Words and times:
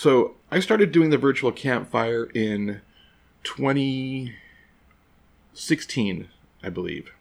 So 0.00 0.36
I 0.50 0.60
started 0.60 0.92
doing 0.92 1.10
the 1.10 1.18
virtual 1.18 1.52
campfire 1.52 2.30
in 2.32 2.80
2016, 3.44 6.28
I 6.62 6.68
believe. 6.70 7.12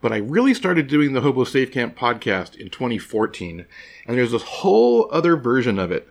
But 0.00 0.14
I 0.14 0.16
really 0.16 0.54
started 0.54 0.86
doing 0.86 1.12
the 1.12 1.20
Hobo 1.20 1.44
Safe 1.44 1.70
Camp 1.70 1.94
podcast 1.94 2.56
in 2.56 2.70
2014, 2.70 3.66
and 4.06 4.16
there's 4.16 4.32
this 4.32 4.44
whole 4.44 5.10
other 5.12 5.36
version 5.36 5.78
of 5.78 5.92
it. 5.92 6.08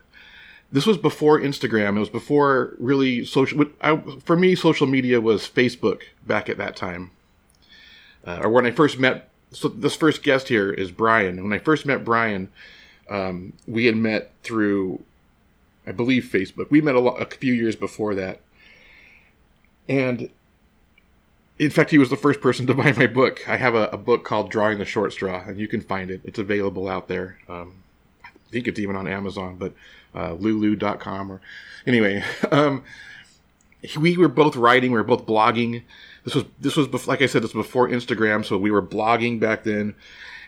This 0.72 0.86
was 0.86 1.00
before 1.00 1.40
Instagram. 1.40 1.96
It 1.96 2.02
was 2.02 2.10
before 2.10 2.76
really 2.78 3.26
social. 3.26 3.66
I, 3.82 3.98
for 4.24 4.38
me, 4.38 4.54
social 4.54 4.86
media 4.86 5.20
was 5.20 5.50
Facebook 5.50 6.04
back 6.28 6.50
at 6.50 6.60
that 6.60 6.76
time, 6.76 7.10
uh, 8.28 8.42
or 8.44 8.50
when 8.50 8.68
I 8.68 8.72
first 8.72 9.00
met. 9.00 9.28
So 9.54 9.70
this 9.70 9.96
first 9.96 10.22
guest 10.22 10.50
here 10.50 10.72
is 10.72 10.92
Brian. 10.92 11.42
When 11.42 11.52
I 11.52 11.58
first 11.58 11.88
met 11.88 12.06
Brian, 12.06 12.50
um, 13.12 13.54
we 13.68 13.86
had 13.86 13.96
met 13.96 14.32
through, 14.42 15.04
I 15.86 15.92
believe, 15.92 16.24
Facebook. 16.24 16.72
We 16.72 16.82
met 16.82 16.96
a, 16.96 17.00
lo- 17.00 17.16
a 17.16 17.26
few 17.26 17.54
years 17.54 17.76
before 17.76 18.16
that, 18.16 18.40
and 19.88 20.30
in 21.60 21.70
fact, 21.70 21.92
he 21.92 21.98
was 21.98 22.10
the 22.10 22.18
first 22.18 22.42
person 22.42 22.66
to 22.68 22.74
buy 22.84 22.94
my 22.94 23.08
book. 23.08 23.48
I 23.48 23.58
have 23.58 23.76
a, 23.76 23.88
a, 23.90 23.98
book 23.98 24.24
called 24.24 24.50
Drawing 24.50 24.80
the 24.80 24.86
Short 24.86 25.14
Straw, 25.14 25.44
and 25.46 25.60
you 25.60 25.68
can 25.68 25.82
find 25.82 26.10
it. 26.10 26.22
It's 26.24 26.40
available 26.40 26.88
out 26.88 27.08
there. 27.08 27.38
Um, 27.48 27.84
I 28.24 28.30
think 28.50 28.68
it's 28.68 28.80
even 28.80 28.96
on 28.96 29.08
Amazon, 29.08 29.58
but 29.58 29.74
uh, 30.16 30.34
lulu.com 30.34 31.32
or 31.32 31.42
anyway. 31.86 32.24
Um, 32.52 32.84
we 34.00 34.16
were 34.16 34.28
both 34.28 34.56
writing. 34.56 34.92
We 34.92 34.98
were 34.98 35.04
both 35.04 35.26
blogging. 35.26 35.84
This 36.24 36.36
was 36.36 36.46
this 36.60 36.76
was 36.76 37.08
like 37.08 37.22
I 37.22 37.26
said, 37.26 37.42
this 37.42 37.54
was 37.54 37.66
before 37.66 37.90
Instagram, 37.90 38.46
so 38.46 38.58
we 38.58 38.70
were 38.70 38.82
blogging 38.82 39.40
back 39.40 39.64
then, 39.64 39.96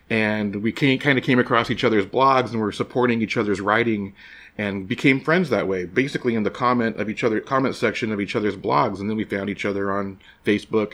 and 0.10 0.58
we 0.58 0.72
came, 0.72 1.00
kind 1.00 1.18
of 1.18 1.24
came 1.24 1.40
across 1.40 1.70
each 1.70 1.84
other's 1.84 2.06
blogs 2.06 2.48
and 2.48 2.56
we 2.56 2.62
were 2.62 2.72
supporting 2.72 3.22
each 3.22 3.38
other's 3.38 3.62
writing 3.62 4.14
and 4.58 4.88
became 4.88 5.20
friends 5.20 5.50
that 5.50 5.68
way 5.68 5.86
basically 5.86 6.36
in 6.36 6.44
the 6.44 6.52
comment 6.52 7.00
of 7.00 7.10
each 7.10 7.24
other 7.24 7.40
comment 7.40 7.76
section 7.76 8.12
of 8.12 8.22
each 8.22 8.36
other's 8.36 8.56
blogs. 8.56 9.00
And 9.00 9.10
then 9.10 9.18
we 9.18 9.24
found 9.24 9.50
each 9.50 9.66
other 9.66 9.92
on 9.92 10.20
facebook 10.46 10.94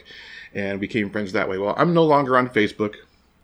and 0.53 0.80
became 0.80 1.09
friends 1.09 1.31
that 1.33 1.50
way. 1.50 1.58
Well 1.58 1.73
i'm 1.78 1.94
no 1.94 2.06
longer 2.06 2.38
on 2.38 2.50
facebook. 2.50 2.95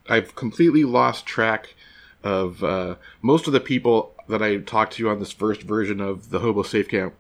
I've 0.08 0.36
completely 0.36 0.84
lost 0.84 1.26
track 1.26 1.76
of 2.24 2.64
uh, 2.64 2.96
most 3.22 3.48
of 3.48 3.54
the 3.54 3.60
people 3.60 4.14
that 4.28 4.42
i 4.42 4.58
talked 4.58 4.94
to 4.94 5.10
on 5.10 5.20
this 5.20 5.32
first 5.32 5.64
version 5.64 6.00
of 6.00 6.30
the 6.30 6.40
hobo 6.40 6.64
safe 6.64 6.88
camp. 6.88 7.14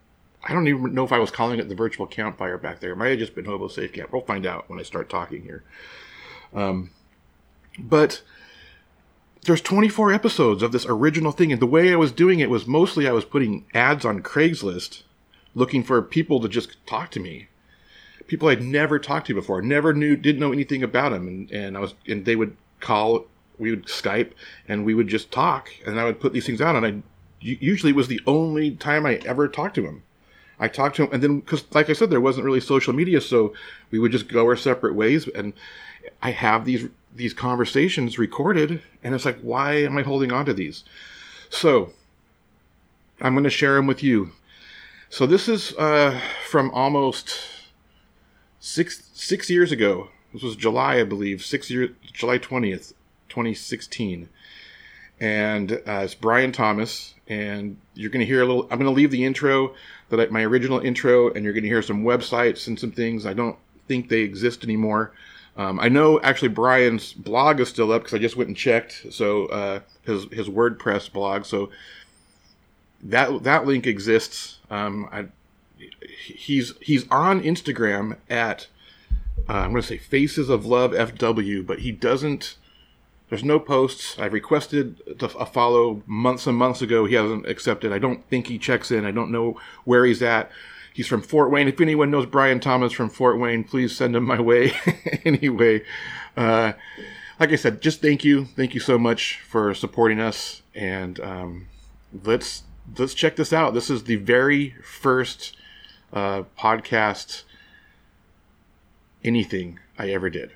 I 0.44 0.53
don't 0.53 0.67
even 0.67 0.94
know 0.94 1.03
if 1.03 1.12
i 1.12 1.19
was 1.19 1.31
calling 1.31 1.59
it 1.59 1.67
the 1.67 1.75
virtual 1.75 2.08
campfire 2.08 2.58
back 2.58 2.80
there. 2.80 2.91
It 2.91 2.97
might 2.97 3.09
have 3.09 3.19
just 3.19 3.36
been 3.36 3.45
hobo 3.45 3.67
safe 3.67 3.91
camp. 3.91 4.14
We'll 4.14 4.22
find 4.22 4.45
out 4.45 4.69
when 4.69 4.80
i 4.80 4.84
start 4.84 5.09
talking 5.09 5.41
here. 5.41 5.64
Um, 6.53 6.91
but 7.78 8.22
there's 9.45 9.61
24 9.61 10.11
episodes 10.11 10.63
of 10.63 10.71
this 10.71 10.85
original 10.88 11.31
thing 11.31 11.51
and 11.51 11.61
the 11.61 11.67
way 11.67 11.93
i 11.93 11.95
was 11.95 12.11
doing 12.11 12.39
it 12.39 12.49
was 12.49 12.67
mostly 12.67 13.07
i 13.07 13.11
was 13.11 13.25
putting 13.25 13.65
ads 13.73 14.03
on 14.03 14.21
craigslist 14.21 15.03
looking 15.53 15.83
for 15.83 16.01
people 16.01 16.41
to 16.41 16.49
just 16.49 16.85
talk 16.85 17.09
to 17.11 17.19
me. 17.19 17.47
People 18.27 18.49
i'd 18.49 18.61
never 18.61 18.97
talked 18.97 19.27
to 19.27 19.35
before 19.35 19.61
never 19.61 19.93
knew 19.93 20.16
didn't 20.16 20.41
know 20.41 20.51
anything 20.51 20.81
about 20.81 21.11
them 21.11 21.27
and, 21.27 21.51
and 21.51 21.77
i 21.77 21.79
was 21.79 21.93
and 22.07 22.25
they 22.25 22.35
would 22.35 22.57
call 22.79 23.25
we 23.59 23.69
would 23.69 23.85
skype 23.85 24.31
and 24.67 24.83
we 24.83 24.95
would 24.95 25.07
just 25.07 25.31
talk 25.31 25.69
and 25.85 25.99
i 25.99 26.03
would 26.03 26.19
put 26.19 26.33
these 26.33 26.45
things 26.45 26.59
out 26.59 26.75
and 26.75 26.85
i 26.85 27.03
usually 27.39 27.91
it 27.91 27.95
was 27.95 28.07
the 28.07 28.21
only 28.25 28.71
time 28.71 29.05
i 29.05 29.16
ever 29.27 29.47
talked 29.47 29.75
to 29.75 29.85
him 29.85 30.01
i 30.59 30.67
talked 30.67 30.95
to 30.95 31.03
him 31.03 31.09
and 31.13 31.21
then 31.21 31.39
because 31.39 31.66
like 31.75 31.88
i 31.88 31.93
said 31.93 32.09
there 32.09 32.19
wasn't 32.19 32.43
really 32.43 32.59
social 32.59 32.93
media 32.93 33.21
so 33.21 33.53
we 33.91 33.99
would 33.99 34.11
just 34.11 34.27
go 34.27 34.45
our 34.45 34.55
separate 34.55 34.95
ways 34.95 35.27
and 35.35 35.53
i 36.23 36.31
have 36.31 36.66
these 36.66 36.89
these 37.16 37.33
conversations 37.33 38.19
recorded 38.19 38.81
and 39.03 39.16
it's 39.16 39.25
like 39.25 39.39
why 39.39 39.73
am 39.73 39.97
i 39.97 40.02
holding 40.02 40.31
on 40.31 40.45
to 40.45 40.53
these? 40.53 40.83
So 41.49 41.91
i'm 43.22 43.33
going 43.33 43.44
to 43.44 43.49
share 43.49 43.75
them 43.75 43.88
with 43.88 44.03
you. 44.03 44.31
So 45.09 45.25
this 45.25 45.47
is 45.47 45.73
uh, 45.77 46.19
from 46.47 46.72
almost 46.72 47.39
six 48.59 49.09
six 49.13 49.49
years 49.49 49.72
ago. 49.72 50.09
This 50.33 50.44
was 50.44 50.56
july 50.56 51.00
i 51.00 51.03
believe 51.03 51.45
six 51.45 51.69
july 51.69 52.38
20th 52.38 52.94
2016 53.29 54.28
and 55.22 55.72
uh, 55.72 56.01
it's 56.03 56.13
brian 56.13 56.51
thomas 56.51 57.13
and 57.29 57.78
you're 57.94 58.09
going 58.09 58.19
to 58.19 58.25
hear 58.25 58.41
a 58.41 58.45
little 58.45 58.63
i'm 58.63 58.78
going 58.78 58.81
to 58.81 58.91
leave 58.91 59.11
the 59.11 59.23
intro 59.23 59.73
that 60.09 60.19
I, 60.19 60.25
my 60.28 60.44
original 60.44 60.79
intro 60.79 61.31
and 61.31 61.44
you're 61.44 61.53
going 61.53 61.63
to 61.63 61.69
hear 61.69 61.81
some 61.81 62.03
websites 62.03 62.67
and 62.67 62.79
some 62.79 62.91
things. 62.91 63.25
I 63.25 63.34
don't 63.34 63.57
think 63.88 64.09
they 64.09 64.22
exist 64.22 64.63
anymore 64.63 65.11
um, 65.57 65.79
I 65.79 65.89
know 65.89 66.19
actually 66.21 66.49
Brian's 66.49 67.13
blog 67.13 67.59
is 67.59 67.69
still 67.69 67.91
up 67.91 68.03
because 68.03 68.13
I 68.13 68.21
just 68.21 68.35
went 68.35 68.49
and 68.49 68.57
checked. 68.57 69.05
So 69.11 69.45
uh, 69.47 69.79
his 70.03 70.25
his 70.31 70.49
WordPress 70.49 71.11
blog. 71.11 71.45
So 71.45 71.69
that 73.03 73.43
that 73.43 73.66
link 73.66 73.88
exists. 73.88 74.59
Um, 74.69 75.07
I, 75.11 75.27
he's 76.25 76.73
he's 76.81 77.07
on 77.09 77.41
Instagram 77.41 78.17
at 78.29 78.67
uh, 79.47 79.53
I'm 79.53 79.71
going 79.71 79.81
to 79.81 79.88
say 79.88 79.97
Faces 79.97 80.49
of 80.49 80.66
Love 80.66 80.91
FW, 80.91 81.66
but 81.66 81.79
he 81.79 81.91
doesn't. 81.91 82.57
There's 83.29 83.43
no 83.43 83.59
posts. 83.59 84.19
I've 84.19 84.33
requested 84.33 85.01
a 85.19 85.45
follow 85.45 86.03
months 86.05 86.45
and 86.45 86.55
months 86.57 86.81
ago. 86.81 87.05
He 87.05 87.16
hasn't 87.16 87.47
accepted. 87.47 87.91
I 87.91 87.97
don't 87.97 88.27
think 88.29 88.47
he 88.47 88.59
checks 88.59 88.91
in. 88.91 89.03
I 89.03 89.11
don't 89.11 89.31
know 89.31 89.59
where 89.83 90.05
he's 90.05 90.22
at. 90.22 90.51
He's 90.95 91.07
from 91.07 91.22
Fort 91.22 91.51
Wayne. 91.51 91.67
If 91.67 91.81
anyone 91.81 92.09
knows 92.09 92.25
Brian 92.25 92.61
Thomas 92.61 92.94
from 92.94 93.09
Fort 93.09 93.38
Wayne, 93.38 93.66
please 93.66 93.94
send 93.94 94.16
him 94.16 94.23
my 94.23 94.39
way. 94.39 94.72
anyway, 95.25 95.83
uh, 96.38 96.72
like 97.38 97.51
I 97.51 97.57
said, 97.57 97.81
just 97.81 98.01
thank 98.01 98.23
you, 98.23 98.45
thank 98.45 98.73
you 98.73 98.79
so 98.79 98.97
much 98.97 99.41
for 99.41 99.73
supporting 99.73 100.22
us, 100.22 100.61
and 100.73 101.19
um, 101.19 101.67
let's 102.23 102.63
let's 102.97 103.13
check 103.13 103.35
this 103.35 103.51
out. 103.51 103.73
This 103.73 103.89
is 103.89 104.05
the 104.05 104.16
very 104.16 104.73
first 104.85 105.57
uh, 106.13 106.44
podcast 106.57 107.44
anything 109.22 109.81
I 110.00 110.11
ever 110.11 110.29
did. 110.29 110.51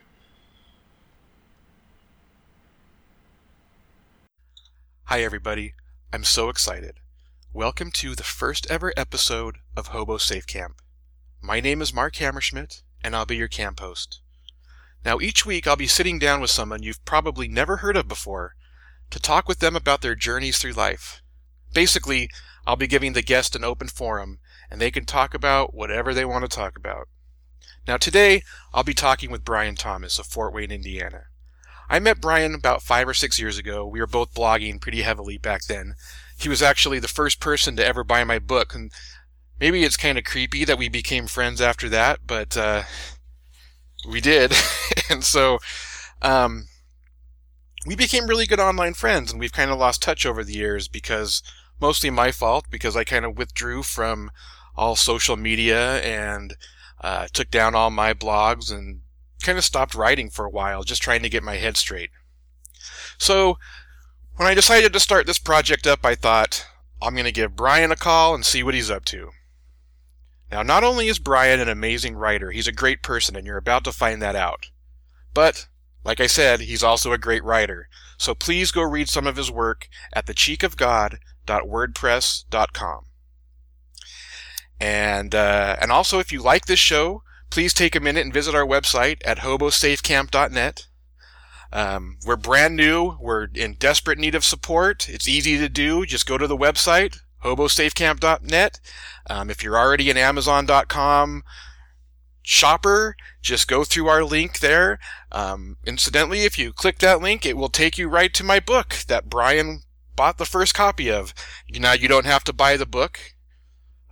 Hi, 5.03 5.21
everybody. 5.21 5.73
I'm 6.13 6.23
so 6.23 6.47
excited. 6.47 6.93
Welcome 7.51 7.89
to 7.93 8.13
the 8.13 8.23
first 8.23 8.69
ever 8.69 8.93
episode 8.95 9.57
of 9.79 9.87
Hobo 9.87 10.17
Safe 10.17 10.45
Camp. 10.45 10.81
My 11.41 11.61
name 11.61 11.81
is 11.81 11.93
Mark 11.93 12.15
Hammerschmidt, 12.15 12.81
and 13.01 13.15
I'll 13.15 13.25
be 13.25 13.37
your 13.37 13.47
camp 13.47 13.79
host. 13.79 14.19
Now, 15.05 15.21
each 15.21 15.45
week 15.45 15.65
I'll 15.65 15.77
be 15.77 15.87
sitting 15.87 16.19
down 16.19 16.41
with 16.41 16.51
someone 16.51 16.83
you've 16.83 17.05
probably 17.05 17.47
never 17.47 17.77
heard 17.77 17.95
of 17.95 18.09
before 18.09 18.55
to 19.09 19.21
talk 19.21 19.47
with 19.47 19.59
them 19.59 19.77
about 19.77 20.01
their 20.01 20.15
journeys 20.15 20.57
through 20.57 20.73
life. 20.73 21.21
Basically, 21.73 22.29
I'll 22.67 22.75
be 22.75 22.87
giving 22.87 23.13
the 23.13 23.21
guest 23.21 23.55
an 23.55 23.63
open 23.63 23.87
forum, 23.87 24.39
and 24.69 24.81
they 24.81 24.91
can 24.91 25.05
talk 25.05 25.33
about 25.33 25.73
whatever 25.73 26.13
they 26.13 26.25
want 26.25 26.43
to 26.43 26.53
talk 26.53 26.77
about. 26.77 27.07
Now, 27.87 27.95
today 27.95 28.43
I'll 28.73 28.83
be 28.83 28.93
talking 28.93 29.31
with 29.31 29.45
Brian 29.45 29.75
Thomas 29.75 30.19
of 30.19 30.25
Fort 30.25 30.53
Wayne, 30.53 30.71
Indiana. 30.71 31.23
I 31.89 31.99
met 31.99 32.21
Brian 32.21 32.53
about 32.53 32.83
five 32.83 33.07
or 33.07 33.13
six 33.13 33.39
years 33.39 33.57
ago. 33.57 33.87
We 33.87 34.01
were 34.01 34.07
both 34.07 34.33
blogging 34.33 34.81
pretty 34.81 35.03
heavily 35.03 35.37
back 35.37 35.63
then, 35.67 35.95
he 36.39 36.49
was 36.49 36.61
actually 36.61 36.99
the 36.99 37.07
first 37.07 37.39
person 37.39 37.75
to 37.75 37.85
ever 37.85 38.03
buy 38.03 38.23
my 38.23 38.39
book. 38.39 38.73
And 38.73 38.91
maybe 39.59 39.83
it's 39.83 39.97
kind 39.97 40.17
of 40.17 40.23
creepy 40.23 40.65
that 40.65 40.77
we 40.77 40.89
became 40.89 41.27
friends 41.27 41.61
after 41.61 41.89
that, 41.89 42.19
but 42.25 42.55
uh, 42.55 42.83
we 44.09 44.21
did. 44.21 44.53
and 45.09 45.23
so 45.23 45.59
um, 46.21 46.67
we 47.85 47.95
became 47.95 48.27
really 48.27 48.45
good 48.45 48.59
online 48.59 48.93
friends, 48.93 49.31
and 49.31 49.39
we've 49.39 49.53
kind 49.53 49.71
of 49.71 49.79
lost 49.79 50.01
touch 50.01 50.25
over 50.25 50.43
the 50.43 50.53
years 50.53 50.87
because 50.87 51.41
mostly 51.79 52.09
my 52.09 52.31
fault, 52.31 52.65
because 52.69 52.95
I 52.95 53.03
kind 53.03 53.25
of 53.25 53.37
withdrew 53.37 53.83
from 53.83 54.31
all 54.75 54.95
social 54.95 55.35
media 55.35 56.01
and 56.01 56.55
uh, 57.01 57.27
took 57.33 57.51
down 57.51 57.75
all 57.75 57.89
my 57.89 58.13
blogs 58.13 58.71
and 58.71 59.01
kind 59.41 59.57
of 59.57 59.63
stopped 59.63 59.95
writing 59.95 60.29
for 60.29 60.45
a 60.45 60.49
while, 60.49 60.83
just 60.83 61.01
trying 61.01 61.21
to 61.23 61.29
get 61.29 61.43
my 61.43 61.55
head 61.55 61.77
straight. 61.77 62.09
So 63.17 63.57
when 64.35 64.47
I 64.47 64.53
decided 64.53 64.93
to 64.93 64.99
start 64.99 65.25
this 65.25 65.39
project 65.39 65.87
up, 65.87 66.05
I 66.05 66.15
thought, 66.15 66.65
I'm 67.01 67.13
going 67.13 67.25
to 67.25 67.31
give 67.31 67.55
Brian 67.55 67.91
a 67.91 67.95
call 67.95 68.35
and 68.35 68.45
see 68.45 68.63
what 68.63 68.73
he's 68.73 68.91
up 68.91 69.05
to. 69.05 69.31
Now, 70.51 70.63
not 70.63 70.83
only 70.83 71.07
is 71.07 71.19
Brian 71.19 71.59
an 71.59 71.69
amazing 71.69 72.15
writer, 72.15 72.49
he's 72.51 72.67
a 72.67 72.71
great 72.71 73.03
person, 73.03 73.35
and 73.35 73.45
you're 73.45 73.57
about 73.57 73.83
to 73.83 73.91
find 73.91 74.19
that 74.21 74.35
out. 74.35 74.71
But, 75.33 75.67
like 76.03 76.19
I 76.19 76.27
said, 76.27 76.59
he's 76.61 76.83
also 76.83 77.13
a 77.13 77.19
great 77.19 77.43
writer. 77.43 77.87
So 78.17 78.33
please 78.33 78.71
go 78.71 78.81
read 78.81 79.09
some 79.09 79.27
of 79.27 79.35
his 79.35 79.51
work 79.51 79.87
at 80.13 80.25
thecheekofgod.wordpress.com. 80.25 83.05
And, 84.81 85.35
uh, 85.35 85.75
and 85.79 85.91
also, 85.91 86.19
if 86.19 86.31
you 86.31 86.41
like 86.41 86.65
this 86.65 86.79
show, 86.79 87.21
please 87.49 87.73
take 87.73 87.95
a 87.95 87.99
minute 87.99 88.23
and 88.23 88.33
visit 88.33 88.55
our 88.55 88.65
website 88.65 89.17
at 89.25 89.39
hobosafecamp.net. 89.39 90.87
Um, 91.71 92.17
we're 92.25 92.35
brand 92.35 92.75
new. 92.75 93.17
We're 93.19 93.47
in 93.53 93.75
desperate 93.75 94.17
need 94.17 94.35
of 94.35 94.43
support. 94.43 95.07
It's 95.07 95.27
easy 95.27 95.57
to 95.59 95.69
do. 95.69 96.05
Just 96.05 96.25
go 96.25 96.37
to 96.37 96.47
the 96.47 96.57
website, 96.57 97.19
hobosafecamp.net. 97.43 98.79
Um, 99.29 99.49
if 99.49 99.63
you're 99.63 99.77
already 99.77 100.09
an 100.09 100.17
Amazon.com 100.17 101.43
shopper, 102.41 103.15
just 103.41 103.67
go 103.67 103.83
through 103.83 104.07
our 104.07 104.23
link 104.23 104.59
there. 104.59 104.99
Um, 105.31 105.77
incidentally, 105.85 106.41
if 106.41 106.57
you 106.57 106.73
click 106.73 106.99
that 106.99 107.21
link, 107.21 107.45
it 107.45 107.57
will 107.57 107.69
take 107.69 107.97
you 107.97 108.09
right 108.09 108.33
to 108.33 108.43
my 108.43 108.59
book 108.59 108.95
that 109.07 109.29
Brian 109.29 109.83
bought 110.15 110.37
the 110.37 110.45
first 110.45 110.73
copy 110.73 111.11
of. 111.11 111.33
Now 111.69 111.93
you 111.93 112.07
don't 112.07 112.25
have 112.25 112.43
to 112.45 112.53
buy 112.53 112.75
the 112.75 112.85
book, 112.85 113.19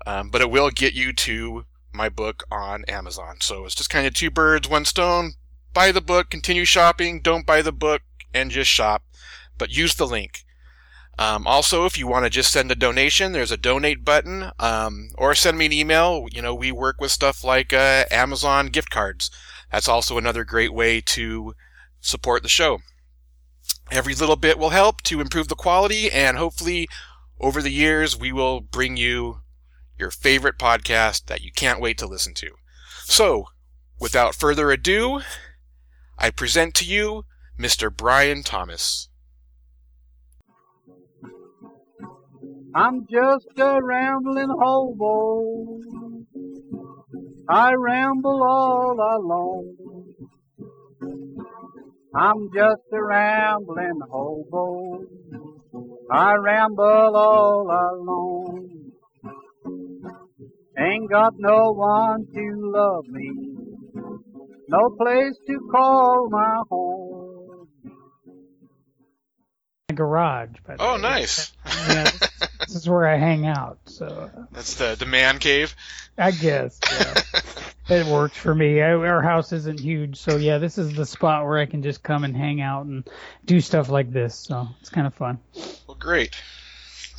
um, 0.05 0.29
but 0.29 0.41
it 0.41 0.51
will 0.51 0.69
get 0.69 0.93
you 0.93 1.11
to 1.13 1.65
my 1.93 2.09
book 2.09 2.43
on 2.51 2.85
Amazon. 2.85 3.37
So 3.41 3.65
it's 3.65 3.75
just 3.75 3.89
kind 3.89 4.07
of 4.07 4.13
two 4.13 4.29
birds, 4.29 4.69
one 4.69 4.85
stone. 4.85 5.33
Buy 5.73 5.91
the 5.91 6.01
book, 6.01 6.29
continue 6.29 6.65
shopping. 6.65 7.21
Don't 7.21 7.45
buy 7.45 7.61
the 7.61 7.71
book 7.71 8.01
and 8.33 8.51
just 8.51 8.69
shop, 8.69 9.03
but 9.57 9.75
use 9.75 9.95
the 9.95 10.07
link. 10.07 10.45
Um, 11.19 11.47
also, 11.47 11.85
if 11.85 11.97
you 11.97 12.05
want 12.05 12.25
to 12.25 12.29
just 12.29 12.51
send 12.51 12.71
a 12.71 12.75
donation, 12.75 13.31
there's 13.31 13.51
a 13.51 13.57
donate 13.57 14.05
button, 14.05 14.51
um, 14.59 15.09
or 15.15 15.33
send 15.33 15.57
me 15.57 15.65
an 15.65 15.73
email. 15.73 16.27
You 16.31 16.41
know, 16.43 16.53
we 16.53 16.71
work 16.71 17.01
with 17.01 17.11
stuff 17.11 17.43
like 17.43 17.73
uh, 17.73 18.05
Amazon 18.11 18.67
gift 18.67 18.91
cards. 18.91 19.31
That's 19.71 19.87
also 19.87 20.17
another 20.17 20.43
great 20.43 20.73
way 20.73 21.01
to 21.01 21.55
support 21.99 22.43
the 22.43 22.49
show. 22.49 22.79
Every 23.89 24.13
little 24.13 24.35
bit 24.35 24.59
will 24.59 24.69
help 24.69 25.01
to 25.03 25.19
improve 25.19 25.47
the 25.47 25.55
quality, 25.55 26.11
and 26.11 26.37
hopefully, 26.37 26.87
over 27.39 27.61
the 27.61 27.71
years, 27.71 28.17
we 28.17 28.31
will 28.31 28.61
bring 28.61 28.95
you 28.95 29.41
your 29.97 30.11
favorite 30.11 30.59
podcast 30.59 31.25
that 31.25 31.41
you 31.41 31.51
can't 31.51 31.81
wait 31.81 31.97
to 31.97 32.07
listen 32.07 32.33
to. 32.35 32.51
So, 33.05 33.47
without 33.99 34.35
further 34.35 34.69
ado, 34.69 35.21
I 36.17 36.29
present 36.29 36.75
to 36.75 36.85
you 36.85 37.25
Mr. 37.59 37.95
Brian 37.95 38.43
Thomas. 38.43 39.09
I'm 42.77 43.07
just 43.09 43.47
a 43.57 43.79
rambling 43.81 44.49
hobo. 44.49 45.79
I 47.49 47.73
ramble 47.73 48.43
all 48.43 48.97
alone. 49.17 50.13
I'm 52.13 52.49
just 52.53 52.83
a 52.93 53.03
rambling 53.03 53.99
hobo. 54.11 55.01
I 56.11 56.35
ramble 56.35 57.15
all 57.15 57.65
alone. 57.65 58.91
Ain't 60.77 61.09
got 61.09 61.33
no 61.39 61.71
one 61.71 62.27
to 62.31 62.71
love 62.75 63.07
me. 63.07 63.31
No 64.69 64.95
place 64.99 65.35
to 65.47 65.67
call 65.71 66.29
my 66.29 66.61
home. 66.69 67.27
garage. 69.95 70.49
By 70.65 70.75
the 70.75 70.83
Oh, 70.83 70.97
nice. 70.97 71.51
Yeah, 71.65 72.11
this, 72.67 72.75
is 72.75 72.89
where 72.89 73.07
I 73.07 73.17
hang 73.17 73.45
out, 73.45 73.79
so 73.85 74.29
That's 74.51 74.75
the, 74.75 74.95
the 74.97 75.05
man 75.05 75.39
cave. 75.39 75.75
I 76.17 76.31
guess 76.31 76.79
yeah. 76.91 77.21
it 77.97 78.07
works 78.07 78.37
for 78.37 78.53
me. 78.53 78.81
I, 78.81 78.93
our 78.93 79.21
house 79.21 79.51
isn't 79.53 79.79
huge, 79.79 80.17
so 80.17 80.37
yeah, 80.37 80.57
this 80.57 80.77
is 80.77 80.93
the 80.93 81.05
spot 81.05 81.45
where 81.45 81.59
I 81.59 81.65
can 81.65 81.83
just 81.83 82.03
come 82.03 82.23
and 82.23 82.35
hang 82.35 82.61
out 82.61 82.85
and 82.85 83.07
do 83.45 83.61
stuff 83.61 83.89
like 83.89 84.11
this. 84.11 84.35
So 84.35 84.67
it's 84.81 84.89
kind 84.89 85.07
of 85.07 85.13
fun. 85.13 85.39
Well, 85.87 85.97
great. 85.99 86.35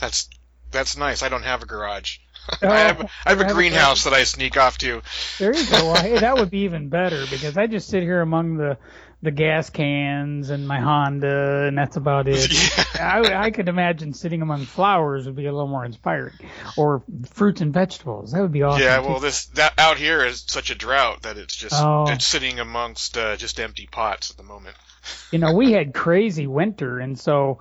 That's 0.00 0.28
that's 0.70 0.96
nice. 0.96 1.22
I 1.22 1.28
don't 1.28 1.44
have 1.44 1.62
a 1.62 1.66
garage. 1.66 2.18
Oh, 2.62 2.68
I 2.70 2.78
have, 2.78 3.10
I 3.26 3.30
have 3.30 3.40
a 3.40 3.42
have 3.44 3.50
a 3.50 3.54
greenhouse 3.54 4.04
that 4.04 4.14
I 4.14 4.24
sneak 4.24 4.56
off 4.56 4.78
to. 4.78 5.02
There 5.38 5.54
you 5.54 5.66
go. 5.66 5.92
Well, 5.92 6.00
hey, 6.00 6.18
that 6.18 6.38
would 6.38 6.48
be 6.48 6.60
even 6.60 6.88
better 6.88 7.26
because 7.28 7.58
I 7.58 7.66
just 7.66 7.90
sit 7.90 8.02
here 8.02 8.22
among 8.22 8.56
the 8.56 8.78
the 9.22 9.30
gas 9.32 9.68
cans 9.70 10.50
and 10.50 10.66
my 10.68 10.78
Honda, 10.80 11.64
and 11.66 11.76
that's 11.76 11.96
about 11.96 12.28
it. 12.28 12.48
Yeah. 12.98 13.12
I, 13.14 13.44
I 13.46 13.50
could 13.52 13.68
imagine 13.68 14.12
sitting 14.12 14.42
among 14.42 14.64
flowers 14.64 15.26
would 15.26 15.36
be 15.36 15.46
a 15.46 15.52
little 15.52 15.68
more 15.68 15.84
inspiring, 15.84 16.34
or 16.76 17.02
fruits 17.30 17.60
and 17.60 17.72
vegetables. 17.72 18.32
That 18.32 18.42
would 18.42 18.50
be 18.50 18.62
awesome. 18.64 18.82
Yeah, 18.82 19.00
too. 19.00 19.06
well, 19.08 19.20
this 19.20 19.46
that 19.54 19.74
out 19.78 19.98
here 19.98 20.24
is 20.24 20.42
such 20.48 20.70
a 20.70 20.74
drought 20.74 21.22
that 21.22 21.36
it's 21.36 21.54
just 21.54 21.76
Oh. 21.78 22.06
it's 22.08 22.26
sitting 22.26 22.58
amongst 22.58 23.16
uh, 23.16 23.36
just 23.36 23.60
empty 23.60 23.86
pots 23.90 24.30
at 24.32 24.36
the 24.36 24.42
moment. 24.42 24.74
you 25.30 25.38
know, 25.38 25.52
we 25.52 25.70
had 25.72 25.94
crazy 25.94 26.48
winter, 26.48 26.98
and 26.98 27.16
so 27.18 27.58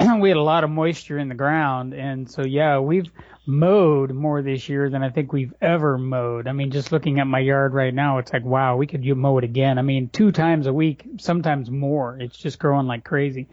we 0.20 0.28
had 0.28 0.36
a 0.38 0.42
lot 0.42 0.64
of 0.64 0.70
moisture 0.70 1.18
in 1.18 1.28
the 1.28 1.36
ground, 1.36 1.94
and 1.94 2.28
so 2.28 2.42
yeah, 2.44 2.80
we've 2.80 3.10
mowed 3.46 4.12
more 4.12 4.42
this 4.42 4.68
year 4.68 4.88
than 4.88 5.02
I 5.02 5.10
think 5.10 5.32
we've 5.32 5.54
ever 5.60 5.98
mowed. 5.98 6.46
I 6.46 6.52
mean, 6.52 6.70
just 6.70 6.92
looking 6.92 7.18
at 7.18 7.26
my 7.26 7.40
yard 7.40 7.74
right 7.74 7.92
now, 7.92 8.18
it's 8.18 8.32
like 8.32 8.44
wow, 8.44 8.76
we 8.76 8.86
could 8.86 9.04
mow 9.04 9.38
it 9.38 9.44
again. 9.44 9.78
I 9.78 9.82
mean, 9.82 10.08
two 10.08 10.32
times 10.32 10.66
a 10.66 10.72
week, 10.72 11.04
sometimes 11.18 11.70
more. 11.70 12.16
It's 12.20 12.36
just 12.36 12.58
growing 12.58 12.86
like 12.86 13.04
crazy. 13.04 13.46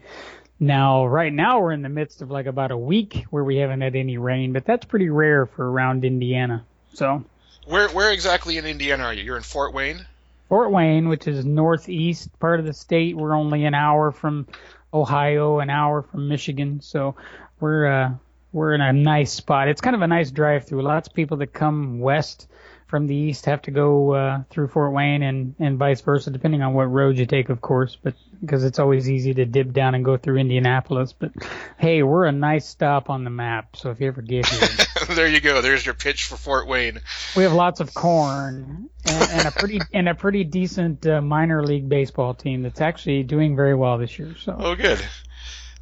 Now, 0.58 1.06
right 1.06 1.32
now, 1.32 1.60
we're 1.60 1.72
in 1.72 1.82
the 1.82 1.88
midst 1.88 2.20
of 2.20 2.30
like 2.30 2.46
about 2.46 2.70
a 2.70 2.76
week 2.76 3.24
where 3.30 3.42
we 3.42 3.56
haven't 3.56 3.80
had 3.80 3.96
any 3.96 4.18
rain, 4.18 4.52
but 4.52 4.66
that's 4.66 4.84
pretty 4.84 5.08
rare 5.08 5.46
for 5.46 5.70
around 5.70 6.04
Indiana. 6.04 6.64
So. 6.94 7.24
Where 7.66 7.88
where 7.90 8.10
exactly 8.10 8.58
in 8.58 8.66
Indiana 8.66 9.04
are 9.04 9.14
you? 9.14 9.22
You're 9.22 9.36
in 9.36 9.42
Fort 9.42 9.72
Wayne. 9.72 10.06
Fort 10.48 10.72
Wayne, 10.72 11.08
which 11.08 11.28
is 11.28 11.44
northeast 11.44 12.28
part 12.40 12.58
of 12.58 12.66
the 12.66 12.72
state. 12.72 13.16
We're 13.16 13.34
only 13.34 13.64
an 13.64 13.74
hour 13.74 14.10
from 14.10 14.48
Ohio, 14.92 15.60
an 15.60 15.70
hour 15.70 16.02
from 16.02 16.28
Michigan, 16.28 16.80
so 16.82 17.14
we're 17.60 17.86
uh, 17.86 18.10
we're 18.52 18.74
in 18.74 18.80
a 18.80 18.92
nice 18.92 19.32
spot. 19.32 19.68
It's 19.68 19.80
kind 19.80 19.96
of 19.96 20.02
a 20.02 20.06
nice 20.06 20.30
drive 20.30 20.66
through. 20.66 20.82
Lots 20.82 21.08
of 21.08 21.14
people 21.14 21.38
that 21.38 21.52
come 21.52 22.00
west 22.00 22.48
from 22.90 23.06
the 23.06 23.14
east 23.14 23.46
have 23.46 23.62
to 23.62 23.70
go 23.70 24.14
uh, 24.14 24.42
through 24.50 24.66
Fort 24.66 24.92
Wayne 24.92 25.22
and 25.22 25.54
and 25.60 25.78
vice 25.78 26.00
versa, 26.00 26.30
depending 26.30 26.60
on 26.60 26.74
what 26.74 26.84
road 26.84 27.16
you 27.16 27.24
take, 27.24 27.48
of 27.48 27.60
course. 27.60 27.96
But 28.02 28.14
because 28.40 28.64
it's 28.64 28.80
always 28.80 29.08
easy 29.08 29.32
to 29.34 29.44
dip 29.44 29.72
down 29.72 29.94
and 29.94 30.04
go 30.04 30.16
through 30.16 30.38
Indianapolis. 30.38 31.12
But 31.12 31.30
hey, 31.78 32.02
we're 32.02 32.24
a 32.24 32.32
nice 32.32 32.66
stop 32.66 33.08
on 33.08 33.22
the 33.22 33.30
map. 33.30 33.76
So 33.76 33.90
if 33.90 34.00
you 34.00 34.08
ever 34.08 34.22
get 34.22 34.46
here. 34.46 34.68
there 35.14 35.28
you 35.28 35.40
go. 35.40 35.62
There's 35.62 35.86
your 35.86 35.94
pitch 35.94 36.24
for 36.24 36.36
Fort 36.36 36.66
Wayne. 36.66 37.00
We 37.36 37.44
have 37.44 37.52
lots 37.52 37.78
of 37.78 37.94
corn 37.94 38.90
and, 39.06 39.30
and 39.30 39.46
a 39.46 39.50
pretty 39.52 39.80
and 39.92 40.08
a 40.08 40.14
pretty 40.14 40.42
decent 40.42 41.06
uh, 41.06 41.20
minor 41.20 41.62
league 41.62 41.88
baseball 41.88 42.34
team 42.34 42.62
that's 42.62 42.80
actually 42.80 43.22
doing 43.22 43.54
very 43.54 43.74
well 43.74 43.98
this 43.98 44.18
year. 44.18 44.34
So 44.36 44.56
Oh, 44.58 44.74
good. 44.74 45.00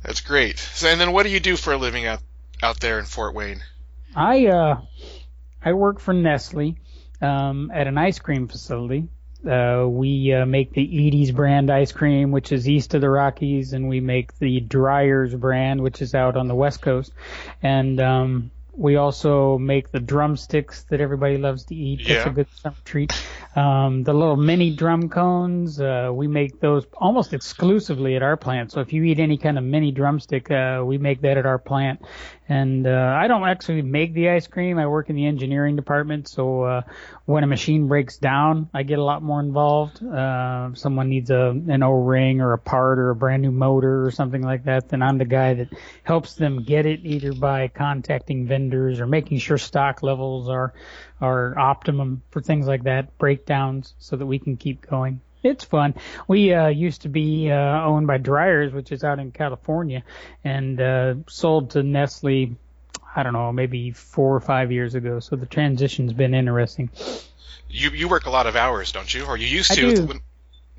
That's 0.03 0.21
great. 0.21 0.59
So, 0.59 0.88
and 0.88 1.00
then 1.00 1.12
what 1.12 1.25
do 1.25 1.31
you 1.31 1.41
do 1.41 1.56
for 1.56 1.73
a 1.73 1.76
living 1.76 2.06
out 2.06 2.21
out 2.63 2.81
there 2.81 2.99
in 2.99 3.05
Fort 3.05 3.35
Wayne? 3.35 3.63
I 4.15 4.47
uh 4.47 4.81
I 5.63 5.73
work 5.73 6.01
for 6.01 6.15
Nestle 6.15 6.77
um, 7.21 7.71
at 7.73 7.87
an 7.87 7.99
ice 7.99 8.19
cream 8.19 8.49
facility. 8.49 9.09
Uh, 9.49 9.87
we 9.89 10.33
uh, 10.33 10.45
make 10.47 10.73
the 10.73 11.07
Edy's 11.07 11.31
brand 11.31 11.71
ice 11.71 11.93
cream, 11.93 12.33
which 12.33 12.51
is 12.51 12.69
east 12.69 12.95
of 12.95 13.01
the 13.01 13.09
Rockies, 13.09 13.73
and 13.73 13.89
we 13.89 14.01
make 14.01 14.37
the 14.39 14.61
Dreyer's 14.61 15.35
brand, 15.35 15.81
which 15.81 16.03
is 16.03 16.15
out 16.15 16.37
on 16.37 16.49
the 16.49 16.55
west 16.57 16.83
coast. 16.83 17.13
And 17.63 18.01
um, 18.01 18.51
we 18.73 18.97
also 18.97 19.57
make 19.59 19.93
the 19.93 20.01
drumsticks 20.01 20.85
that 20.85 21.01
everybody 21.01 21.37
loves 21.39 21.65
to 21.67 21.75
eat. 21.75 22.01
That's 22.07 22.27
a 22.27 22.31
good 22.31 22.49
summer 22.63 22.77
treat. 22.85 23.13
Um, 23.56 24.05
the 24.05 24.12
little 24.12 24.37
mini 24.37 24.75
drum 24.75 25.09
cones, 25.09 25.81
uh, 25.81 26.11
we 26.12 26.29
make 26.29 26.61
those 26.61 26.85
almost 26.95 27.33
exclusively 27.33 28.15
at 28.15 28.23
our 28.23 28.37
plant. 28.37 28.71
So 28.71 28.81
if 28.81 28.93
you 28.93 29.03
eat 29.05 29.19
any 29.19 29.37
kind 29.37 29.59
of 29.59 29.65
mini 29.65 29.91
drumstick, 29.91 30.50
uh, 30.50 30.83
we 30.85 30.99
make 30.99 31.23
that 31.23 31.39
at 31.39 31.47
our 31.47 31.59
plant. 31.59 32.03
And 32.49 32.87
uh, 32.87 33.15
I 33.19 33.27
don't 33.27 33.47
actually 33.47 33.83
make 33.83 34.15
the 34.15 34.31
ice 34.31 34.47
cream. 34.47 34.79
I 34.79 34.87
work 34.87 35.11
in 35.11 35.17
the 35.17 35.26
engineering 35.26 35.76
department, 35.76 36.28
so 36.28 36.62
uh, 36.62 36.83
when 37.26 37.45
a 37.45 37.47
machine 37.47 37.88
breaks 37.88 38.17
down, 38.17 38.71
I 38.73 38.85
get 38.85 38.99
a 38.99 39.05
lot 39.05 39.23
more 39.23 39.40
involved. 39.40 40.02
Uh, 40.02 40.71
if 40.73 40.78
someone 40.78 41.11
needs 41.11 41.31
a 41.31 41.50
an 41.50 41.83
O-ring 41.83 42.40
or 42.40 42.55
a 42.55 42.59
part 42.59 42.99
or 42.99 43.11
a 43.11 43.17
brand 43.17 43.43
new 43.43 43.50
motor 43.50 44.07
or 44.07 44.11
something 44.11 44.43
like 44.43 44.64
that, 44.64 44.88
then 44.88 45.02
I'm 45.02 45.19
the 45.19 45.26
guy 45.26 45.55
that 45.55 45.69
helps 46.05 46.35
them 46.35 46.62
get 46.62 46.87
it 46.87 47.00
either 47.05 47.35
by 47.35 47.69
contacting 47.69 48.47
vendors 48.47 48.99
or 48.99 49.07
making 49.07 49.38
sure 49.38 49.59
stock 49.59 50.02
levels 50.02 50.49
are 50.49 50.73
are 51.21 51.59
optimum 51.59 52.23
for 52.31 52.41
things 52.41 52.67
like 52.67 52.85
that, 52.85 53.17
breakdowns, 53.19 53.95
so 53.99 54.17
that 54.17 54.27
we 54.27 54.39
can 54.39 54.57
keep 54.57 54.87
going. 54.87 55.21
It's 55.43 55.65
fun. 55.65 55.95
We 56.27 56.53
uh, 56.53 56.69
used 56.69 57.03
to 57.03 57.09
be 57.09 57.51
uh, 57.51 57.85
owned 57.85 58.07
by 58.07 58.19
Dreyer's, 58.19 58.73
which 58.73 58.91
is 58.91 59.05
out 59.05 59.19
in 59.19 59.31
California, 59.31 60.03
and 60.43 60.81
uh, 60.81 61.15
sold 61.29 61.71
to 61.71 61.83
Nestle. 61.83 62.57
I 63.15 63.23
don't 63.23 63.33
know, 63.33 63.53
maybe 63.53 63.93
four 63.93 64.35
or 64.35 64.41
five 64.41 64.71
years 64.71 64.95
ago. 64.95 65.21
So 65.21 65.37
the 65.37 65.47
transition's 65.47 66.13
been 66.13 66.35
interesting. 66.35 66.91
You 67.69 67.91
you 67.91 68.09
work 68.09 68.27
a 68.27 68.31
lot 68.31 68.47
of 68.47 68.57
hours, 68.57 68.93
don't 68.93 69.13
you? 69.13 69.25
Or 69.27 69.37
you 69.37 69.47
used 69.47 69.73
to? 69.73 69.91
I 69.91 69.95
do. 69.95 70.07
When- 70.07 70.21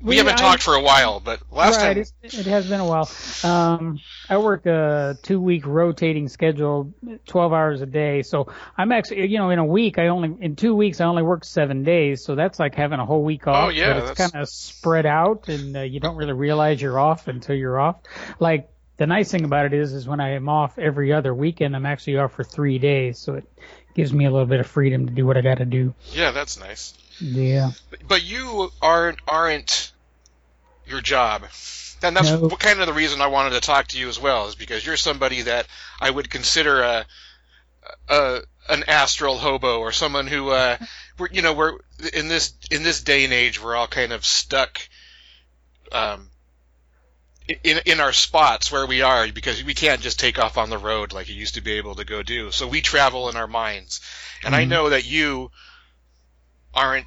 We, 0.02 0.16
haven't 0.16 0.34
I- 0.34 0.36
talked 0.36 0.62
for 0.62 0.74
a 0.74 0.80
while, 0.80 1.20
but 1.20 1.40
last 1.50 1.76
right, 1.76 1.94
time 1.94 2.04
it's, 2.22 2.38
it 2.38 2.46
has 2.46 2.68
been 2.68 2.80
a 2.80 2.86
while. 2.86 3.10
Um, 3.44 4.00
I 4.28 4.38
work 4.38 4.66
a 4.66 5.18
two-week 5.22 5.66
rotating 5.66 6.28
schedule, 6.28 6.92
12 7.26 7.52
hours 7.52 7.80
a 7.82 7.86
day. 7.86 8.22
So 8.22 8.52
I'm 8.76 8.92
actually, 8.92 9.26
you 9.26 9.38
know, 9.38 9.50
in 9.50 9.58
a 9.58 9.64
week, 9.64 9.98
I 9.98 10.08
only 10.08 10.36
in 10.40 10.56
two 10.56 10.74
weeks 10.74 11.00
I 11.00 11.04
only 11.04 11.22
work 11.22 11.44
seven 11.44 11.84
days. 11.84 12.24
So 12.24 12.34
that's 12.34 12.58
like 12.58 12.74
having 12.74 12.98
a 12.98 13.06
whole 13.06 13.24
week 13.24 13.46
off. 13.46 13.66
Oh, 13.66 13.68
yeah, 13.70 14.00
but 14.00 14.10
it's 14.10 14.18
kind 14.18 14.42
of 14.42 14.48
spread 14.48 15.06
out, 15.06 15.48
and 15.48 15.76
uh, 15.76 15.80
you 15.80 16.00
don't 16.00 16.16
really 16.16 16.32
realize 16.32 16.80
you're 16.80 16.98
off 16.98 17.28
until 17.28 17.56
you're 17.56 17.78
off. 17.78 17.96
Like 18.38 18.70
the 18.96 19.06
nice 19.06 19.30
thing 19.30 19.44
about 19.44 19.66
it 19.66 19.72
is, 19.72 19.92
is 19.92 20.06
when 20.06 20.20
I 20.20 20.30
am 20.30 20.48
off 20.48 20.78
every 20.78 21.12
other 21.12 21.34
weekend, 21.34 21.74
I'm 21.74 21.86
actually 21.86 22.18
off 22.18 22.32
for 22.32 22.44
three 22.44 22.78
days. 22.78 23.18
So 23.18 23.34
it 23.34 23.44
gives 23.94 24.12
me 24.12 24.24
a 24.26 24.30
little 24.30 24.46
bit 24.46 24.60
of 24.60 24.66
freedom 24.66 25.06
to 25.06 25.12
do 25.12 25.26
what 25.26 25.36
I 25.36 25.40
got 25.40 25.58
to 25.58 25.64
do. 25.64 25.94
yeah, 26.12 26.30
that's 26.30 26.58
nice. 26.58 26.94
Yeah. 27.20 27.72
But 28.08 28.22
you 28.22 28.70
aren't 28.80 29.18
aren't 29.28 29.92
your 30.86 31.00
job. 31.00 31.44
And 32.02 32.16
that's 32.16 32.30
No. 32.30 32.48
what 32.48 32.58
kind 32.58 32.80
of 32.80 32.86
the 32.86 32.92
reason 32.94 33.20
I 33.20 33.26
wanted 33.26 33.50
to 33.50 33.60
talk 33.60 33.88
to 33.88 33.98
you 33.98 34.08
as 34.08 34.18
well, 34.18 34.48
is 34.48 34.54
because 34.54 34.84
you're 34.84 34.96
somebody 34.96 35.42
that 35.42 35.66
I 36.00 36.10
would 36.10 36.30
consider 36.30 36.82
a, 36.82 37.06
a 38.08 38.40
an 38.68 38.84
astral 38.88 39.36
hobo 39.36 39.80
or 39.80 39.92
someone 39.92 40.26
who, 40.26 40.50
uh, 40.50 40.78
we're, 41.18 41.28
you 41.30 41.42
know, 41.42 41.52
we're 41.52 41.78
in 42.14 42.28
this 42.28 42.54
in 42.70 42.82
this 42.82 43.02
day 43.02 43.24
and 43.24 43.32
age, 43.32 43.62
we're 43.62 43.76
all 43.76 43.86
kind 43.86 44.12
of 44.12 44.24
stuck, 44.24 44.80
um, 45.92 46.30
in 47.64 47.80
in 47.84 48.00
our 48.00 48.12
spots 48.12 48.70
where 48.70 48.86
we 48.86 49.02
are 49.02 49.30
because 49.32 49.62
we 49.64 49.74
can't 49.74 50.00
just 50.00 50.20
take 50.20 50.38
off 50.38 50.56
on 50.56 50.70
the 50.70 50.78
road 50.78 51.12
like 51.12 51.28
you 51.28 51.34
used 51.34 51.54
to 51.54 51.60
be 51.60 51.72
able 51.72 51.96
to 51.96 52.04
go 52.04 52.22
do. 52.22 52.50
So 52.50 52.66
we 52.68 52.80
travel 52.80 53.28
in 53.28 53.36
our 53.36 53.48
minds, 53.48 54.00
and 54.44 54.54
I 54.54 54.64
Mhm. 54.64 54.68
know 54.68 54.88
that 54.90 55.04
you 55.04 55.50
aren't. 56.74 57.06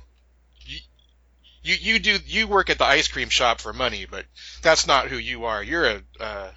You, 1.66 1.76
you 1.80 2.00
do 2.00 2.18
you 2.26 2.48
work 2.48 2.70
at 2.70 2.78
the 2.78 2.86
ice 2.86 3.08
cream 3.08 3.30
shop 3.30 3.62
for 3.62 3.72
money, 3.72 4.06
but 4.10 4.26
that's 4.62 4.86
not 4.86 5.08
who 5.08 5.16
you 5.16 5.46
are. 5.46 5.64
You're 5.64 5.86
a 5.86 6.02
uh, 6.20 6.52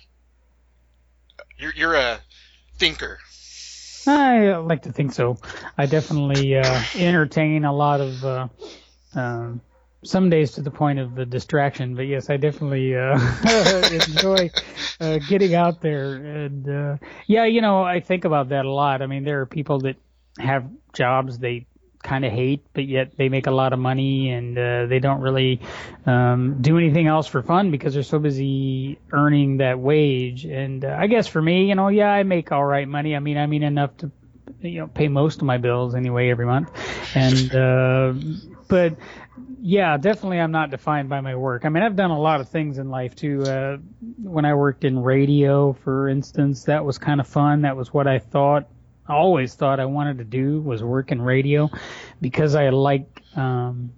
you're 1.58 1.72
you're 1.74 1.94
a 1.94 2.18
thinker. 2.78 3.18
I 4.06 4.56
like 4.56 4.82
to 4.82 4.92
think 4.92 5.12
so. 5.12 5.38
I 5.76 5.86
definitely 5.86 6.56
uh, 6.56 6.82
entertain 6.94 7.64
a 7.64 7.72
lot 7.72 8.00
of 8.00 8.24
uh, 8.24 8.48
um, 9.14 9.60
some 10.04 10.30
days 10.30 10.52
to 10.52 10.62
the 10.62 10.70
point 10.70 10.98
of 10.98 11.14
the 11.14 11.26
distraction, 11.26 11.94
but 11.94 12.02
yes, 12.02 12.30
I 12.30 12.36
definitely 12.36 12.94
uh, 12.96 13.18
enjoy 13.92 14.50
uh, 15.00 15.18
getting 15.28 15.54
out 15.54 15.80
there. 15.80 16.14
And 16.14 16.68
uh, 16.68 16.96
yeah, 17.26 17.46
you 17.46 17.60
know, 17.60 17.82
I 17.82 18.00
think 18.00 18.24
about 18.24 18.50
that 18.50 18.64
a 18.64 18.72
lot. 18.72 19.02
I 19.02 19.06
mean, 19.06 19.24
there 19.24 19.40
are 19.40 19.46
people 19.46 19.80
that 19.80 19.96
have 20.38 20.68
jobs 20.92 21.38
they 21.38 21.66
kind 22.06 22.24
of 22.24 22.32
hate, 22.32 22.64
but 22.72 22.86
yet 22.86 23.16
they 23.16 23.28
make 23.28 23.48
a 23.48 23.50
lot 23.50 23.72
of 23.72 23.78
money 23.78 24.30
and 24.30 24.56
uh, 24.56 24.86
they 24.86 25.00
don't 25.00 25.20
really 25.20 25.60
um, 26.06 26.62
do 26.62 26.78
anything 26.78 27.08
else 27.08 27.26
for 27.26 27.42
fun 27.42 27.72
because 27.72 27.94
they're 27.94 28.04
so 28.04 28.20
busy 28.20 28.98
earning 29.10 29.56
that 29.56 29.78
wage. 29.80 30.44
And 30.44 30.84
uh, 30.84 30.96
I 30.98 31.08
guess 31.08 31.26
for 31.26 31.42
me, 31.42 31.68
you 31.68 31.74
know, 31.74 31.88
yeah, 31.88 32.10
I 32.10 32.22
make 32.22 32.52
all 32.52 32.64
right 32.64 32.86
money. 32.86 33.16
I 33.16 33.18
mean, 33.18 33.36
I 33.36 33.46
mean 33.46 33.64
enough 33.64 33.96
to 33.98 34.12
you 34.60 34.80
know 34.80 34.86
pay 34.86 35.08
most 35.08 35.40
of 35.40 35.42
my 35.42 35.58
bills 35.58 35.94
anyway 35.94 36.30
every 36.30 36.46
month. 36.46 36.70
And 37.16 37.54
uh, 37.54 38.12
but 38.68 38.96
yeah, 39.60 39.96
definitely 39.96 40.38
I'm 40.38 40.52
not 40.52 40.70
defined 40.70 41.08
by 41.08 41.20
my 41.20 41.34
work. 41.34 41.64
I 41.64 41.70
mean, 41.70 41.82
I've 41.82 41.96
done 41.96 42.12
a 42.12 42.20
lot 42.20 42.40
of 42.40 42.48
things 42.48 42.78
in 42.78 42.88
life 42.88 43.16
too. 43.16 43.42
Uh, 43.42 43.78
when 44.22 44.44
I 44.44 44.54
worked 44.54 44.84
in 44.84 45.02
radio, 45.02 45.72
for 45.72 46.08
instance, 46.08 46.64
that 46.64 46.84
was 46.84 46.98
kind 46.98 47.20
of 47.20 47.26
fun. 47.26 47.62
That 47.62 47.76
was 47.76 47.92
what 47.92 48.06
I 48.06 48.20
thought 48.20 48.68
always 49.14 49.54
thought 49.54 49.80
I 49.80 49.84
wanted 49.86 50.18
to 50.18 50.24
do 50.24 50.60
was 50.60 50.82
work 50.82 51.12
in 51.12 51.20
radio 51.20 51.70
because 52.20 52.54
I 52.54 52.70
like 52.70 53.22
um 53.36 53.92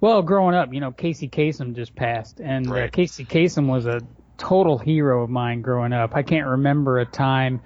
well 0.00 0.22
growing 0.22 0.54
up 0.54 0.72
you 0.72 0.80
know 0.80 0.92
Casey 0.92 1.28
Kasem 1.28 1.74
just 1.74 1.94
passed 1.94 2.40
and 2.40 2.70
uh, 2.70 2.88
Casey 2.88 3.24
Kasem 3.24 3.68
was 3.68 3.86
a 3.86 4.00
total 4.36 4.78
hero 4.78 5.22
of 5.22 5.30
mine 5.30 5.62
growing 5.62 5.92
up. 5.92 6.14
I 6.14 6.22
can't 6.22 6.46
remember 6.46 6.98
a 6.98 7.06
time 7.06 7.60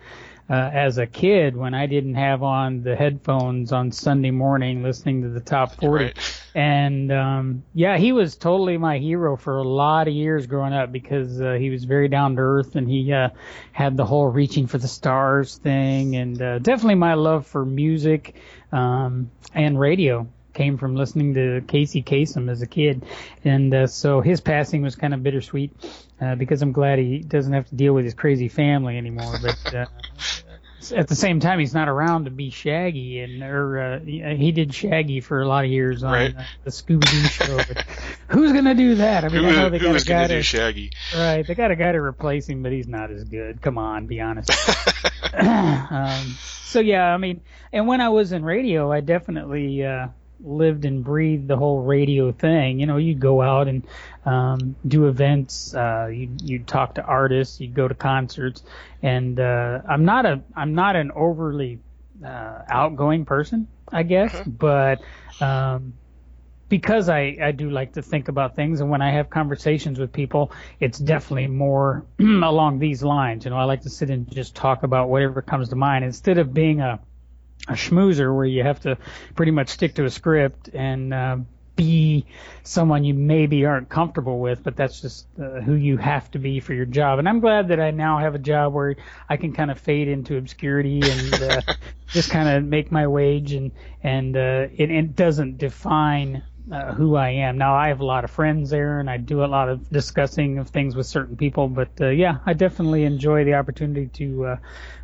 uh, 0.50 0.70
as 0.72 0.98
a 0.98 1.06
kid 1.06 1.56
when 1.56 1.74
I 1.74 1.86
didn't 1.86 2.14
have 2.14 2.42
on 2.42 2.82
the 2.82 2.96
headphones 2.96 3.72
on 3.72 3.92
Sunday 3.92 4.30
morning 4.30 4.82
listening 4.82 5.22
to 5.22 5.28
the 5.28 5.40
top 5.40 5.74
40 5.76 6.04
Right. 6.04 6.42
and 6.54 7.12
um 7.12 7.62
yeah 7.74 7.98
he 7.98 8.12
was 8.12 8.36
totally 8.36 8.78
my 8.78 8.98
hero 8.98 9.36
for 9.36 9.58
a 9.58 9.62
lot 9.62 10.08
of 10.08 10.14
years 10.14 10.46
growing 10.46 10.72
up 10.72 10.90
because 10.90 11.40
uh, 11.40 11.52
he 11.52 11.68
was 11.70 11.84
very 11.84 12.08
down 12.08 12.36
to 12.36 12.42
earth 12.42 12.76
and 12.76 12.88
he 12.88 13.12
uh 13.12 13.28
had 13.72 13.96
the 13.96 14.04
whole 14.06 14.26
reaching 14.26 14.66
for 14.66 14.78
the 14.78 14.88
stars 14.88 15.56
thing 15.58 16.16
and 16.16 16.40
uh, 16.40 16.58
definitely 16.60 16.94
my 16.94 17.14
love 17.14 17.46
for 17.46 17.64
music 17.64 18.34
um 18.72 19.30
and 19.54 19.78
radio 19.78 20.26
came 20.58 20.76
from 20.76 20.96
listening 20.96 21.34
to 21.34 21.62
Casey 21.68 22.02
Kasem 22.02 22.50
as 22.50 22.60
a 22.62 22.66
kid 22.66 23.04
and 23.44 23.72
uh, 23.72 23.86
so 23.86 24.20
his 24.20 24.40
passing 24.40 24.82
was 24.82 24.96
kind 24.96 25.14
of 25.14 25.22
bittersweet 25.22 25.70
uh, 26.20 26.34
because 26.34 26.60
I'm 26.62 26.72
glad 26.72 26.98
he 26.98 27.20
doesn't 27.20 27.52
have 27.52 27.68
to 27.68 27.74
deal 27.76 27.94
with 27.94 28.04
his 28.04 28.14
crazy 28.14 28.48
family 28.48 28.98
anymore 28.98 29.38
but 29.40 29.74
uh, 29.74 29.86
at 30.94 31.08
the 31.08 31.14
same 31.16 31.40
time, 31.40 31.58
he's 31.58 31.74
not 31.74 31.88
around 31.88 32.24
to 32.26 32.30
be 32.30 32.50
Shaggy, 32.50 33.18
and 33.20 33.42
or 33.42 33.78
uh, 33.78 33.98
he 34.00 34.52
did 34.52 34.72
Shaggy 34.72 35.20
for 35.20 35.40
a 35.40 35.46
lot 35.48 35.64
of 35.64 35.70
years 35.70 36.04
on 36.04 36.12
Right. 36.12 36.36
uh, 36.36 36.42
the 36.64 36.70
Scooby 36.70 37.00
Doo 37.10 37.22
show. 37.28 37.56
But 37.56 37.84
who's 38.28 38.52
gonna 38.52 38.74
do 38.74 38.94
that? 38.94 39.24
I 39.24 39.28
mean, 39.28 39.44
I 39.44 39.50
know 39.50 39.70
they 39.70 39.78
who 39.78 39.92
got 39.92 40.00
a 40.00 40.04
guy 40.04 40.22
to 40.28 40.34
do 40.34 40.38
to 40.38 40.42
Shaggy? 40.42 40.92
right. 41.16 41.44
They 41.46 41.54
got 41.54 41.72
a 41.72 41.76
guy 41.76 41.92
to 41.92 41.98
replace 41.98 42.48
him, 42.48 42.62
but 42.62 42.70
he's 42.72 42.86
not 42.86 43.10
as 43.10 43.24
good. 43.24 43.60
Come 43.60 43.76
on, 43.76 44.06
be 44.06 44.20
honest. 44.20 44.50
um, 45.34 46.26
so 46.62 46.80
yeah, 46.80 47.12
I 47.12 47.16
mean, 47.16 47.40
and 47.72 47.86
when 47.88 48.00
I 48.00 48.10
was 48.10 48.32
in 48.32 48.44
radio, 48.44 48.90
I 48.92 49.00
definitely 49.00 49.84
uh, 49.84 50.08
lived 50.40 50.84
and 50.84 51.04
breathed 51.04 51.48
the 51.48 51.56
whole 51.56 51.82
radio 51.82 52.32
thing. 52.32 52.80
You 52.80 52.86
know, 52.86 52.96
you'd 52.96 53.20
go 53.20 53.42
out 53.42 53.68
and 53.68 53.86
um, 54.24 54.76
do 54.86 55.08
events. 55.08 55.74
Uh, 55.74 56.08
you 56.12 56.36
you'd 56.42 56.66
talk 56.66 56.94
to 56.94 57.02
artists. 57.02 57.60
You'd 57.60 57.74
go 57.74 57.88
to 57.88 57.94
concerts. 57.94 58.62
And 59.02 59.38
uh, 59.40 59.80
I'm 59.88 60.04
not 60.04 60.26
a 60.26 60.42
I'm 60.54 60.74
not 60.74 60.96
an 60.96 61.10
overly 61.12 61.80
uh, 62.24 62.62
outgoing 62.68 63.24
person, 63.24 63.68
I 63.92 64.02
guess, 64.02 64.40
but 64.46 65.00
um, 65.40 65.94
because 66.68 67.08
I, 67.08 67.36
I 67.42 67.52
do 67.52 67.70
like 67.70 67.94
to 67.94 68.02
think 68.02 68.28
about 68.28 68.54
things 68.54 68.80
and 68.80 68.90
when 68.90 69.00
I 69.00 69.12
have 69.12 69.30
conversations 69.30 69.98
with 69.98 70.12
people, 70.12 70.52
it's 70.80 70.98
definitely 70.98 71.46
more 71.46 72.06
along 72.20 72.78
these 72.78 73.02
lines. 73.02 73.44
You 73.44 73.50
know, 73.50 73.56
I 73.56 73.64
like 73.64 73.82
to 73.82 73.90
sit 73.90 74.10
and 74.10 74.30
just 74.30 74.54
talk 74.54 74.82
about 74.82 75.08
whatever 75.08 75.40
comes 75.42 75.70
to 75.70 75.76
mind 75.76 76.04
instead 76.04 76.38
of 76.38 76.52
being 76.52 76.80
a, 76.80 77.00
a 77.68 77.74
schmoozer 77.74 78.34
where 78.34 78.44
you 78.44 78.62
have 78.62 78.80
to 78.80 78.98
pretty 79.34 79.52
much 79.52 79.68
stick 79.68 79.94
to 79.94 80.04
a 80.04 80.10
script 80.10 80.68
and, 80.72 81.14
uh, 81.14 81.36
be 81.78 82.26
someone 82.64 83.04
you 83.04 83.14
maybe 83.14 83.64
aren't 83.64 83.88
comfortable 83.88 84.40
with, 84.40 84.64
but 84.64 84.76
that's 84.76 85.00
just 85.00 85.26
uh, 85.40 85.60
who 85.60 85.74
you 85.74 85.96
have 85.96 86.28
to 86.32 86.38
be 86.38 86.58
for 86.58 86.74
your 86.74 86.84
job. 86.84 87.20
And 87.20 87.28
I'm 87.28 87.38
glad 87.38 87.68
that 87.68 87.80
I 87.80 87.92
now 87.92 88.18
have 88.18 88.34
a 88.34 88.38
job 88.38 88.74
where 88.74 88.96
I 89.28 89.36
can 89.36 89.52
kind 89.52 89.70
of 89.70 89.78
fade 89.78 90.08
into 90.08 90.36
obscurity 90.36 91.00
and 91.02 91.34
uh, 91.34 91.60
just 92.08 92.30
kind 92.30 92.48
of 92.48 92.64
make 92.64 92.90
my 92.90 93.06
wage, 93.06 93.52
and 93.52 93.70
and 94.02 94.36
uh, 94.36 94.66
it, 94.76 94.90
it 94.90 95.14
doesn't 95.16 95.58
define 95.58 96.42
uh, 96.72 96.92
who 96.92 97.16
I 97.16 97.30
am. 97.30 97.58
Now 97.58 97.74
I 97.74 97.88
have 97.88 98.00
a 98.00 98.04
lot 98.04 98.24
of 98.24 98.30
friends 98.30 98.70
there, 98.70 99.00
and 99.00 99.08
I 99.08 99.16
do 99.16 99.44
a 99.44 99.46
lot 99.46 99.68
of 99.68 99.88
discussing 99.90 100.58
of 100.58 100.68
things 100.68 100.94
with 100.96 101.06
certain 101.06 101.36
people. 101.36 101.68
But 101.68 101.90
uh, 102.00 102.08
yeah, 102.08 102.38
I 102.44 102.52
definitely 102.52 103.04
enjoy 103.04 103.44
the 103.44 103.54
opportunity 103.54 104.08
to 104.14 104.44
uh, 104.46 104.56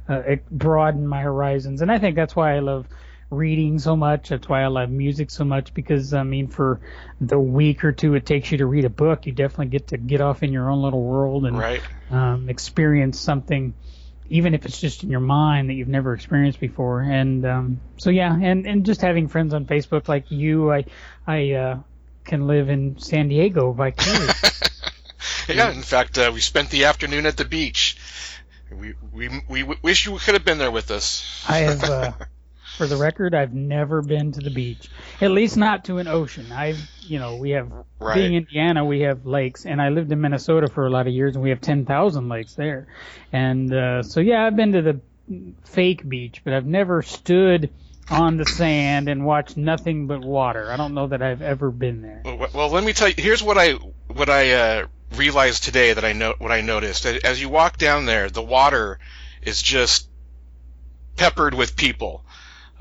uh, 0.09 0.37
broaden 0.51 1.07
my 1.07 1.23
horizons, 1.23 1.83
and 1.83 1.91
I 1.91 1.99
think 1.99 2.17
that's 2.17 2.37
why 2.37 2.57
I 2.57 2.61
love 2.61 2.87
reading 3.31 3.79
so 3.79 3.97
much. 3.97 4.29
That's 4.29 4.49
why 4.49 4.63
I 4.63 4.67
love 4.69 4.91
music 4.91 5.31
so 5.31 5.45
much 5.45 5.75
because 5.75 6.13
I 6.15 6.23
mean, 6.23 6.49
for 6.49 6.81
the 7.21 7.39
week 7.39 7.85
or 7.85 7.93
two 7.93 8.15
it 8.15 8.27
takes 8.27 8.53
you 8.53 8.59
to 8.59 8.67
read 8.67 8.85
a 8.85 8.91
book, 8.91 9.27
you 9.27 9.33
definitely 9.33 9.67
get 9.67 9.89
to 9.89 9.97
get 9.97 10.21
off 10.21 10.43
in 10.43 10.53
your 10.53 10.71
own 10.71 10.83
little 10.83 11.03
world 11.03 11.47
and 11.47 11.57
Right. 11.57 11.83
um, 12.11 12.49
experience 12.49 13.19
something, 13.19 13.75
even 14.29 14.55
if 14.55 14.65
it's 14.65 14.81
just 14.81 15.03
in 15.03 15.11
your 15.11 15.21
mind 15.21 15.69
that 15.69 15.75
you've 15.75 15.89
never 15.89 16.15
experienced 16.15 16.61
before. 16.61 17.01
And 17.01 17.45
um, 17.45 17.81
so 17.97 18.11
yeah, 18.11 18.35
and 18.35 18.67
and 18.67 18.85
just 18.85 19.01
having 19.01 19.29
friends 19.29 19.55
on 19.55 19.67
Facebook 19.67 20.09
like 20.09 20.31
you, 20.31 20.73
I 20.73 20.85
I 21.27 21.53
uh, 21.53 21.79
can 22.25 22.47
live 22.47 22.69
in 22.69 22.99
San 22.99 23.29
Diego 23.29 23.73
vicariously. 23.73 24.51
Yeah, 25.49 25.71
in 25.71 25.83
fact, 25.83 26.19
uh, 26.19 26.31
we 26.33 26.41
spent 26.41 26.71
the 26.71 26.85
afternoon 26.85 27.27
at 27.27 27.37
the 27.37 27.45
beach. 27.45 27.99
We 28.71 28.95
we 29.13 29.29
we 29.49 29.63
wish 29.63 30.07
you 30.07 30.17
could 30.19 30.35
have 30.35 30.45
been 30.45 30.59
there 30.59 30.71
with 30.71 30.91
us. 30.91 31.45
I 31.49 31.59
have, 31.59 31.85
uh, 31.85 32.13
for 32.77 32.87
the 32.87 32.97
record, 32.97 33.35
I've 33.35 33.55
never 33.55 34.03
been 34.03 34.33
to 34.33 34.41
the 34.41 34.51
beach, 34.51 34.89
at 35.21 35.31
least 35.31 35.57
not 35.57 35.85
to 35.87 35.99
an 35.99 36.09
ocean. 36.09 36.53
I've, 36.53 36.79
you 37.09 37.19
know, 37.19 37.37
we 37.37 37.51
have 37.51 37.71
Right. 38.01 38.17
being 38.17 38.35
Indiana, 38.35 38.85
we 38.85 39.01
have 39.01 39.25
lakes, 39.25 39.65
and 39.65 39.81
I 39.81 39.89
lived 39.89 40.13
in 40.13 40.21
Minnesota 40.21 40.69
for 40.69 40.87
a 40.87 40.91
lot 40.91 41.07
of 41.07 41.15
years, 41.15 41.37
and 41.37 41.43
we 41.43 41.51
have 41.51 41.61
ten 41.61 41.87
thousand 41.87 42.29
lakes 42.29 42.55
there. 42.55 42.87
And 43.33 43.73
uh, 43.73 44.03
so, 44.03 44.21
yeah, 44.21 44.45
I've 44.45 44.57
been 44.57 44.73
to 44.73 44.83
the 44.83 45.01
fake 45.65 46.07
beach, 46.07 46.43
but 46.45 46.53
I've 46.53 46.67
never 46.67 47.01
stood 47.03 47.71
on 48.11 48.37
the 48.37 48.45
sand 48.45 49.09
and 49.09 49.25
watched 49.25 49.57
nothing 49.57 50.07
but 50.07 50.21
water. 50.21 50.71
I 50.71 50.77
don't 50.77 50.93
know 50.93 51.07
that 51.07 51.23
I've 51.23 51.41
ever 51.41 51.71
been 51.71 52.03
there. 52.03 52.21
Well, 52.25 52.49
well, 52.53 52.69
let 52.69 52.85
me 52.85 52.93
tell 52.93 53.09
you. 53.09 53.15
Here's 53.17 53.43
what 53.43 53.57
I 53.57 53.73
what 54.09 54.29
I 54.29 54.53
uh, 54.53 54.87
realized 55.17 55.65
today 55.65 55.95
that 55.95 56.05
I 56.05 56.13
know 56.13 56.35
what 56.39 56.53
I 56.53 56.61
noticed. 56.61 57.07
As 57.07 57.41
you 57.41 57.49
walk 57.49 57.79
down 57.79 58.05
there, 58.05 58.29
the 58.29 58.43
water 58.43 58.99
is 59.41 59.63
just 59.63 60.09
peppered 61.17 61.55
with 61.55 61.77
people. 61.77 62.25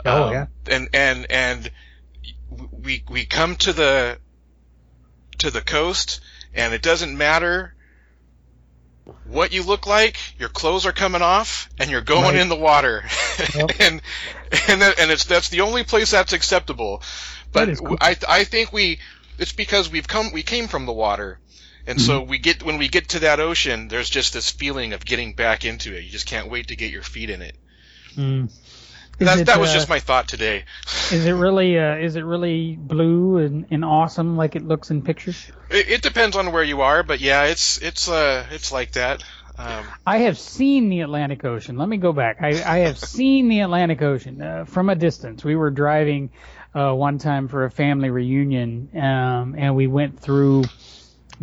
Oh, 0.05 0.29
Um, 0.29 0.31
yeah. 0.31 0.45
And 0.67 0.89
and 0.93 1.25
and 1.31 1.71
we 2.71 3.03
we 3.09 3.25
come 3.25 3.55
to 3.57 3.73
the 3.73 4.19
to 5.39 5.51
the 5.51 5.61
coast, 5.61 6.21
and 6.53 6.73
it 6.73 6.81
doesn't 6.81 7.17
matter 7.17 7.73
what 9.25 9.51
you 9.53 9.63
look 9.63 9.85
like. 9.85 10.17
Your 10.39 10.49
clothes 10.49 10.85
are 10.85 10.91
coming 10.93 11.21
off, 11.21 11.69
and 11.79 11.89
you're 11.89 12.01
going 12.01 12.35
Right. 12.35 12.35
in 12.35 12.49
the 12.49 12.55
water, 12.55 13.03
Yep. 13.53 13.71
and 13.79 14.01
and 14.67 14.81
that, 14.81 14.99
and 14.99 15.11
it's 15.11 15.25
that's 15.25 15.49
the 15.49 15.61
only 15.61 15.83
place 15.83 16.11
that's 16.11 16.33
acceptable. 16.33 17.01
But 17.51 17.73
cool. 17.75 17.97
I 17.99 18.15
I 18.27 18.43
think 18.43 18.71
we 18.71 18.99
it's 19.37 19.53
because 19.53 19.89
we've 19.89 20.07
come 20.07 20.31
we 20.31 20.43
came 20.43 20.67
from 20.67 20.85
the 20.85 20.93
water. 20.93 21.39
And 21.85 21.99
so 21.99 22.21
Mm-hmm. 22.21 22.29
we 22.29 22.39
get 22.39 22.63
when 22.63 22.77
we 22.77 22.87
get 22.87 23.09
to 23.09 23.19
that 23.19 23.39
ocean, 23.41 23.89
there's 23.89 24.09
just 24.09 24.33
this 24.33 24.49
feeling 24.51 24.93
of 24.93 25.03
getting 25.03 25.33
back 25.33 25.65
into 25.65 25.93
it. 25.95 26.03
You 26.03 26.09
just 26.11 26.25
can't 26.27 26.49
wait 26.49 26.67
to 26.67 26.75
get 26.77 26.91
your 26.91 27.03
feet 27.03 27.29
in 27.29 27.41
it. 27.41 27.57
Mm. 28.17 28.49
That, 29.19 29.39
it, 29.39 29.45
that 29.45 29.59
was 29.59 29.69
uh, 29.69 29.73
just 29.73 29.89
my 29.89 29.99
thought 29.99 30.27
today. 30.27 30.63
Is 31.11 31.25
it 31.25 31.33
really? 31.33 31.77
Uh, 31.77 31.95
is 31.95 32.15
it 32.15 32.21
really 32.25 32.75
blue 32.75 33.37
and, 33.37 33.65
and 33.69 33.85
awesome 33.85 34.37
like 34.37 34.55
it 34.55 34.63
looks 34.63 34.89
in 34.89 35.01
pictures? 35.01 35.51
It, 35.69 35.89
it 35.89 36.01
depends 36.01 36.35
on 36.35 36.51
where 36.51 36.63
you 36.63 36.81
are, 36.81 37.03
but 37.03 37.21
yeah, 37.21 37.45
it's 37.45 37.77
it's 37.77 38.09
uh 38.09 38.45
it's 38.51 38.71
like 38.71 38.93
that. 38.93 39.23
Um, 39.57 39.85
I 40.05 40.19
have 40.19 40.39
seen 40.39 40.89
the 40.89 41.01
Atlantic 41.01 41.45
Ocean. 41.45 41.77
Let 41.77 41.87
me 41.87 41.97
go 41.97 42.11
back. 42.11 42.37
I, 42.41 42.63
I 42.63 42.77
have 42.79 42.97
seen 43.13 43.49
the 43.49 43.59
Atlantic 43.59 44.01
Ocean 44.01 44.41
uh, 44.41 44.65
from 44.65 44.89
a 44.89 44.95
distance. 44.95 45.43
We 45.43 45.55
were 45.55 45.69
driving 45.69 46.31
uh, 46.73 46.93
one 46.93 47.19
time 47.19 47.47
for 47.47 47.65
a 47.65 47.71
family 47.71 48.09
reunion, 48.09 48.89
um, 48.95 49.55
and 49.55 49.75
we 49.75 49.85
went 49.85 50.19
through 50.19 50.63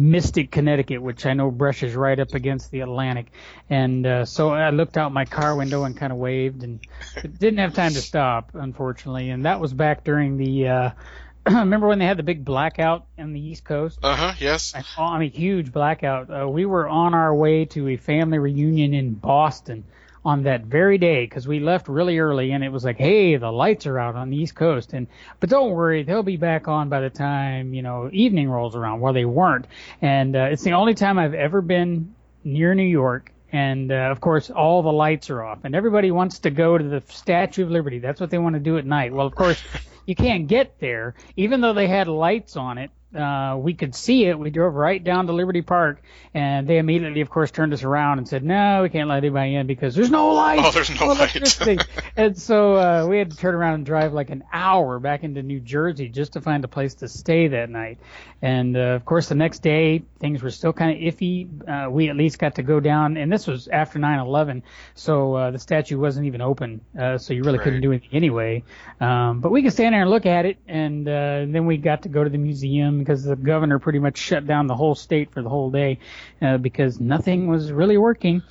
Mystic, 0.00 0.50
Connecticut, 0.50 1.02
which 1.02 1.26
I 1.26 1.35
know 1.35 1.50
brushes 1.50 1.95
right 1.95 2.19
up 2.19 2.35
against 2.35 2.71
the 2.71 2.80
Atlantic. 2.80 3.26
And 3.69 4.07
uh, 4.07 4.25
so 4.25 4.50
I 4.50 4.71
looked 4.71 4.97
out 4.97 5.12
my 5.12 5.25
car 5.25 5.54
window 5.54 5.85
and 5.85 5.97
kind 5.97 6.12
of 6.12 6.19
waved, 6.19 6.62
and 6.62 6.80
didn't 7.38 7.59
have 7.59 7.75
time 7.75 7.92
to 7.92 8.00
stop, 8.00 8.50
unfortunately. 8.54 9.30
And 9.30 9.45
that 9.45 9.61
was 9.61 9.73
back 9.73 10.04
during 10.04 10.37
the. 10.37 10.69
Uh, 10.69 10.90
remember 11.47 11.88
when 11.88 11.99
they 11.99 12.07
had 12.07 12.16
the 12.16 12.23
big 12.23 12.45
blackout 12.45 13.07
in 13.16 13.33
the 13.33 13.40
East 13.40 13.64
Coast? 13.64 13.99
Uh 14.02 14.16
huh. 14.16 14.33
Yes. 14.38 14.75
I 14.99 15.19
mean, 15.19 15.33
huge 15.33 15.73
blackout. 15.73 16.30
Uh, 16.30 16.49
we 16.49 16.66
were 16.66 16.88
on 16.88 17.14
our 17.14 17.35
way 17.35 17.64
to 17.66 17.88
a 17.88 17.97
family 17.97 18.38
reunion 18.38 18.95
in 18.95 19.14
Boston 19.14 19.85
on 20.25 20.43
that 20.43 20.65
very 20.65 20.99
day 20.99 21.25
because 21.25 21.49
we 21.49 21.61
left 21.61 21.89
really 21.89 22.19
early 22.19 22.53
and 22.53 22.62
it 22.62 22.71
was 22.71 22.85
like, 22.85 22.99
hey, 22.99 23.37
the 23.37 23.50
lights 23.50 23.87
are 23.87 23.99
out 23.99 24.17
on 24.17 24.31
the 24.31 24.37
East 24.37 24.55
Coast. 24.55 24.93
And 24.93 25.07
but 25.39 25.49
don't 25.49 25.71
worry, 25.71 26.03
they'll 26.03 26.23
be 26.23 26.37
back 26.37 26.69
on 26.69 26.89
by 26.89 27.00
the 27.00 27.11
time 27.11 27.73
you 27.75 27.83
know 27.83 28.11
evening 28.12 28.49
rolls 28.49 28.77
around. 28.77 29.00
Well, 29.00 29.12
they 29.12 29.25
weren't, 29.25 29.67
and 30.03 30.37
uh, 30.37 30.49
it's 30.50 30.62
the 30.62 30.73
only 30.73 30.95
time 30.95 31.19
I've 31.19 31.35
ever 31.35 31.61
been 31.62 32.15
near 32.45 32.75
New 32.75 32.83
York. 32.83 33.33
And 33.53 33.91
uh, 33.91 33.97
of 34.12 34.21
course, 34.21 34.49
all 34.49 34.83
the 34.83 34.93
lights 34.93 35.29
are 35.29 35.43
off, 35.43 35.65
and 35.65 35.75
everybody 35.75 36.12
wants 36.12 36.41
to 36.41 36.50
go 36.50 36.79
to 36.79 36.85
the 36.85 37.03
Statue 37.09 37.65
of 37.65 37.71
Liberty. 37.71 37.99
That's 37.99 38.21
what 38.21 38.31
they 38.31 38.39
want 38.39 38.55
to 38.55 38.61
do 38.61 38.79
at 38.79 38.87
night. 38.87 39.12
Well, 39.12 39.27
of 39.27 39.35
course, 39.35 39.61
you 40.07 40.15
can't 40.15 40.47
get 40.47 40.79
there, 40.79 41.17
even 41.37 41.61
though 41.61 41.73
they 41.73 41.89
had 41.89 42.07
lights 42.07 42.57
on 42.57 42.79
it 42.79 42.93
uh, 43.17 43.57
we 43.59 43.75
could 43.75 43.95
see 43.95 44.25
it. 44.26 44.38
We 44.38 44.50
drove 44.50 44.75
right 44.75 45.02
down 45.02 45.26
to 45.26 45.33
Liberty 45.33 45.62
Park, 45.62 46.02
and 46.33 46.67
they 46.69 46.79
immediately, 46.79 47.21
of 47.23 47.31
course, 47.31 47.50
turned 47.50 47.73
us 47.73 47.83
around 47.83 48.19
and 48.19 48.29
said, 48.29 48.45
"No, 48.45 48.83
we 48.83 48.88
can't 48.88 49.09
let 49.09 49.19
anybody 49.19 49.55
in 49.57 49.67
because 49.67 49.95
there's 49.95 50.11
no 50.11 50.33
light." 50.33 50.61
Oh, 50.62 50.71
there's 50.71 50.90
no 50.90 51.07
light. 51.09 51.87
and 52.17 52.38
so 52.38 52.76
uh, 52.76 53.07
we 53.09 53.19
had 53.19 53.31
to 53.33 53.37
turn 53.37 53.55
around 53.55 53.75
and 53.75 53.87
drive 53.87 54.12
like 54.12 54.31
an 54.31 54.45
hour 54.52 54.99
back 54.99 55.25
into 55.25 55.43
New 55.43 55.61
Jersey 55.61 56.09
just 56.09 56.35
to 56.35 56.40
find 56.40 56.64
a 56.64 56.69
place 56.69 56.95
to 56.95 57.09
stay 57.09 57.49
that 57.49 57.69
night. 57.71 57.99
And 58.43 58.76
uh, 58.76 58.81
of 58.81 59.05
course, 59.05 59.29
the 59.29 59.35
next 59.35 59.59
day 59.61 60.02
things 60.19 60.43
were 60.43 60.50
still 60.50 60.73
kind 60.73 60.93
of 60.97 61.14
iffy. 61.14 61.49
Uh, 61.69 61.90
we 61.90 62.09
at 62.09 62.17
least 62.17 62.38
got 62.38 62.55
to 62.55 62.62
go 62.62 62.81
down, 62.81 63.17
and 63.17 63.31
this 63.33 63.47
was 63.47 63.69
after 63.69 63.99
9/11, 63.99 64.62
so 64.95 65.35
uh, 65.35 65.50
the 65.50 65.59
statue 65.59 65.99
wasn't 65.99 66.26
even 66.26 66.40
open, 66.40 66.81
uh, 66.99 67.19
so 67.19 67.35
you 67.35 67.43
really 67.43 67.59
Right. 67.59 67.64
couldn't 67.64 67.81
do 67.81 67.90
anything 67.90 68.11
anyway. 68.12 68.62
Um, 69.00 69.40
but 69.40 69.50
we 69.50 69.62
could 69.62 69.73
stand 69.73 69.95
there 69.95 70.02
and 70.02 70.11
look 70.11 70.26
at 70.26 70.47
it, 70.47 70.57
and 70.69 71.07
uh, 71.09 71.45
then 71.49 71.67
we 71.67 71.76
got 71.76 72.02
to 72.02 72.09
go 72.09 72.23
to 72.25 72.31
the 72.31 72.38
museum 72.38 73.00
because 73.00 73.25
the 73.25 73.37
governor 73.37 73.78
pretty 73.78 73.99
much 73.99 74.19
shut 74.19 74.47
down 74.47 74.66
the 74.66 74.76
whole 74.76 74.95
state 74.95 75.33
for 75.33 75.42
the 75.42 75.49
whole 75.49 75.71
day 75.71 75.99
uh, 76.40 76.59
because 76.59 77.00
nothing 77.00 77.47
was 77.47 77.73
really 77.73 77.99
working, 77.99 78.42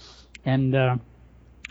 and. 0.45 0.75
Uh, 0.75 0.97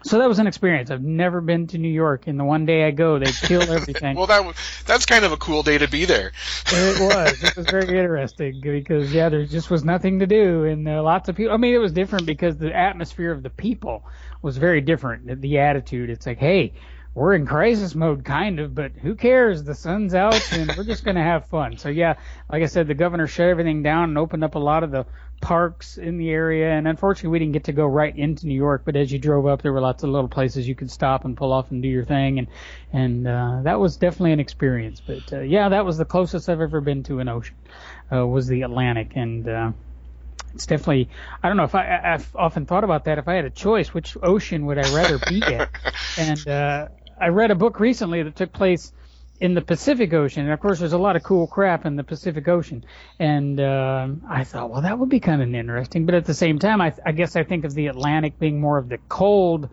so 0.04 0.18
that 0.18 0.28
was 0.28 0.38
an 0.38 0.46
experience. 0.46 0.90
I've 0.90 1.02
never 1.02 1.40
been 1.40 1.66
to 1.68 1.78
New 1.78 1.88
York, 1.88 2.28
and 2.28 2.38
the 2.38 2.44
one 2.44 2.66
day 2.66 2.86
I 2.86 2.92
go, 2.92 3.18
they 3.18 3.32
kill 3.32 3.62
everything. 3.70 4.16
Well, 4.16 4.26
that 4.28 4.38
w- 4.38 4.54
that's 4.86 5.06
kind 5.06 5.24
of 5.24 5.32
a 5.32 5.36
cool 5.36 5.62
day 5.62 5.78
to 5.78 5.88
be 5.88 6.04
there. 6.04 6.32
It 6.72 7.00
was. 7.14 7.42
It 7.42 7.56
was 7.56 7.66
very 7.66 7.98
interesting 7.98 8.60
because 8.60 9.12
yeah, 9.12 9.28
there 9.28 9.44
just 9.44 9.70
was 9.70 9.84
nothing 9.84 10.20
to 10.20 10.26
do, 10.26 10.64
and 10.64 10.88
uh, 10.88 11.02
lots 11.02 11.28
of 11.28 11.36
people. 11.36 11.52
I 11.52 11.56
mean, 11.56 11.74
it 11.74 11.78
was 11.78 11.92
different 11.92 12.26
because 12.26 12.56
the 12.58 12.74
atmosphere 12.74 13.32
of 13.32 13.42
the 13.42 13.50
people 13.50 14.04
was 14.40 14.56
very 14.56 14.80
different. 14.80 15.26
The, 15.26 15.34
the 15.34 15.58
attitude. 15.58 16.10
It's 16.10 16.26
like, 16.26 16.38
hey, 16.38 16.74
we're 17.14 17.34
in 17.34 17.46
crisis 17.46 17.94
mode, 17.94 18.24
kind 18.24 18.60
of, 18.60 18.74
but 18.74 18.92
who 18.92 19.14
cares? 19.14 19.64
The 19.64 19.74
sun's 19.74 20.14
out, 20.14 20.52
and 20.52 20.72
we're 20.76 20.84
just 20.84 21.04
gonna 21.04 21.22
have 21.22 21.46
fun. 21.46 21.76
So 21.76 21.88
yeah, 21.88 22.14
like 22.50 22.62
I 22.62 22.66
said, 22.66 22.86
the 22.86 22.94
governor 22.94 23.26
shut 23.26 23.48
everything 23.48 23.82
down 23.82 24.10
and 24.10 24.18
opened 24.18 24.44
up 24.44 24.54
a 24.54 24.58
lot 24.58 24.84
of 24.84 24.90
the 24.90 25.06
parks 25.40 25.98
in 25.98 26.18
the 26.18 26.30
area, 26.30 26.70
and 26.70 26.86
unfortunately, 26.86 27.30
we 27.30 27.38
didn't 27.38 27.52
get 27.52 27.64
to 27.64 27.72
go 27.72 27.86
right 27.86 28.16
into 28.16 28.46
New 28.46 28.54
York. 28.54 28.82
But 28.84 28.96
as 28.96 29.10
you 29.12 29.18
drove 29.18 29.46
up, 29.46 29.62
there 29.62 29.72
were 29.72 29.80
lots 29.80 30.02
of 30.02 30.10
little 30.10 30.28
places 30.28 30.68
you 30.68 30.74
could 30.74 30.90
stop 30.90 31.24
and 31.24 31.36
pull 31.36 31.52
off 31.52 31.70
and 31.70 31.82
do 31.82 31.88
your 31.88 32.04
thing, 32.04 32.38
and 32.38 32.48
and 32.92 33.26
uh, 33.26 33.60
that 33.62 33.80
was 33.80 33.96
definitely 33.96 34.32
an 34.32 34.40
experience. 34.40 35.00
But 35.04 35.32
uh, 35.32 35.40
yeah, 35.40 35.70
that 35.70 35.84
was 35.84 35.98
the 35.98 36.04
closest 36.04 36.48
I've 36.48 36.60
ever 36.60 36.80
been 36.80 37.02
to 37.04 37.20
an 37.20 37.28
ocean. 37.28 37.56
Uh, 38.12 38.26
was 38.26 38.46
the 38.46 38.62
Atlantic, 38.62 39.12
and 39.16 39.48
uh, 39.48 39.72
it's 40.54 40.66
definitely. 40.66 41.08
I 41.42 41.48
don't 41.48 41.56
know 41.56 41.64
if 41.64 41.74
I, 41.74 42.00
I've 42.04 42.34
often 42.36 42.66
thought 42.66 42.84
about 42.84 43.04
that. 43.04 43.18
If 43.18 43.28
I 43.28 43.34
had 43.34 43.44
a 43.44 43.50
choice, 43.50 43.94
which 43.94 44.16
ocean 44.22 44.66
would 44.66 44.78
I 44.78 44.94
rather 44.94 45.18
be 45.28 45.42
at? 45.42 45.70
And 46.18 46.48
uh, 46.48 46.88
I 47.20 47.28
read 47.28 47.52
a 47.52 47.54
book 47.54 47.78
recently 47.78 48.24
that 48.24 48.34
took 48.34 48.52
place 48.52 48.92
in 49.40 49.54
the 49.54 49.60
Pacific 49.60 50.12
Ocean, 50.12 50.42
and 50.42 50.52
of 50.52 50.58
course, 50.58 50.80
there's 50.80 50.94
a 50.94 50.98
lot 50.98 51.14
of 51.14 51.22
cool 51.22 51.46
crap 51.46 51.86
in 51.86 51.94
the 51.94 52.02
Pacific 52.02 52.48
Ocean. 52.48 52.84
And 53.20 53.60
um 53.60 54.22
I 54.28 54.44
thought, 54.44 54.70
well, 54.70 54.82
that 54.82 54.98
would 54.98 55.08
be 55.08 55.20
kind 55.20 55.40
of 55.40 55.54
interesting. 55.54 56.06
But 56.06 56.16
at 56.16 56.24
the 56.24 56.34
same 56.34 56.58
time, 56.58 56.80
I, 56.80 56.92
I 57.06 57.12
guess 57.12 57.36
I 57.36 57.44
think 57.44 57.64
of 57.64 57.74
the 57.74 57.86
Atlantic 57.86 58.38
being 58.38 58.60
more 58.60 58.78
of 58.78 58.88
the 58.88 58.98
cold 59.08 59.68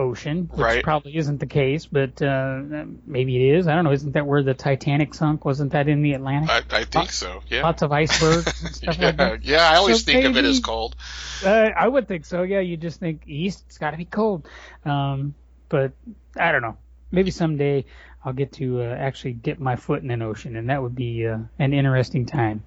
ocean, 0.00 0.48
which 0.52 0.60
Right. 0.60 0.82
probably 0.82 1.16
isn't 1.16 1.38
the 1.38 1.46
case, 1.46 1.86
but 1.86 2.20
uh, 2.22 2.60
maybe 3.06 3.36
it 3.36 3.56
is. 3.58 3.68
I 3.68 3.74
don't 3.74 3.84
know. 3.84 3.92
Isn't 3.92 4.12
that 4.12 4.26
where 4.26 4.42
the 4.42 4.54
Titanic 4.54 5.14
sunk? 5.14 5.44
Wasn't 5.44 5.72
that 5.72 5.86
in 5.88 6.02
the 6.02 6.14
Atlantic? 6.14 6.50
I, 6.72 6.80
I 6.80 6.84
think 6.84 7.10
so. 7.10 7.42
Yeah. 7.48 7.62
Lots 7.62 7.82
of 7.82 7.92
icebergs 7.92 8.62
and 8.64 8.74
stuff 8.74 8.98
like 8.98 9.18
Yeah, 9.18 9.36
yeah. 9.42 9.70
I 9.70 9.76
always 9.76 10.04
So 10.04 10.12
think 10.12 10.24
of 10.24 10.36
it 10.36 10.44
as 10.44 10.60
cold. 10.60 10.96
Uh, 11.44 11.68
I 11.76 11.86
would 11.86 12.08
think 12.08 12.24
so. 12.24 12.42
Yeah, 12.42 12.60
you 12.60 12.76
just 12.76 12.98
think 13.00 13.22
east, 13.26 13.62
it's 13.68 13.78
got 13.78 13.92
to 13.92 13.96
be 13.96 14.04
cold. 14.06 14.48
Um, 14.84 15.34
but 15.68 15.92
I 16.36 16.50
don't 16.52 16.62
know. 16.62 16.76
Maybe 17.12 17.30
someday 17.30 17.84
I'll 18.24 18.32
get 18.32 18.52
to 18.54 18.82
uh, 18.82 18.84
actually 18.94 19.34
dip 19.34 19.58
my 19.58 19.76
foot 19.76 20.02
in 20.02 20.10
an 20.10 20.22
ocean, 20.22 20.56
and 20.56 20.70
that 20.70 20.82
would 20.82 20.94
be 20.94 21.26
uh, 21.26 21.38
an 21.58 21.72
interesting 21.74 22.26
time. 22.26 22.64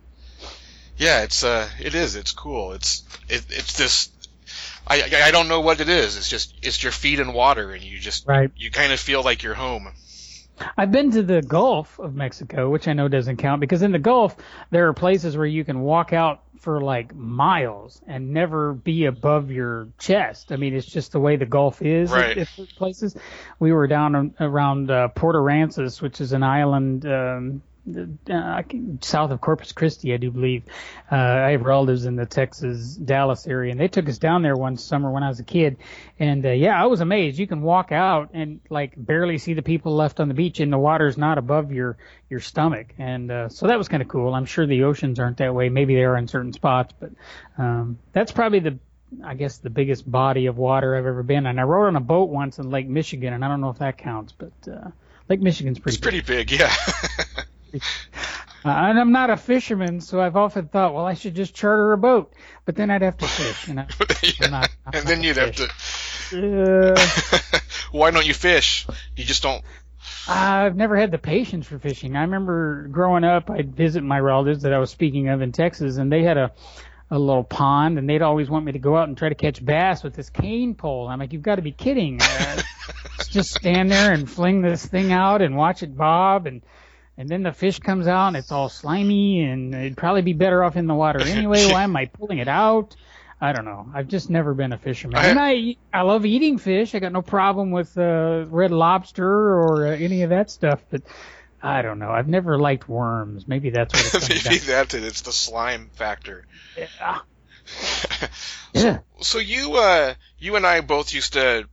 Yeah, 0.97 1.23
it's 1.23 1.43
uh, 1.43 1.67
it 1.79 1.95
is. 1.95 2.15
It's 2.15 2.31
cool. 2.33 2.73
It's 2.73 3.03
it, 3.27 3.43
it's 3.49 3.77
this. 3.77 4.09
I 4.87 5.03
I 5.27 5.31
don't 5.31 5.47
know 5.47 5.61
what 5.61 5.79
it 5.79 5.89
is. 5.89 6.17
It's 6.17 6.29
just 6.29 6.53
it's 6.61 6.81
your 6.83 6.91
feet 6.91 7.19
in 7.19 7.33
water, 7.33 7.71
and 7.71 7.83
you 7.83 7.99
just 7.99 8.27
Right. 8.27 8.51
you 8.55 8.71
kind 8.71 8.91
of 8.91 8.99
feel 8.99 9.23
like 9.23 9.43
you're 9.43 9.53
home. 9.53 9.87
I've 10.77 10.91
been 10.91 11.11
to 11.11 11.23
the 11.23 11.41
Gulf 11.41 11.99
of 11.99 12.13
Mexico, 12.13 12.69
which 12.69 12.87
I 12.87 12.93
know 12.93 13.07
doesn't 13.07 13.37
count 13.37 13.59
because 13.59 13.81
in 13.81 13.91
the 13.91 13.99
Gulf 13.99 14.35
there 14.69 14.87
are 14.87 14.93
places 14.93 15.35
where 15.35 15.47
you 15.47 15.65
can 15.65 15.79
walk 15.81 16.13
out 16.13 16.43
for 16.59 16.79
like 16.79 17.13
miles 17.15 17.99
and 18.07 18.33
never 18.33 18.73
be 18.73 19.05
above 19.05 19.49
your 19.51 19.89
chest. 19.99 20.51
I 20.51 20.57
mean, 20.57 20.75
it's 20.75 20.85
just 20.85 21.11
the 21.11 21.19
way 21.19 21.35
the 21.37 21.45
Gulf 21.47 21.81
is 21.81 22.11
Right. 22.11 22.37
at, 22.37 22.47
those 22.55 22.71
places. 22.71 23.15
We 23.59 23.71
were 23.73 23.87
down 23.87 24.35
around 24.39 24.91
uh, 24.91 25.07
Port 25.09 25.35
Aransas, 25.35 26.01
which 26.01 26.21
is 26.21 26.33
an 26.33 26.43
island 26.43 27.05
um, 27.05 27.63
uh, 27.85 28.63
south 29.01 29.31
of 29.31 29.41
Corpus 29.41 29.71
Christi, 29.73 30.13
I 30.13 30.17
do 30.17 30.31
believe. 30.31 30.63
Uh, 31.11 31.15
I 31.15 31.51
have 31.51 31.63
relatives 31.63 32.05
in 32.05 32.15
the 32.15 32.25
Texas 32.25 32.95
Dallas 32.95 33.45
area, 33.47 33.71
and 33.71 33.79
they 33.79 33.87
took 33.87 34.07
us 34.07 34.17
down 34.17 34.41
there 34.41 34.55
one 34.55 34.77
summer 34.77 35.11
when 35.11 35.23
I 35.23 35.27
was 35.27 35.39
a 35.39 35.43
kid. 35.43 35.77
And 36.19 36.45
uh, 36.45 36.51
yeah, 36.51 36.81
I 36.81 36.85
was 36.85 37.01
amazed. 37.01 37.37
You 37.37 37.47
can 37.47 37.61
walk 37.61 37.91
out 37.91 38.29
and 38.33 38.61
like 38.69 38.93
barely 38.95 39.37
see 39.37 39.53
the 39.53 39.61
people 39.61 39.95
left 39.95 40.19
on 40.19 40.27
the 40.27 40.33
beach, 40.33 40.59
and 40.59 40.71
the 40.71 40.77
water's 40.77 41.17
not 41.17 41.37
above 41.37 41.71
your 41.71 41.97
your 42.29 42.39
stomach. 42.39 42.93
And 42.97 43.29
uh, 43.29 43.49
so 43.49 43.67
that 43.67 43.77
was 43.77 43.89
kind 43.89 44.01
of 44.01 44.07
cool. 44.07 44.33
I'm 44.33 44.45
sure 44.45 44.65
the 44.65 44.83
oceans 44.83 45.19
aren't 45.19 45.37
that 45.37 45.53
way. 45.53 45.69
Maybe 45.69 45.95
they 45.95 46.03
are 46.03 46.17
in 46.17 46.27
certain 46.27 46.53
spots, 46.53 46.93
but 46.99 47.11
um, 47.57 47.99
that's 48.13 48.31
probably 48.31 48.59
the 48.59 48.79
I 49.23 49.35
guess 49.35 49.57
the 49.57 49.69
biggest 49.69 50.09
body 50.09 50.47
of 50.47 50.57
water 50.57 50.95
I've 50.95 51.05
ever 51.05 51.21
been. 51.21 51.45
And 51.45 51.59
I 51.59 51.63
rode 51.63 51.87
on 51.87 51.95
a 51.95 52.01
boat 52.01 52.29
once 52.29 52.59
in 52.59 52.69
Lake 52.69 52.87
Michigan, 52.87 53.33
and 53.33 53.43
I 53.43 53.47
don't 53.49 53.61
know 53.61 53.69
if 53.69 53.79
that 53.79 53.97
counts, 53.97 54.31
but 54.31 54.53
uh, 54.71 54.89
Lake 55.29 55.41
Michigan's 55.41 55.79
pretty. 55.79 55.95
It's 55.95 56.01
pretty 56.01 56.21
big. 56.21 56.51
Yeah. 56.51 56.73
Uh, 57.73 57.79
and 58.65 58.99
I'm 58.99 59.11
not 59.11 59.29
a 59.29 59.37
fisherman, 59.37 60.01
so 60.01 60.21
I've 60.21 60.35
often 60.35 60.67
thought, 60.67 60.93
well, 60.93 61.05
I 61.05 61.13
should 61.13 61.35
just 61.35 61.55
charter 61.55 61.93
a 61.93 61.97
boat, 61.97 62.33
but 62.65 62.75
then 62.75 62.89
I'd 62.91 63.01
have 63.01 63.17
to 63.17 63.27
fish, 63.27 63.67
and 63.67 63.79
I, 63.79 63.87
I'm 64.41 64.51
not. 64.51 64.69
And 64.93 65.07
then 65.07 65.23
you'd 65.23 65.37
have 65.37 65.55
to. 65.55 66.93
Uh, 66.93 67.59
Why 67.91 68.11
don't 68.11 68.25
you 68.25 68.33
fish? 68.33 68.87
You 69.15 69.23
just 69.23 69.43
don't. 69.43 69.63
I've 70.27 70.75
never 70.75 70.95
had 70.95 71.11
the 71.11 71.17
patience 71.17 71.67
for 71.67 71.79
fishing. 71.79 72.15
I 72.15 72.21
remember 72.21 72.87
growing 72.89 73.23
up, 73.23 73.49
I'd 73.49 73.75
visit 73.75 74.03
my 74.03 74.19
relatives 74.19 74.63
that 74.63 74.73
I 74.73 74.79
was 74.79 74.89
speaking 74.89 75.29
of 75.29 75.41
in 75.41 75.51
Texas, 75.51 75.97
and 75.97 76.11
they 76.11 76.23
had 76.23 76.37
a 76.37 76.51
a 77.11 77.19
little 77.19 77.43
pond, 77.43 77.99
and 77.99 78.09
they'd 78.09 78.23
always 78.23 78.49
want 78.49 78.65
me 78.65 78.71
to 78.71 78.79
go 78.79 78.97
out 78.97 79.07
and 79.07 79.15
try 79.15 79.29
to 79.29 79.35
catch 79.35 79.63
bass 79.63 80.03
with 80.03 80.15
this 80.15 80.31
cane 80.31 80.73
pole. 80.73 81.07
I'm 81.07 81.19
like, 81.19 81.31
you've 81.31 81.43
got 81.43 81.55
to 81.55 81.61
be 81.61 81.71
kidding! 81.71 82.19
Uh, 82.19 82.61
just 83.29 83.53
stand 83.53 83.91
there 83.91 84.11
and 84.13 84.29
fling 84.29 84.61
this 84.61 84.83
thing 84.83 85.11
out 85.11 85.43
and 85.43 85.55
watch 85.55 85.83
it 85.83 85.95
bob, 85.95 86.47
and 86.47 86.63
and 87.17 87.29
then 87.29 87.43
the 87.43 87.53
fish 87.53 87.79
comes 87.79 88.07
out 88.07 88.27
and 88.29 88.37
it's 88.37 88.51
all 88.51 88.69
slimy, 88.69 89.43
and 89.43 89.73
it'd 89.75 89.97
probably 89.97 90.21
be 90.21 90.33
better 90.33 90.63
off 90.63 90.75
in 90.75 90.87
the 90.87 90.93
water 90.95 91.21
anyway. 91.25 91.65
Why 91.71 91.83
am 91.83 91.95
I 91.95 92.05
pulling 92.05 92.39
it 92.39 92.47
out? 92.47 92.95
I 93.41 93.51
don't 93.51 93.65
know. 93.65 93.89
I've 93.93 94.07
just 94.07 94.29
never 94.29 94.53
been 94.53 94.71
a 94.71 94.77
fisherman, 94.77 95.17
I- 95.19 95.27
and 95.27 95.39
I 95.39 95.75
I 95.93 96.01
love 96.03 96.25
eating 96.25 96.57
fish. 96.57 96.95
I 96.95 96.99
got 96.99 97.11
no 97.11 97.21
problem 97.21 97.71
with 97.71 97.97
uh, 97.97 98.45
red 98.47 98.71
lobster 98.71 99.27
or 99.27 99.87
uh, 99.87 99.89
any 99.91 100.21
of 100.23 100.29
that 100.29 100.49
stuff, 100.49 100.81
but 100.89 101.01
I 101.61 101.81
don't 101.81 101.99
know. 101.99 102.09
I've 102.09 102.27
never 102.27 102.57
liked 102.57 102.87
worms. 102.87 103.47
Maybe 103.47 103.69
that's 103.69 103.93
what 103.93 104.05
it 104.05 104.11
comes 104.11 104.29
Maybe 104.45 104.57
down. 104.59 104.67
that's 104.67 104.93
it. 104.93 105.03
It's 105.03 105.21
the 105.21 105.31
slime 105.33 105.89
factor. 105.93 106.45
to. 106.77 106.87
Ah, 107.01 107.25
yeah. 108.73 108.99
So 109.21 109.39
you 109.39 109.75
uh 109.75 110.13
you 110.37 110.55
and 110.57 110.65
I 110.65 110.81
both 110.81 111.13
used 111.13 111.33
to 111.33 111.67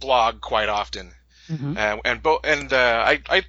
blog 0.00 0.40
quite 0.40 0.68
often. 0.68 1.12
Mhm. 1.48 1.76
Uh, 1.76 2.00
and 2.04 2.22
bo- 2.22 2.40
and 2.42 2.72
uh, 2.72 3.04
I 3.06 3.20
I 3.28 3.42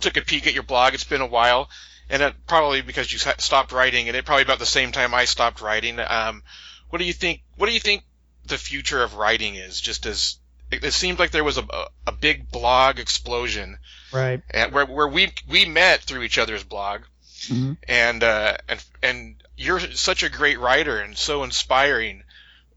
took 0.00 0.16
a 0.16 0.22
peek 0.22 0.46
at 0.46 0.54
your 0.54 0.62
blog. 0.62 0.94
It's 0.94 1.04
been 1.04 1.20
a 1.20 1.26
while, 1.26 1.68
and 2.08 2.22
it, 2.22 2.34
probably 2.46 2.82
because 2.82 3.12
you 3.12 3.18
stopped 3.18 3.72
writing, 3.72 4.08
and 4.08 4.16
it 4.16 4.24
probably 4.24 4.44
about 4.44 4.58
the 4.58 4.66
same 4.66 4.92
time 4.92 5.14
I 5.14 5.24
stopped 5.24 5.60
writing. 5.60 5.98
Um, 6.00 6.42
what 6.90 6.98
do 6.98 7.04
you 7.04 7.12
think? 7.12 7.42
What 7.56 7.66
do 7.66 7.72
you 7.72 7.80
think 7.80 8.04
the 8.46 8.58
future 8.58 9.02
of 9.02 9.14
writing 9.14 9.54
is? 9.56 9.80
Just 9.80 10.06
as 10.06 10.38
it, 10.70 10.84
it 10.84 10.92
seemed 10.92 11.18
like 11.18 11.30
there 11.30 11.44
was 11.44 11.58
a, 11.58 11.66
a 12.06 12.12
big 12.12 12.50
blog 12.50 12.98
explosion, 12.98 13.78
Right. 14.12 14.42
and 14.50 14.72
where 14.72 14.86
where 14.86 15.08
we 15.08 15.32
we 15.48 15.64
met 15.66 16.00
through 16.02 16.22
each 16.22 16.38
other's 16.38 16.64
blog, 16.64 17.02
Mhm. 17.48 17.76
and 17.86 18.22
uh, 18.22 18.56
and 18.68 18.84
and 19.02 19.42
you're 19.56 19.80
such 19.80 20.22
a 20.22 20.28
great 20.28 20.58
writer 20.60 20.98
and 21.00 21.16
so 21.18 21.42
inspiring 21.42 22.22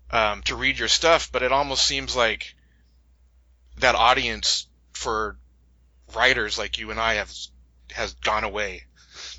um, 0.09 0.41
to 0.43 0.55
read 0.55 0.79
your 0.79 0.87
stuff, 0.87 1.31
but 1.31 1.43
it 1.43 1.51
almost 1.51 1.85
seems 1.85 2.15
like 2.15 2.55
that 3.79 3.95
audience 3.95 4.67
for 4.93 5.37
writers 6.15 6.57
like 6.57 6.79
you 6.79 6.91
and 6.91 6.99
I 6.99 7.15
have 7.15 7.31
has 7.91 8.13
gone 8.13 8.43
away. 8.43 8.83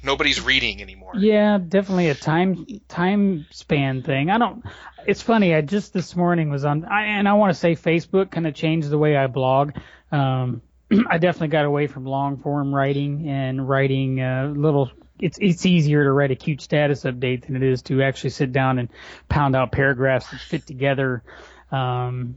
Nobody's 0.05 0.41
reading 0.41 0.83
anymore. 0.83 1.13
Yeah, 1.17 1.59
definitely 1.59 2.09
a 2.09 2.15
time 2.15 2.67
time 2.89 3.47
span 3.51 4.03
thing. 4.03 4.31
I 4.31 4.39
don't. 4.39 4.65
It's 5.07 5.23
funny. 5.23 5.55
I 5.55 5.61
just 5.61 5.93
this 5.93 6.15
morning 6.15 6.51
was 6.51 6.65
on, 6.65 6.85
I, 6.85 7.05
and 7.05 7.29
I 7.29 7.35
want 7.35 7.53
to 7.53 7.59
say 7.59 7.75
Facebook 7.75 8.31
kind 8.31 8.47
of 8.47 8.55
changed 8.55 8.91
the 8.91 8.99
way 8.99 9.17
I 9.17 9.27
blog. 9.27 9.73
Um, 10.11 10.63
I 11.09 11.19
definitely 11.19 11.49
got 11.49 11.65
away 11.65 11.87
from 11.87 12.05
long 12.05 12.39
form 12.39 12.75
writing 12.75 13.29
and 13.29 13.69
writing 13.69 14.21
uh, 14.21 14.53
little. 14.55 14.91
It's 15.21 15.39
it's 15.41 15.65
easier 15.67 16.05
to 16.05 16.13
write 16.13 16.33
a 16.33 16.37
cute 16.37 16.61
status 16.61 17.05
update 17.05 17.47
than 17.47 17.57
it 17.57 17.63
is 17.63 17.83
to 17.83 18.03
actually 18.03 18.31
sit 18.31 18.53
down 18.53 18.79
and 18.79 18.89
pound 19.29 19.55
out 19.55 19.73
paragraphs 19.73 20.31
that 20.31 20.41
fit 20.41 20.67
together. 20.67 21.23
Um, 21.71 22.37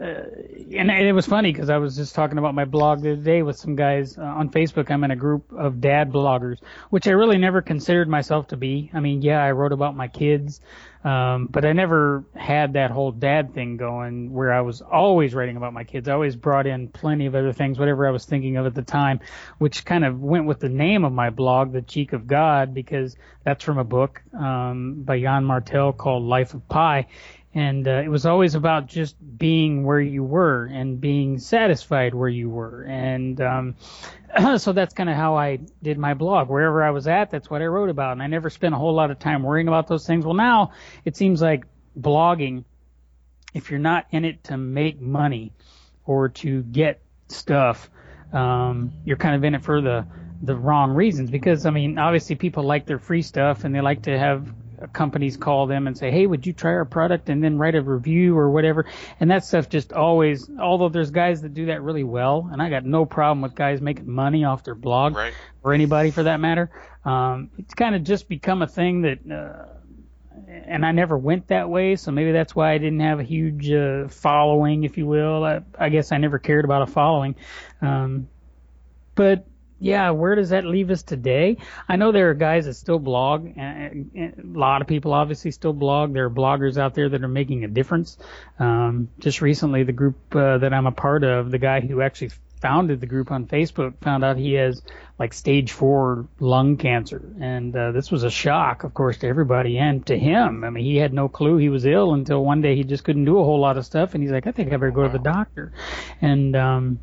uh, 0.00 0.22
and 0.76 0.90
it 0.90 1.12
was 1.12 1.26
funny 1.26 1.52
because 1.52 1.70
I 1.70 1.78
was 1.78 1.96
just 1.96 2.14
talking 2.14 2.38
about 2.38 2.54
my 2.54 2.64
blog 2.64 3.02
the 3.02 3.12
other 3.12 3.22
day 3.22 3.42
with 3.42 3.56
some 3.56 3.74
guys 3.74 4.16
uh, 4.16 4.22
on 4.22 4.48
Facebook. 4.48 4.90
I'm 4.90 5.02
in 5.02 5.10
a 5.10 5.16
group 5.16 5.52
of 5.52 5.80
dad 5.80 6.12
bloggers, 6.12 6.58
which 6.90 7.08
I 7.08 7.12
really 7.12 7.38
never 7.38 7.62
considered 7.62 8.08
myself 8.08 8.48
to 8.48 8.56
be. 8.56 8.90
I 8.94 9.00
mean, 9.00 9.22
yeah, 9.22 9.42
I 9.42 9.50
wrote 9.50 9.72
about 9.72 9.96
my 9.96 10.06
kids, 10.06 10.60
um, 11.02 11.48
but 11.50 11.64
I 11.64 11.72
never 11.72 12.24
had 12.36 12.74
that 12.74 12.92
whole 12.92 13.10
dad 13.10 13.54
thing 13.54 13.76
going 13.76 14.32
where 14.32 14.52
I 14.52 14.60
was 14.60 14.82
always 14.82 15.34
writing 15.34 15.56
about 15.56 15.72
my 15.72 15.82
kids. 15.82 16.08
I 16.08 16.12
always 16.12 16.36
brought 16.36 16.68
in 16.68 16.88
plenty 16.88 17.26
of 17.26 17.34
other 17.34 17.52
things, 17.52 17.76
whatever 17.76 18.06
I 18.06 18.12
was 18.12 18.24
thinking 18.24 18.56
of 18.56 18.66
at 18.66 18.74
the 18.74 18.82
time, 18.82 19.18
which 19.58 19.84
kind 19.84 20.04
of 20.04 20.20
went 20.20 20.46
with 20.46 20.60
the 20.60 20.68
name 20.68 21.04
of 21.04 21.12
my 21.12 21.30
blog, 21.30 21.72
The 21.72 21.82
Cheek 21.82 22.12
of 22.12 22.28
God, 22.28 22.72
because 22.72 23.16
that's 23.42 23.64
from 23.64 23.78
a 23.78 23.84
book 23.84 24.22
um, 24.32 25.02
by 25.02 25.16
Yann 25.16 25.44
Martel 25.44 25.92
called 25.92 26.22
Life 26.22 26.54
of 26.54 26.68
Pi 26.68 27.06
and 27.54 27.88
uh, 27.88 28.02
it 28.04 28.08
was 28.08 28.26
always 28.26 28.54
about 28.54 28.86
just 28.86 29.16
being 29.38 29.84
where 29.84 30.00
you 30.00 30.22
were 30.22 30.66
and 30.66 31.00
being 31.00 31.38
satisfied 31.38 32.14
where 32.14 32.28
you 32.28 32.50
were. 32.50 32.82
And 32.82 33.40
um, 33.40 33.76
so 34.58 34.72
that's 34.72 34.94
kind 34.94 35.08
of 35.08 35.16
how 35.16 35.36
I 35.36 35.58
did 35.82 35.98
my 35.98 36.14
blog. 36.14 36.48
Wherever 36.48 36.82
I 36.82 36.90
was 36.90 37.08
at 37.08 37.30
that's 37.30 37.48
what 37.48 37.62
I 37.62 37.66
wrote 37.66 37.88
about. 37.88 38.12
And 38.12 38.22
I 38.22 38.26
never 38.26 38.50
spent 38.50 38.74
a 38.74 38.78
whole 38.78 38.94
lot 38.94 39.10
of 39.10 39.18
time 39.18 39.42
worrying 39.42 39.68
about 39.68 39.88
those 39.88 40.06
things. 40.06 40.24
Well 40.24 40.34
now 40.34 40.72
it 41.04 41.16
seems 41.16 41.40
like 41.40 41.64
blogging 41.98 42.64
if 43.54 43.70
you're 43.70 43.80
not 43.80 44.06
in 44.10 44.24
it 44.24 44.44
to 44.44 44.56
make 44.56 45.00
money 45.00 45.52
or 46.04 46.28
to 46.28 46.62
get 46.62 47.00
stuff 47.28 47.90
um, 48.32 48.92
you're 49.04 49.16
kind 49.16 49.34
of 49.34 49.44
in 49.44 49.54
it 49.54 49.62
for 49.62 49.80
the 49.80 50.06
the 50.42 50.54
wrong 50.54 50.92
reasons. 50.92 51.30
Because 51.30 51.66
I 51.66 51.70
mean 51.70 51.98
obviously 51.98 52.36
people 52.36 52.62
like 52.62 52.86
their 52.86 52.98
free 52.98 53.22
stuff 53.22 53.64
and 53.64 53.74
they 53.74 53.80
like 53.80 54.02
to 54.02 54.18
have 54.18 54.46
companies 54.92 55.36
call 55.36 55.66
them 55.66 55.86
and 55.86 55.96
say, 55.96 56.10
"Hey, 56.10 56.26
would 56.26 56.46
you 56.46 56.52
try 56.52 56.72
our 56.72 56.84
product?" 56.84 57.28
and 57.28 57.42
then 57.42 57.58
write 57.58 57.74
a 57.74 57.82
review 57.82 58.36
or 58.36 58.50
whatever. 58.50 58.86
And 59.20 59.30
that 59.30 59.44
stuff 59.44 59.68
just 59.68 59.92
always, 59.92 60.48
although 60.58 60.88
there's 60.88 61.10
guys 61.10 61.42
that 61.42 61.54
do 61.54 61.66
that 61.66 61.82
really 61.82 62.04
well, 62.04 62.48
and 62.52 62.62
I 62.62 62.70
got 62.70 62.84
no 62.84 63.04
problem 63.04 63.42
with 63.42 63.54
guys 63.54 63.80
making 63.80 64.10
money 64.10 64.44
off 64.44 64.64
their 64.64 64.74
blog 64.74 65.16
right. 65.16 65.34
or 65.62 65.72
anybody 65.72 66.10
for 66.10 66.24
that 66.24 66.40
matter. 66.40 66.70
Um, 67.04 67.50
it's 67.58 67.74
kind 67.74 67.94
of 67.94 68.04
just 68.04 68.28
become 68.28 68.62
a 68.62 68.68
thing 68.68 69.02
that. 69.02 69.18
Uh, 69.30 69.74
and 70.46 70.86
I 70.86 70.92
never 70.92 71.18
went 71.18 71.48
that 71.48 71.68
way, 71.68 71.96
so 71.96 72.10
maybe 72.12 72.32
that's 72.32 72.54
why 72.54 72.72
I 72.72 72.78
didn't 72.78 73.00
have 73.00 73.18
a 73.20 73.24
huge 73.24 73.70
uh, 73.70 74.08
following, 74.08 74.84
if 74.84 74.96
you 74.96 75.06
will. 75.06 75.44
I, 75.44 75.60
I 75.78 75.88
guess 75.88 76.12
I 76.12 76.18
never 76.18 76.38
cared 76.38 76.64
about 76.64 76.82
a 76.82 76.86
following. 76.86 77.34
Um, 77.82 78.28
but 79.14 79.46
yeah, 79.80 80.10
where 80.10 80.34
does 80.34 80.50
that 80.50 80.64
leave 80.64 80.90
us 80.90 81.02
today? 81.02 81.58
I 81.88 81.96
know 81.96 82.10
there 82.10 82.30
are 82.30 82.34
guys 82.34 82.66
that 82.66 82.74
still 82.74 82.98
blog, 82.98 83.52
and, 83.56 84.10
a 84.16 84.58
lot 84.58 84.82
of 84.82 84.88
people 84.88 85.12
obviously 85.12 85.50
still 85.52 85.72
blog. 85.72 86.12
There 86.12 86.24
are 86.24 86.30
bloggers 86.30 86.78
out 86.78 86.94
there 86.94 87.08
that 87.08 87.22
are 87.22 87.28
making 87.28 87.64
a 87.64 87.68
difference. 87.68 88.18
Um, 88.58 89.08
just 89.18 89.40
recently, 89.40 89.84
the 89.84 89.92
group 89.92 90.16
uh, 90.34 90.58
that 90.58 90.74
I'm 90.74 90.86
a 90.86 90.92
part 90.92 91.22
of, 91.22 91.50
the 91.50 91.58
guy 91.58 91.80
who 91.80 92.00
actually 92.00 92.30
founded 92.60 93.00
the 93.00 93.06
group 93.06 93.30
on 93.30 93.46
Facebook, 93.46 93.94
found 94.02 94.24
out 94.24 94.36
he 94.36 94.54
has 94.54 94.82
like 95.16 95.32
stage 95.32 95.70
four 95.70 96.26
lung 96.40 96.76
cancer, 96.76 97.22
and 97.40 97.74
uh, 97.76 97.92
this 97.92 98.10
was 98.10 98.24
a 98.24 98.30
shock, 98.30 98.82
of 98.82 98.94
course, 98.94 99.18
to 99.18 99.28
everybody 99.28 99.78
and 99.78 100.04
to 100.06 100.18
him. 100.18 100.64
I 100.64 100.70
mean, 100.70 100.84
he 100.84 100.96
had 100.96 101.12
no 101.12 101.28
clue 101.28 101.56
he 101.56 101.68
was 101.68 101.86
ill 101.86 102.14
until 102.14 102.44
one 102.44 102.60
day 102.60 102.74
he 102.74 102.82
just 102.82 103.04
couldn't 103.04 103.24
do 103.24 103.38
a 103.38 103.44
whole 103.44 103.60
lot 103.60 103.78
of 103.78 103.86
stuff, 103.86 104.14
and 104.14 104.22
he's 104.22 104.32
like, 104.32 104.48
I 104.48 104.52
think 104.52 104.72
I 104.72 104.76
better 104.76 104.90
go 104.90 105.04
to 105.04 105.08
the 105.08 105.18
doctor, 105.18 105.72
and 106.20 106.56
um, 106.56 106.98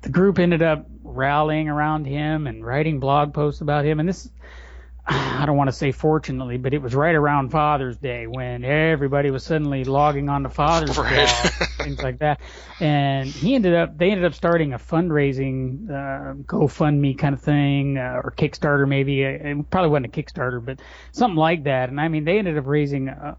the 0.00 0.08
group 0.08 0.38
ended 0.38 0.62
up 0.62 0.86
rallying 1.16 1.68
around 1.68 2.04
him 2.06 2.46
and 2.46 2.64
writing 2.64 3.00
blog 3.00 3.34
posts 3.34 3.60
about 3.60 3.84
him. 3.84 4.00
And 4.00 4.08
this, 4.08 4.28
I 5.06 5.44
don't 5.46 5.56
want 5.56 5.68
to 5.68 5.72
say 5.72 5.92
fortunately, 5.92 6.56
but 6.56 6.74
it 6.74 6.82
was 6.82 6.94
right 6.94 7.14
around 7.14 7.50
Father's 7.50 7.96
Day 7.96 8.26
when 8.26 8.64
everybody 8.64 9.30
was 9.30 9.44
suddenly 9.44 9.84
logging 9.84 10.28
on 10.28 10.42
to 10.42 10.48
Father's 10.48 10.98
right. 10.98 11.26
blog, 11.26 11.68
things 11.78 12.02
like 12.02 12.18
that. 12.18 12.40
And 12.80 13.28
he 13.28 13.54
ended 13.54 13.74
up, 13.74 13.96
they 13.96 14.10
ended 14.10 14.26
up 14.26 14.34
starting 14.34 14.72
a 14.72 14.78
fundraising, 14.78 15.88
uh, 15.88 16.34
GoFundMe 16.42 17.16
kind 17.16 17.34
of 17.34 17.40
thing, 17.40 17.98
uh, 17.98 18.20
or 18.22 18.32
Kickstarter 18.36 18.88
maybe. 18.88 19.22
It 19.22 19.70
probably 19.70 19.90
wasn't 19.90 20.06
a 20.06 20.22
Kickstarter, 20.22 20.64
but 20.64 20.80
something 21.12 21.36
like 21.36 21.64
that. 21.64 21.88
And 21.88 22.00
I 22.00 22.08
mean, 22.08 22.24
they 22.24 22.38
ended 22.38 22.58
up 22.58 22.66
raising. 22.66 23.08
Uh, 23.08 23.36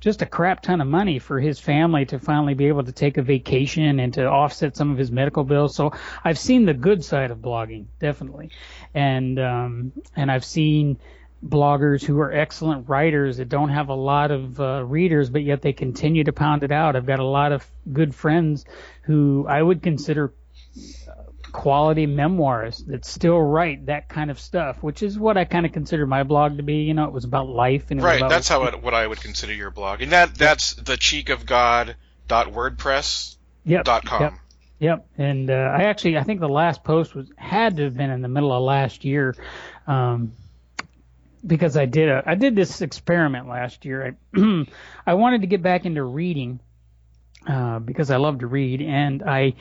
just 0.00 0.22
a 0.22 0.26
crap 0.26 0.62
ton 0.62 0.80
of 0.80 0.88
money 0.88 1.18
for 1.18 1.38
his 1.38 1.60
family 1.60 2.06
to 2.06 2.18
finally 2.18 2.54
be 2.54 2.66
able 2.66 2.84
to 2.84 2.92
take 2.92 3.18
a 3.18 3.22
vacation 3.22 4.00
and 4.00 4.14
to 4.14 4.26
offset 4.26 4.76
some 4.76 4.90
of 4.90 4.98
his 4.98 5.10
medical 5.10 5.44
bills. 5.44 5.74
So 5.74 5.92
I've 6.24 6.38
seen 6.38 6.64
the 6.64 6.74
good 6.74 7.04
side 7.04 7.30
of 7.30 7.38
blogging, 7.38 7.84
definitely, 8.00 8.50
and 8.94 9.38
um, 9.38 9.92
and 10.16 10.30
I've 10.30 10.44
seen 10.44 10.98
bloggers 11.46 12.04
who 12.04 12.20
are 12.20 12.32
excellent 12.32 12.88
writers 12.88 13.38
that 13.38 13.48
don't 13.48 13.70
have 13.70 13.88
a 13.88 13.94
lot 13.94 14.30
of 14.30 14.60
uh, 14.60 14.84
readers, 14.84 15.30
but 15.30 15.42
yet 15.42 15.62
they 15.62 15.72
continue 15.72 16.24
to 16.24 16.32
pound 16.32 16.62
it 16.62 16.72
out. 16.72 16.96
I've 16.96 17.06
got 17.06 17.18
a 17.18 17.24
lot 17.24 17.52
of 17.52 17.66
good 17.92 18.14
friends 18.14 18.64
who 19.02 19.46
I 19.48 19.62
would 19.62 19.82
consider 19.82 20.34
quality 21.52 22.06
memoirs 22.06 22.78
that 22.86 23.04
still 23.04 23.40
write 23.40 23.86
that 23.86 24.08
kind 24.08 24.30
of 24.30 24.40
stuff, 24.40 24.82
which 24.82 25.02
is 25.02 25.18
what 25.18 25.36
I 25.36 25.44
kind 25.44 25.66
of 25.66 25.72
consider 25.72 26.06
my 26.06 26.22
blog 26.22 26.56
to 26.56 26.62
be. 26.62 26.82
You 26.82 26.94
know, 26.94 27.04
it 27.04 27.12
was 27.12 27.24
about 27.24 27.48
life 27.48 27.90
and 27.90 28.02
right. 28.02 28.18
About 28.18 28.30
that's 28.30 28.48
how 28.48 28.64
it, 28.66 28.82
what 28.82 28.94
I 28.94 29.06
would 29.06 29.20
consider 29.20 29.52
your 29.52 29.70
blog, 29.70 30.02
and 30.02 30.12
that 30.12 30.34
that's 30.34 30.74
the 30.74 30.96
cheek 30.96 31.28
of 31.28 31.46
God 31.46 31.96
dot 32.28 32.48
WordPress 32.48 33.36
yep, 33.64 33.84
dot 33.84 34.04
com. 34.04 34.22
Yep. 34.22 34.32
Yep, 34.80 35.08
and 35.18 35.50
uh, 35.50 35.54
I 35.54 35.84
actually 35.84 36.16
I 36.16 36.22
think 36.22 36.40
the 36.40 36.48
last 36.48 36.82
post 36.82 37.14
was 37.14 37.30
had 37.36 37.76
to 37.76 37.84
have 37.84 37.96
been 37.96 38.08
in 38.08 38.22
the 38.22 38.28
middle 38.28 38.50
of 38.50 38.62
last 38.62 39.04
year, 39.04 39.36
um, 39.86 40.32
because 41.46 41.76
I 41.76 41.84
did 41.84 42.08
a 42.08 42.22
I 42.24 42.34
did 42.34 42.56
this 42.56 42.80
experiment 42.80 43.46
last 43.46 43.84
year. 43.84 44.16
I 44.34 44.66
I 45.06 45.14
wanted 45.14 45.42
to 45.42 45.46
get 45.48 45.62
back 45.62 45.84
into 45.84 46.02
reading, 46.02 46.60
uh, 47.46 47.78
because 47.78 48.10
I 48.10 48.16
love 48.16 48.40
to 48.40 48.46
read, 48.46 48.82
and 48.82 49.22
I 49.22 49.54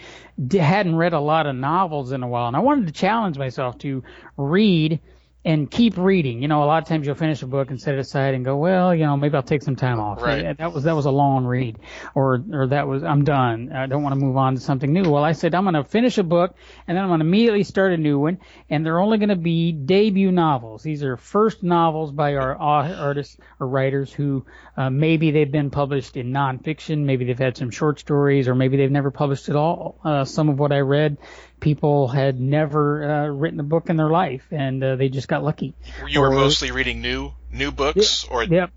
d- 0.47 0.57
hadn't 0.57 0.95
read 0.95 1.13
a 1.13 1.19
lot 1.19 1.47
of 1.47 1.55
novels 1.55 2.11
in 2.11 2.23
a 2.23 2.27
while, 2.27 2.47
and 2.47 2.55
I 2.55 2.59
wanted 2.59 2.87
to 2.87 2.93
challenge 2.93 3.37
myself 3.37 3.77
to 3.79 4.03
read 4.37 4.99
and 5.45 5.71
keep 5.71 5.97
reading. 5.97 6.41
You 6.41 6.49
know, 6.49 6.63
a 6.63 6.65
lot 6.65 6.83
of 6.83 6.89
times 6.89 7.05
you'll 7.05 7.15
finish 7.15 7.41
a 7.41 7.47
book 7.47 7.69
and 7.69 7.79
set 7.79 7.93
it 7.93 7.99
aside 7.99 8.33
and 8.33 8.43
go, 8.43 8.57
well, 8.57 8.93
you 8.93 9.05
know, 9.05 9.15
maybe 9.15 9.35
I'll 9.35 9.43
take 9.43 9.63
some 9.63 9.77
time 9.77 9.99
off. 9.99 10.21
Right. 10.21 10.57
That 10.57 10.73
was 10.73 10.83
that 10.83 10.95
was 10.95 11.05
a 11.05 11.11
long 11.11 11.45
read, 11.45 11.79
or 12.13 12.43
or 12.51 12.67
that 12.67 12.87
was 12.87 13.03
I'm 13.03 13.23
done. 13.23 13.71
I 13.71 13.87
don't 13.87 14.03
want 14.03 14.13
to 14.13 14.19
move 14.19 14.35
on 14.35 14.55
to 14.55 14.61
something 14.61 14.91
new. 14.91 15.09
Well, 15.09 15.23
I 15.23 15.31
said 15.31 15.55
I'm 15.55 15.63
going 15.63 15.75
to 15.75 15.83
finish 15.83 16.17
a 16.17 16.23
book 16.23 16.55
and 16.87 16.97
then 16.97 17.03
I'm 17.03 17.09
going 17.09 17.21
to 17.21 17.25
immediately 17.25 17.63
start 17.63 17.93
a 17.93 17.97
new 17.97 18.19
one, 18.19 18.39
and 18.69 18.85
they're 18.85 18.99
only 18.99 19.17
going 19.17 19.29
to 19.29 19.35
be 19.35 19.71
debut 19.71 20.31
novels. 20.31 20.83
These 20.83 21.03
are 21.03 21.15
first 21.15 21.63
novels 21.63 22.11
by 22.11 22.35
our 22.35 22.55
artists 22.55 23.37
or 23.59 23.67
writers 23.67 24.11
who 24.11 24.45
uh, 24.75 24.89
maybe 24.89 25.31
they've 25.31 25.51
been 25.51 25.69
published 25.69 26.17
in 26.17 26.31
nonfiction, 26.31 27.05
maybe 27.05 27.25
they've 27.25 27.39
had 27.39 27.55
some 27.55 27.71
short 27.71 27.99
stories, 27.99 28.47
or 28.47 28.55
maybe 28.55 28.77
they've 28.77 28.91
never 28.91 29.11
published 29.11 29.49
at 29.49 29.55
all. 29.55 29.99
Uh, 30.03 30.25
some 30.25 30.49
of 30.49 30.59
what 30.59 30.71
I 30.71 30.79
read 30.79 31.17
people 31.59 32.07
had 32.07 32.39
never 32.39 33.03
uh, 33.03 33.27
written 33.27 33.59
a 33.59 33.63
book 33.63 33.89
in 33.89 33.97
their 33.97 34.09
life, 34.09 34.45
and 34.51 34.83
uh, 34.83 34.95
they 34.95 35.09
just 35.09 35.27
got 35.27 35.43
lucky. 35.43 35.73
You 36.07 36.21
were 36.21 36.31
mostly 36.31 36.71
reading 36.71 37.01
new 37.01 37.33
new 37.51 37.71
books, 37.71 38.25
yeah, 38.25 38.33
or, 38.33 38.43
yeah, 38.43 38.67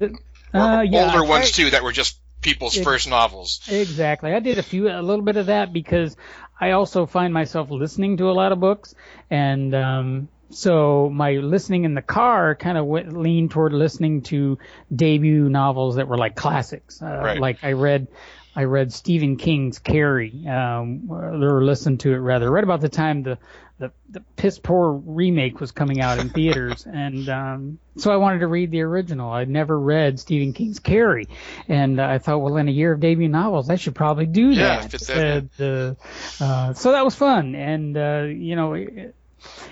or 0.55 0.61
uh, 0.61 0.83
yeah, 0.83 1.07
older 1.07 1.25
I, 1.25 1.29
ones 1.29 1.53
too 1.53 1.71
that 1.71 1.83
were 1.83 1.92
just 1.92 2.18
people's 2.40 2.77
it, 2.77 2.85
first 2.85 3.09
novels. 3.09 3.61
Exactly. 3.68 4.33
I 4.33 4.40
did 4.40 4.59
a 4.59 4.62
few, 4.62 4.88
a 4.88 5.01
little 5.01 5.25
bit 5.25 5.37
of 5.37 5.47
that 5.47 5.73
because 5.73 6.16
I 6.61 6.73
also 6.73 7.07
find 7.07 7.33
myself 7.33 7.71
listening 7.71 8.18
to 8.18 8.31
a 8.31 8.33
lot 8.33 8.53
of 8.53 8.61
books, 8.61 8.95
and 9.31 9.75
um, 9.75 10.29
so 10.51 11.09
my 11.09 11.33
listening 11.33 11.85
in 11.85 11.95
the 11.95 12.03
car 12.03 12.55
kind 12.55 12.77
of 12.77 12.87
went, 12.87 13.16
leaned 13.16 13.51
toward 13.51 13.73
listening 13.73 14.23
to 14.23 14.59
debut 14.95 15.49
novels 15.49 15.97
that 15.97 16.09
were 16.09 16.18
like 16.18 16.37
classics. 16.37 17.01
Uh, 17.01 17.07
right. 17.07 17.40
Like 17.40 17.64
I 17.64 17.73
read 17.73 18.09
I 18.54 18.64
read 18.64 18.92
Stephen 18.92 19.36
King's 19.36 19.78
Carrie, 19.78 20.46
um, 20.46 21.10
or 21.10 21.64
listened 21.64 22.00
to 22.00 22.12
it 22.12 22.18
rather, 22.18 22.50
right 22.50 22.62
about 22.62 22.80
the 22.82 22.88
time 22.88 23.22
the, 23.22 23.38
the, 23.78 23.92
the 24.10 24.20
piss 24.36 24.58
poor 24.58 24.92
remake 24.92 25.58
was 25.58 25.72
coming 25.72 26.00
out 26.00 26.18
in 26.18 26.28
theaters. 26.28 26.86
and, 26.92 27.28
um, 27.30 27.78
so 27.96 28.12
I 28.12 28.16
wanted 28.16 28.40
to 28.40 28.46
read 28.46 28.70
the 28.70 28.82
original. 28.82 29.30
I'd 29.30 29.48
never 29.48 29.78
read 29.78 30.20
Stephen 30.20 30.52
King's 30.52 30.80
Carrie. 30.80 31.28
And 31.66 32.00
I 32.00 32.18
thought, 32.18 32.38
well, 32.38 32.56
in 32.58 32.68
a 32.68 32.72
year 32.72 32.92
of 32.92 33.00
debut 33.00 33.28
novels, 33.28 33.70
I 33.70 33.76
should 33.76 33.94
probably 33.94 34.26
do 34.26 34.50
Yeah, 34.50 34.86
that. 34.86 35.96
Uh, 36.40 36.44
uh, 36.44 36.74
so 36.74 36.92
that 36.92 37.04
was 37.04 37.14
fun. 37.14 37.54
And, 37.54 37.96
uh, 37.96 38.26
you 38.28 38.54
know, 38.56 38.74
it, 38.74 39.14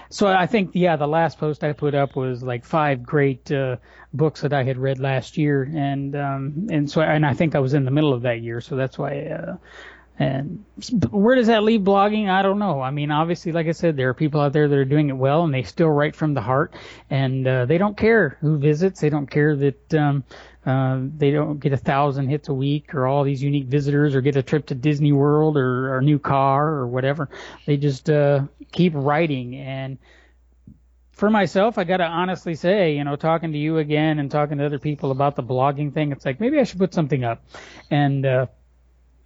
so 0.09 0.27
I 0.27 0.47
think 0.47 0.71
yeah, 0.75 0.97
the 0.97 1.07
last 1.07 1.39
post 1.39 1.63
I 1.65 1.73
put 1.73 1.95
up 1.95 2.17
was 2.17 2.43
like 2.43 2.65
five 2.65 3.03
great 3.03 3.51
uh, 3.53 3.77
books 4.13 4.41
that 4.41 4.53
I 4.53 4.65
had 4.65 4.79
read 4.79 4.99
last 4.99 5.39
year, 5.39 5.63
and 5.63 6.17
um, 6.17 6.67
and 6.71 6.91
so 6.91 7.01
and 7.01 7.25
I 7.25 7.35
think 7.35 7.55
I 7.55 7.61
was 7.61 7.75
in 7.75 7.85
the 7.85 7.91
middle 7.91 8.13
of 8.13 8.23
that 8.23 8.41
year, 8.43 8.61
so 8.61 8.77
that's 8.77 8.99
why. 8.99 9.27
Uh, 9.27 9.57
and 10.21 10.67
where 11.11 11.35
does 11.35 11.47
that 11.47 11.63
leave 11.63 11.81
blogging? 11.81 12.29
I 12.29 12.43
don't 12.43 12.59
know. 12.59 12.83
I 12.83 12.91
mean, 12.91 13.11
obviously, 13.11 13.53
like 13.53 13.69
I 13.69 13.73
said, 13.73 13.97
there 13.97 14.11
are 14.11 14.15
people 14.15 14.43
out 14.43 14.53
there 14.53 14.69
that 14.69 14.77
are 14.77 14.85
doing 14.85 15.09
it 15.09 15.17
well, 15.17 15.45
and 15.45 15.55
they 15.55 15.63
still 15.63 15.89
write 15.89 16.15
from 16.15 16.35
the 16.35 16.43
heart, 16.43 16.75
and 17.09 17.49
uh, 17.49 17.65
they 17.65 17.79
don't 17.79 17.97
care 17.97 18.37
who 18.43 18.59
visits. 18.59 19.01
They 19.01 19.09
don't 19.09 19.31
care 19.31 19.57
that 19.57 19.95
um, 19.95 20.25
uh, 20.67 21.01
they 21.17 21.31
don't 21.31 21.59
get 21.59 21.73
a 21.73 21.79
thousand 21.79 22.29
hits 22.29 22.51
a 22.51 22.53
week 22.53 22.95
or 22.95 23.07
all 23.07 23.25
these 23.25 23.43
unique 23.43 23.69
visitors 23.69 24.15
or 24.15 24.21
get 24.21 24.37
a 24.37 24.43
trip 24.43 24.67
to 24.67 24.75
Disney 24.75 25.13
World 25.13 25.57
or, 25.57 25.95
or 25.95 25.99
a 25.99 26.03
new 26.03 26.19
car 26.19 26.69
or 26.69 26.87
whatever. 26.87 27.31
They 27.65 27.79
just 27.79 28.11
uh, 28.11 28.43
keep 28.73 28.93
writing. 28.95 29.57
And 29.57 29.97
for 31.13 31.31
myself, 31.31 31.79
I 31.79 31.85
got 31.85 31.97
to 31.97 32.05
honestly 32.05 32.57
say, 32.57 32.95
you 32.95 33.05
know, 33.05 33.17
talking 33.17 33.53
to 33.53 33.59
you 33.59 33.79
again 33.79 34.19
and 34.19 34.31
talking 34.31 34.59
to 34.59 34.67
other 34.67 34.79
people 34.79 35.13
about 35.13 35.35
the 35.35 35.43
blogging 35.43 35.95
thing, 35.95 36.13
it's 36.13 36.27
like 36.27 36.41
maybe 36.41 36.59
I 36.59 36.65
should 36.65 36.79
put 36.79 36.93
something 36.93 37.25
up. 37.25 37.43
And 37.91 38.27
uh, 38.27 38.47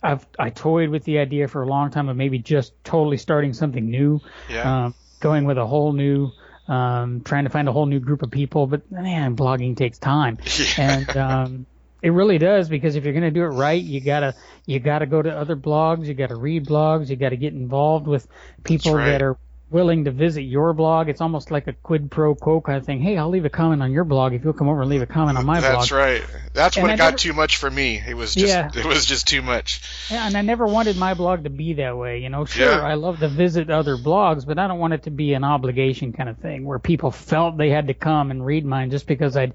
I've 0.04 0.26
I 0.38 0.50
toyed 0.50 0.90
with 0.90 1.04
the 1.04 1.18
idea 1.18 1.48
for 1.48 1.62
a 1.62 1.66
long 1.66 1.90
time 1.90 2.08
of 2.08 2.16
maybe 2.16 2.38
just 2.38 2.72
totally 2.84 3.16
starting 3.16 3.52
something 3.52 3.84
new, 3.90 4.20
Yeah. 4.48 4.86
um, 4.86 4.94
going 5.20 5.44
with 5.46 5.58
a 5.58 5.66
whole 5.66 5.92
new, 5.92 6.30
um, 6.68 7.22
trying 7.24 7.44
to 7.44 7.50
find 7.50 7.68
a 7.68 7.72
whole 7.72 7.86
new 7.86 8.00
group 8.00 8.22
of 8.22 8.30
people. 8.30 8.66
But 8.66 8.90
man, 8.92 9.36
blogging 9.36 9.76
takes 9.76 9.98
time, 9.98 10.38
and 10.78 11.16
um, 11.16 11.66
it 12.02 12.10
really 12.10 12.38
does 12.38 12.68
because 12.68 12.96
if 12.96 13.04
you're 13.04 13.14
going 13.14 13.24
to 13.24 13.30
do 13.30 13.42
it 13.42 13.48
right, 13.48 13.82
you 13.82 14.00
gotta 14.00 14.34
you 14.66 14.78
gotta 14.80 15.06
go 15.06 15.22
to 15.22 15.30
other 15.36 15.56
blogs, 15.56 16.06
you 16.06 16.14
gotta 16.14 16.36
read 16.36 16.66
blogs, 16.66 17.08
you 17.08 17.16
gotta 17.16 17.36
get 17.36 17.54
involved 17.54 18.06
with 18.06 18.28
people 18.64 18.92
right. 18.94 19.12
that 19.12 19.22
are 19.22 19.38
willing 19.74 20.04
to 20.04 20.12
visit 20.12 20.42
your 20.42 20.72
blog. 20.72 21.08
It's 21.08 21.20
almost 21.20 21.50
like 21.50 21.66
a 21.66 21.72
quid 21.72 22.08
pro 22.08 22.36
quo 22.36 22.60
kind 22.60 22.78
of 22.78 22.86
thing. 22.86 23.00
Hey, 23.00 23.18
I'll 23.18 23.28
leave 23.28 23.44
a 23.44 23.50
comment 23.50 23.82
on 23.82 23.90
your 23.90 24.04
blog 24.04 24.32
if 24.32 24.44
you'll 24.44 24.52
come 24.52 24.68
over 24.68 24.82
and 24.82 24.88
leave 24.88 25.02
a 25.02 25.06
comment 25.06 25.36
on 25.36 25.44
my 25.44 25.60
That's 25.60 25.66
blog. 25.66 25.80
That's 25.80 25.92
right. 25.92 26.40
That's 26.54 26.76
And 26.76 26.84
when 26.84 26.90
I 26.92 26.94
it 26.94 26.98
got 26.98 27.04
never- 27.06 27.16
too 27.18 27.32
much 27.32 27.56
for 27.56 27.68
me. 27.68 28.00
It 28.08 28.14
was 28.14 28.34
just 28.36 28.46
Yeah. 28.46 28.70
it 28.72 28.84
was 28.86 29.04
just 29.04 29.26
too 29.26 29.42
much. 29.42 29.80
Yeah, 30.12 30.26
and 30.28 30.36
I 30.36 30.42
never 30.42 30.64
wanted 30.64 30.96
my 30.96 31.14
blog 31.14 31.42
to 31.42 31.50
be 31.50 31.72
that 31.74 31.98
way. 31.98 32.20
You 32.20 32.28
know, 32.28 32.44
sure, 32.44 32.70
Yeah. 32.70 32.80
I 32.82 32.94
love 32.94 33.18
to 33.18 33.28
visit 33.28 33.68
other 33.68 33.96
blogs, 33.96 34.46
but 34.46 34.60
I 34.60 34.68
don't 34.68 34.78
want 34.78 34.94
it 34.94 35.02
to 35.02 35.10
be 35.10 35.34
an 35.34 35.42
obligation 35.42 36.12
kind 36.12 36.28
of 36.28 36.38
thing 36.38 36.64
where 36.64 36.78
people 36.78 37.10
felt 37.10 37.56
they 37.58 37.70
had 37.70 37.88
to 37.88 37.94
come 37.94 38.30
and 38.30 38.46
read 38.46 38.64
mine 38.64 38.90
just 38.90 39.08
because 39.08 39.36
I'd 39.36 39.54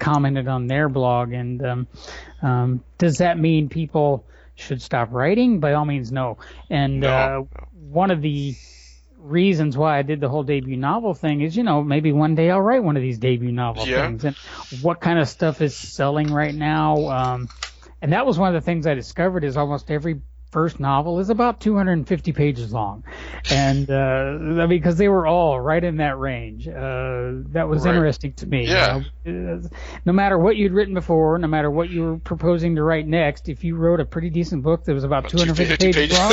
commented 0.00 0.48
on 0.48 0.66
their 0.66 0.88
blog. 0.88 1.32
And 1.32 1.64
um, 1.64 1.86
um, 2.42 2.84
does 2.98 3.18
that 3.18 3.38
mean 3.38 3.68
people 3.68 4.24
should 4.56 4.82
stop 4.82 5.12
writing? 5.12 5.60
By 5.60 5.74
all 5.74 5.84
means, 5.84 6.10
no. 6.10 6.38
And 6.68 7.00
No, 7.00 7.08
uh, 7.54 7.64
one 7.88 8.10
of 8.10 8.20
the 8.20 8.56
reasons 9.20 9.76
why 9.76 9.98
I 9.98 10.02
did 10.02 10.20
the 10.20 10.28
whole 10.28 10.42
debut 10.42 10.76
novel 10.76 11.14
thing 11.14 11.40
is, 11.42 11.56
you 11.56 11.62
know, 11.62 11.82
maybe 11.82 12.12
one 12.12 12.34
day 12.34 12.50
I'll 12.50 12.60
write 12.60 12.82
one 12.82 12.96
of 12.96 13.02
these 13.02 13.18
debut 13.18 13.52
novel 13.52 13.86
Yeah. 13.86 13.86
things. 13.86 14.24
And 14.24 14.36
what 14.70 15.00
kind 15.00 15.18
of 15.18 15.28
stuff 15.28 15.60
is 15.60 15.76
selling 15.76 16.32
right 16.32 16.54
now? 16.54 17.08
Um, 17.08 17.50
and 18.02 18.12
that 18.12 18.26
was 18.26 18.38
one 18.38 18.54
of 18.54 18.60
the 18.60 18.64
things 18.64 18.86
I 18.86 18.94
discovered 18.94 19.44
is 19.44 19.56
almost 19.56 19.90
every 19.90 20.22
first 20.50 20.80
novel 20.80 21.18
is 21.20 21.30
about 21.30 21.60
250 21.60 22.32
pages 22.32 22.72
long, 22.72 23.04
and 23.50 23.90
uh, 23.90 24.66
because 24.66 24.96
they 24.96 25.08
were 25.08 25.26
all 25.26 25.60
right 25.60 25.82
in 25.82 25.98
that 25.98 26.18
range. 26.18 26.66
Uh, 26.68 27.42
that 27.52 27.68
was 27.68 27.84
Right. 27.84 27.94
interesting 27.94 28.32
to 28.34 28.46
me. 28.46 28.64
you 28.66 28.72
Yeah. 28.72 29.02
know. 29.24 29.62
Uh, 29.64 29.68
no 30.04 30.12
matter 30.12 30.38
what 30.38 30.56
you'd 30.56 30.72
written 30.72 30.94
before, 30.94 31.38
no 31.38 31.46
matter 31.46 31.70
what 31.70 31.88
you 31.90 32.02
were 32.02 32.16
proposing 32.18 32.76
to 32.76 32.82
write 32.82 33.06
next, 33.06 33.48
if 33.48 33.62
you 33.64 33.76
wrote 33.76 34.00
a 34.00 34.04
pretty 34.04 34.30
decent 34.30 34.62
book 34.62 34.84
that 34.84 34.94
was 34.94 35.04
about 35.04 35.28
250 35.28 35.92
pages 35.92 36.18
long, 36.18 36.32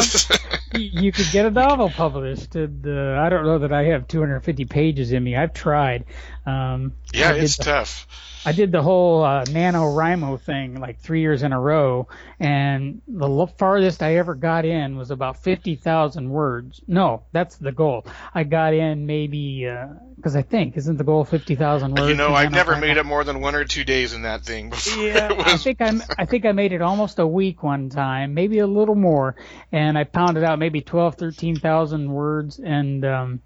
y- 0.74 0.80
you 1.02 1.12
could 1.12 1.28
get 1.32 1.46
a 1.46 1.52
novel 1.52 1.90
published. 1.90 2.56
And, 2.56 2.86
uh, 2.88 3.20
I 3.22 3.30
don't 3.30 3.46
know 3.46 3.60
that 3.60 3.72
I 3.74 3.84
have 3.86 4.08
250 4.08 4.66
pages 4.66 5.12
in 5.12 5.24
me. 5.24 5.36
I've 5.36 5.54
tried. 5.54 6.06
Um, 6.46 6.94
yeah, 7.14 7.34
it's 7.34 7.58
the- 7.58 7.64
tough. 7.66 8.08
I 8.46 8.54
did 8.54 8.72
the 8.72 8.82
whole 8.82 9.24
uh, 9.24 9.44
NaNoWriMo 9.44 10.40
thing 10.40 10.80
like 10.80 11.00
three 11.02 11.20
years 11.20 11.44
in 11.44 11.52
a 11.52 11.60
row, 11.60 12.08
and 12.40 13.02
the 13.06 13.48
farthest 13.58 14.02
I 14.02 14.07
ever 14.16 14.34
got 14.36 14.66
in 14.66 14.98
was 14.98 15.12
about 15.12 15.38
50,000 15.44 16.30
words. 16.30 16.82
No, 16.88 17.24
that's 17.32 17.58
the 17.58 17.72
goal. 17.72 18.06
I 18.34 18.44
got 18.44 18.74
in 18.74 19.06
maybe, 19.06 19.70
because 20.16 20.36
I 20.36 20.42
think, 20.42 20.78
isn't 20.78 20.98
the 20.98 21.04
goal 21.04 21.26
50,000 21.26 21.92
words? 21.96 22.10
You 22.10 22.16
know, 22.16 22.34
I've 22.34 22.52
never 22.52 22.76
made 22.78 22.98
it 22.98 23.06
more 23.06 23.24
than 23.24 23.42
one 23.42 23.56
or 23.56 23.66
two 23.66 23.84
days 23.84 24.14
in 24.14 24.24
that 24.24 24.44
thing 24.44 24.70
before. 24.72 25.04
Yeah, 25.04 25.32
it 25.34 25.48
I 25.48 25.58
think 25.58 25.82
I'm. 25.82 26.02
I 26.18 26.26
think 26.26 26.46
I 26.46 26.52
made 26.54 26.72
it 26.72 26.82
almost 26.82 27.20
a 27.20 27.28
week 27.28 27.62
one 27.64 27.90
time, 27.90 28.34
maybe 28.34 28.60
a 28.60 28.68
little 28.68 28.96
more, 28.96 29.36
and 29.72 29.98
I 29.98 30.04
pounded 30.06 30.44
out 30.44 30.58
maybe 30.60 30.82
twelve, 30.82 31.16
thirteen 31.16 31.56
thousand 31.60 32.12
words, 32.12 32.60
and 32.60 33.04
um, 33.06 33.42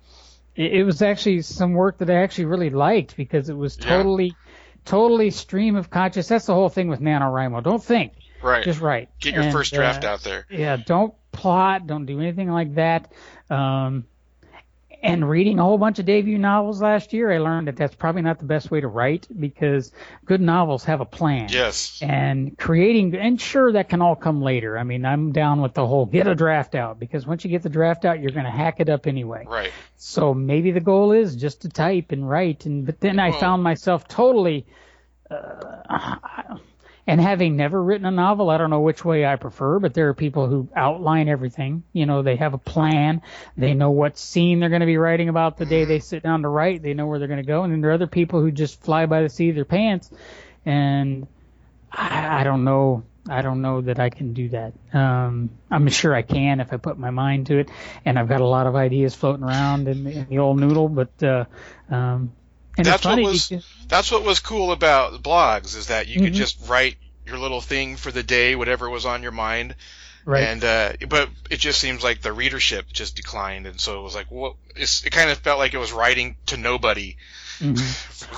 it, 0.56 0.74
it 0.74 0.84
was 0.84 1.02
actually 1.02 1.42
some 1.42 1.74
work 1.74 1.98
that 2.00 2.10
I 2.10 2.16
actually 2.24 2.46
really 2.46 2.70
liked 2.70 3.16
because 3.18 3.50
it 3.50 3.58
was 3.58 3.78
Yeah. 3.80 3.98
totally, 3.98 4.34
totally 4.86 5.30
stream 5.32 5.76
of 5.76 5.90
conscious. 5.90 6.28
That's 6.28 6.46
the 6.46 6.54
whole 6.54 6.70
thing 6.70 6.88
with 6.88 7.00
NaNoWriMo. 7.02 7.64
Don't 7.64 7.84
think, 7.84 8.14
right. 8.42 8.64
just 8.64 8.82
write. 8.82 9.10
Get 9.20 9.34
your 9.34 9.44
And, 9.44 9.54
first 9.54 9.74
draft 9.74 10.04
uh, 10.04 10.10
out 10.10 10.22
there. 10.22 10.46
yeah, 10.50 10.78
don't 10.78 11.14
plot, 11.32 11.88
don't 11.88 12.06
do 12.06 12.20
anything 12.20 12.50
like 12.50 12.76
that. 12.76 13.12
Um, 13.50 14.06
and 15.04 15.28
reading 15.28 15.58
a 15.58 15.64
whole 15.64 15.80
bunch 15.80 15.98
of 15.98 16.06
debut 16.06 16.38
novels 16.38 16.80
last 16.80 17.12
year, 17.12 17.32
I 17.32 17.40
learned 17.40 17.68
that 17.68 17.76
that's 17.76 17.96
probably 17.96 18.22
not 18.22 18.38
the 18.38 18.46
best 18.46 18.70
way 18.70 18.82
to 18.82 18.88
write 18.88 19.28
because 19.40 19.92
good 20.26 20.42
novels 20.42 20.84
have 20.84 21.02
a 21.02 21.06
plan. 21.06 21.48
Yes. 21.50 22.00
And 22.04 22.56
creating, 22.56 23.16
and 23.16 23.42
sure, 23.42 23.72
that 23.72 23.90
can 23.90 24.04
all 24.04 24.16
come 24.16 24.44
later. 24.44 24.78
I 24.78 24.84
mean, 24.84 25.04
I'm 25.04 25.32
down 25.32 25.62
with 25.62 25.74
the 25.74 25.88
whole 25.88 26.06
get 26.06 26.28
a 26.28 26.36
draft 26.36 26.76
out 26.76 27.00
because 27.00 27.26
once 27.26 27.44
you 27.44 27.50
get 27.50 27.64
the 27.64 27.70
draft 27.70 28.06
out, 28.06 28.20
you're 28.20 28.30
going 28.30 28.46
to 28.46 28.52
hack 28.52 28.80
it 28.80 28.90
up 28.90 29.08
anyway. 29.08 29.44
Right. 29.48 29.72
So 29.98 30.36
maybe 30.36 30.70
the 30.70 30.80
goal 30.82 31.14
is 31.14 31.36
just 31.36 31.64
to 31.64 31.70
type 31.70 32.12
and 32.12 32.30
write. 32.30 32.68
And 32.68 32.86
but 32.86 33.00
then 33.00 33.18
I 33.18 33.32
found 33.32 33.64
myself 33.64 34.08
totally, 34.08 34.68
uh, 35.32 36.58
and 37.12 37.20
having 37.20 37.58
never 37.58 37.84
written 37.84 38.06
a 38.06 38.12
novel, 38.12 38.50
I 38.50 38.58
don't 38.58 38.70
know 38.70 38.80
which 38.80 39.04
way 39.04 39.26
I 39.26 39.36
prefer. 39.36 39.80
But 39.80 39.94
there 39.94 40.08
are 40.08 40.14
people 40.14 40.48
who 40.48 40.70
outline 40.74 41.28
everything. 41.28 41.84
You 41.92 42.06
know, 42.06 42.22
they 42.22 42.38
have 42.38 42.54
a 42.54 42.58
plan. 42.58 43.22
They 43.58 43.74
know 43.74 43.92
what 43.92 44.18
scene 44.18 44.62
they're 44.62 44.70
going 44.70 44.80
to 44.80 44.86
be 44.86 44.96
writing 44.96 45.28
about 45.28 45.58
the 45.58 45.66
day 45.66 45.84
they 45.84 46.00
sit 46.00 46.24
down 46.24 46.44
to 46.44 46.48
write. 46.48 46.82
They 46.82 46.94
know 46.94 47.08
where 47.08 47.20
they're 47.20 47.28
going 47.28 47.44
to 47.44 47.46
go. 47.46 47.64
And 47.64 47.74
then 47.74 47.82
there 47.82 47.92
are 47.92 47.96
other 47.96 48.08
people 48.08 48.40
who 48.40 48.50
just 48.50 48.82
fly 48.82 49.08
by 49.08 49.24
the 49.24 49.28
seat 49.28 49.50
of 49.50 49.56
their 49.56 49.66
pants. 49.66 50.10
And 50.66 51.28
I, 51.92 52.40
I 52.40 52.44
don't 52.46 52.64
know. 52.64 53.04
I 53.30 53.42
don't 53.42 53.62
know 53.62 53.82
that 53.82 54.00
I 54.00 54.10
can 54.10 54.32
do 54.32 54.48
that. 54.50 54.72
Um, 54.94 55.50
I'm 55.70 55.90
sure 55.90 56.16
I 56.16 56.22
can 56.22 56.62
if 56.62 56.72
I 56.72 56.78
put 56.78 56.98
my 56.98 57.10
mind 57.10 57.48
to 57.48 57.58
it, 57.60 57.70
and 58.06 58.18
I've 58.18 58.30
got 58.30 58.40
a 58.40 58.48
lot 58.48 58.68
of 58.68 58.78
ideas 58.78 59.14
floating 59.16 59.44
around 59.44 59.90
in, 59.90 60.06
the- 60.06 60.12
in 60.12 60.28
the 60.30 60.40
old 60.40 60.62
noodle. 60.62 60.88
But 60.88 61.22
uh, 61.22 61.46
um, 61.90 62.32
and 62.82 62.94
That's 62.94 63.06
what 63.06 63.20
was 63.22 63.48
because- 63.50 63.66
that's 63.88 64.12
what 64.12 64.24
was 64.24 64.40
cool 64.40 64.72
about 64.72 65.22
blogs 65.24 65.76
is 65.76 65.88
that 65.88 66.08
you 66.08 66.20
could 66.22 66.34
Mhm. 66.34 66.38
just 66.38 66.58
write 66.68 66.98
your 67.26 67.38
little 67.38 67.62
thing 67.62 67.98
for 67.98 68.12
the 68.12 68.24
day, 68.24 68.56
whatever 68.56 68.90
was 68.90 69.06
on 69.06 69.22
your 69.24 69.32
mind, 69.32 69.76
right. 70.26 70.44
and 70.44 70.64
uh, 70.64 70.94
but 71.08 71.30
it 71.50 71.58
just 71.60 71.80
seems 71.80 72.04
like 72.04 72.22
the 72.22 72.34
readership 72.34 72.92
just 72.92 73.16
declined, 73.16 73.68
and 73.68 73.80
so 73.80 74.00
it 74.00 74.04
was 74.04 74.16
like, 74.16 74.28
well, 74.30 74.58
it 74.76 75.12
kind 75.12 75.30
of 75.30 75.38
felt 75.40 75.60
like 75.60 75.74
it 75.74 75.78
was 75.78 75.92
writing 75.92 76.36
to 76.48 76.58
nobody. 76.58 77.16
Mhm. 77.60 77.80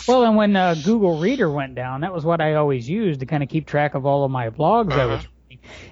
Well, 0.07 0.23
and 0.25 0.35
when 0.35 0.55
uh, 0.55 0.75
Google 0.83 1.19
Reader 1.19 1.49
went 1.49 1.75
down, 1.75 2.01
that 2.01 2.13
was 2.13 2.25
what 2.25 2.41
I 2.41 2.55
always 2.55 2.89
used 2.89 3.19
to 3.21 3.25
kind 3.25 3.43
of 3.43 3.47
keep 3.49 3.67
track 3.67 3.93
of 3.95 4.05
all 4.05 4.25
of 4.25 4.31
my 4.31 4.49
blogs 4.49 4.91
I 4.91 5.05
was 5.05 5.19
Uh-huh. 5.19 5.27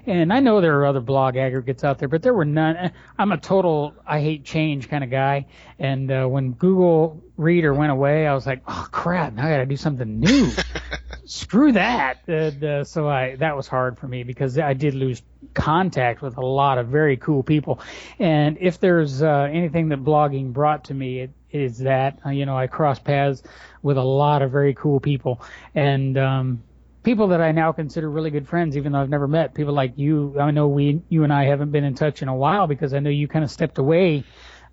And 0.05 0.31
I 0.31 0.39
know 0.39 0.61
there 0.61 0.79
are 0.79 0.85
other 0.85 0.99
blog 0.99 1.37
aggregates 1.37 1.83
out 1.83 1.99
there, 1.99 2.07
but 2.07 2.21
there 2.21 2.33
were 2.33 2.45
none. 2.45 2.91
I'm 3.17 3.31
a 3.31 3.37
total 3.37 3.93
I 4.05 4.19
hate 4.19 4.43
change 4.43 4.89
kind 4.89 5.03
of 5.03 5.09
guy. 5.09 5.47
And 5.79 6.11
uh, 6.11 6.25
when 6.27 6.53
Google 6.53 7.23
Reader 7.37 7.73
went 7.73 7.91
away, 7.91 8.27
I 8.27 8.33
was 8.33 8.45
like, 8.45 8.61
oh 8.67 8.87
crap, 8.91 9.33
now 9.33 9.47
I 9.47 9.51
got 9.51 9.57
to 9.57 9.65
do 9.65 9.77
something 9.77 10.19
new. 10.19 10.51
Screw 11.25 11.71
that. 11.73 12.27
And, 12.27 12.63
uh, 12.63 12.83
so 12.83 13.07
I 13.07 13.35
that 13.37 13.55
was 13.55 13.67
hard 13.67 13.97
for 13.97 14.07
me 14.07 14.23
because 14.23 14.57
I 14.57 14.73
did 14.73 14.93
lose 14.93 15.21
contact 15.53 16.21
with 16.21 16.37
a 16.37 16.45
lot 16.45 16.77
of 16.77 16.87
very 16.87 17.17
cool 17.17 17.43
people. 17.43 17.79
And 18.19 18.57
if 18.59 18.79
there's 18.79 19.21
uh, 19.21 19.49
anything 19.51 19.89
that 19.89 20.03
blogging 20.03 20.53
brought 20.53 20.85
to 20.85 20.93
me, 20.93 21.21
it 21.21 21.31
is 21.51 21.79
that 21.79 22.19
uh, 22.25 22.29
you 22.29 22.45
know 22.45 22.57
I 22.57 22.67
crossed 22.67 23.03
paths 23.03 23.43
with 23.81 23.97
a 23.97 24.03
lot 24.03 24.41
of 24.41 24.51
very 24.51 24.73
cool 24.73 24.99
people 24.99 25.41
and 25.75 26.17
um, 26.17 26.63
people 27.03 27.29
that 27.29 27.41
I 27.41 27.51
now 27.51 27.71
consider 27.71 28.09
really 28.09 28.29
good 28.29 28.47
friends, 28.47 28.77
even 28.77 28.91
though 28.91 29.01
I've 29.01 29.09
never 29.09 29.27
met. 29.27 29.53
People 29.53 29.73
like 29.73 29.97
you. 29.97 30.35
I 30.39 30.51
know 30.51 30.67
we, 30.67 31.01
you 31.09 31.23
and 31.23 31.33
I 31.33 31.45
haven't 31.45 31.71
been 31.71 31.83
in 31.83 31.95
touch 31.95 32.21
in 32.21 32.27
a 32.27 32.35
while 32.35 32.67
because 32.67 32.93
I 32.93 32.99
know 32.99 33.09
you 33.09 33.27
kind 33.27 33.43
of 33.43 33.51
stepped 33.51 33.77
away 33.77 34.23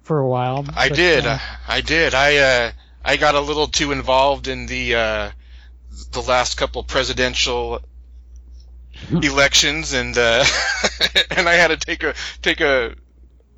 for 0.02 0.18
a 0.18 0.28
while. 0.28 0.64
I 0.74 0.88
but, 0.88 0.96
did, 0.96 1.26
uh, 1.26 1.38
I 1.66 1.80
did. 1.80 2.14
I 2.14 2.36
uh, 2.36 2.72
I 3.04 3.16
got 3.16 3.34
a 3.34 3.40
little 3.40 3.66
too 3.66 3.92
involved 3.92 4.48
in 4.48 4.66
the 4.66 4.94
uh, 4.94 5.30
the 6.12 6.22
last 6.22 6.56
couple 6.56 6.82
presidential 6.82 7.80
elections, 9.10 9.92
and 9.92 10.16
uh, 10.16 10.44
and 11.30 11.48
I 11.48 11.54
had 11.54 11.68
to 11.68 11.76
take 11.76 12.02
a 12.02 12.14
take 12.42 12.60
a 12.60 12.94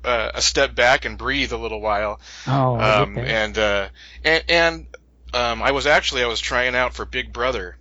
uh, 0.03 0.31
a 0.35 0.41
step 0.41 0.75
back 0.75 1.05
and 1.05 1.17
breathe 1.17 1.51
a 1.51 1.57
little 1.57 1.81
while. 1.81 2.19
oh, 2.47 2.79
um, 2.79 3.17
and 3.17 3.57
uh, 3.57 3.89
and 4.23 4.43
and 4.47 4.87
um, 5.33 5.61
I 5.61 5.71
was 5.71 5.85
actually 5.85 6.23
I 6.23 6.27
was 6.27 6.39
trying 6.39 6.75
out 6.75 6.93
for 6.93 7.05
Big 7.05 7.31
Brother, 7.31 7.77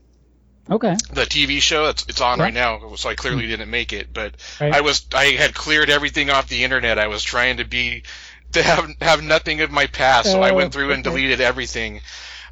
okay. 0.70 0.94
the 1.12 1.24
TV 1.26 1.60
show. 1.60 1.86
It's 1.86 2.06
it's 2.08 2.20
on 2.20 2.38
Yeah. 2.38 2.44
right 2.44 2.54
now, 2.54 2.94
so 2.96 3.08
I 3.08 3.14
clearly 3.14 3.46
didn't 3.46 3.70
make 3.70 3.92
it. 3.92 4.12
But 4.12 4.34
Right. 4.60 4.74
I 4.74 4.80
was 4.80 5.06
I 5.14 5.26
had 5.26 5.54
cleared 5.54 5.90
everything 5.90 6.30
off 6.30 6.48
the 6.48 6.64
internet. 6.64 6.98
I 6.98 7.08
was 7.08 7.22
trying 7.22 7.58
to 7.58 7.64
be 7.64 8.02
to 8.52 8.62
have 8.62 8.88
have 9.00 9.22
nothing 9.22 9.60
of 9.60 9.70
my 9.70 9.86
past. 9.86 10.30
So 10.30 10.42
I 10.42 10.50
Oh, 10.50 10.54
went 10.54 10.72
through 10.72 10.92
and 10.92 11.04
deleted 11.04 11.40
everything. 11.40 12.00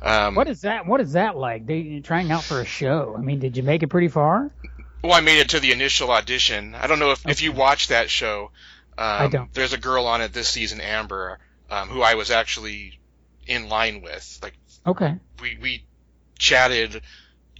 Um, 0.00 0.34
What 0.36 0.48
is 0.48 0.60
that? 0.60 0.86
What 0.86 1.00
is 1.00 1.12
that 1.14 1.36
like? 1.36 1.66
They 1.66 2.00
trying 2.00 2.30
out 2.30 2.44
for 2.44 2.60
a 2.60 2.64
show. 2.64 3.14
I 3.18 3.20
mean, 3.20 3.40
did 3.40 3.56
you 3.56 3.62
make 3.64 3.82
it 3.82 3.88
pretty 3.88 4.08
far? 4.08 4.50
Well, 5.02 5.12
I 5.12 5.20
made 5.20 5.40
it 5.40 5.50
to 5.50 5.60
the 5.60 5.72
initial 5.72 6.10
audition. 6.10 6.74
I 6.74 6.86
don't 6.86 6.98
know 6.98 7.12
if, 7.12 7.26
if 7.28 7.42
you 7.42 7.52
watched 7.52 7.88
that 7.90 8.10
show. 8.10 8.50
Um, 8.96 9.06
I 9.06 9.26
don't. 9.28 9.52
There's 9.54 9.72
a 9.72 9.78
girl 9.78 10.06
on 10.06 10.22
it 10.22 10.32
this 10.32 10.48
season, 10.48 10.80
Amber, 10.80 11.38
um, 11.70 11.88
who 11.88 12.02
I 12.02 12.14
was 12.14 12.30
actually 12.30 12.98
in 13.46 13.68
line 13.68 14.02
with. 14.02 14.38
Like 14.42 14.54
Okay. 14.86 15.14
we 15.40 15.58
we 15.60 15.84
chatted 16.38 17.02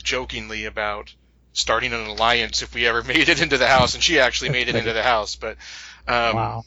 jokingly 0.08 0.64
about 0.64 1.14
starting 1.52 1.92
an 1.92 2.06
alliance 2.06 2.62
if 2.62 2.74
we 2.74 2.86
ever 2.86 3.02
made 3.14 3.28
it 3.28 3.42
into 3.42 3.58
the 3.58 3.66
house, 3.66 3.94
and 3.94 4.02
she 4.02 4.18
actually 4.18 4.50
made 4.50 4.68
it 4.68 4.74
into 4.74 4.92
the 4.94 5.02
house. 5.02 5.36
But 5.36 5.58
um, 6.06 6.34
wow. 6.34 6.64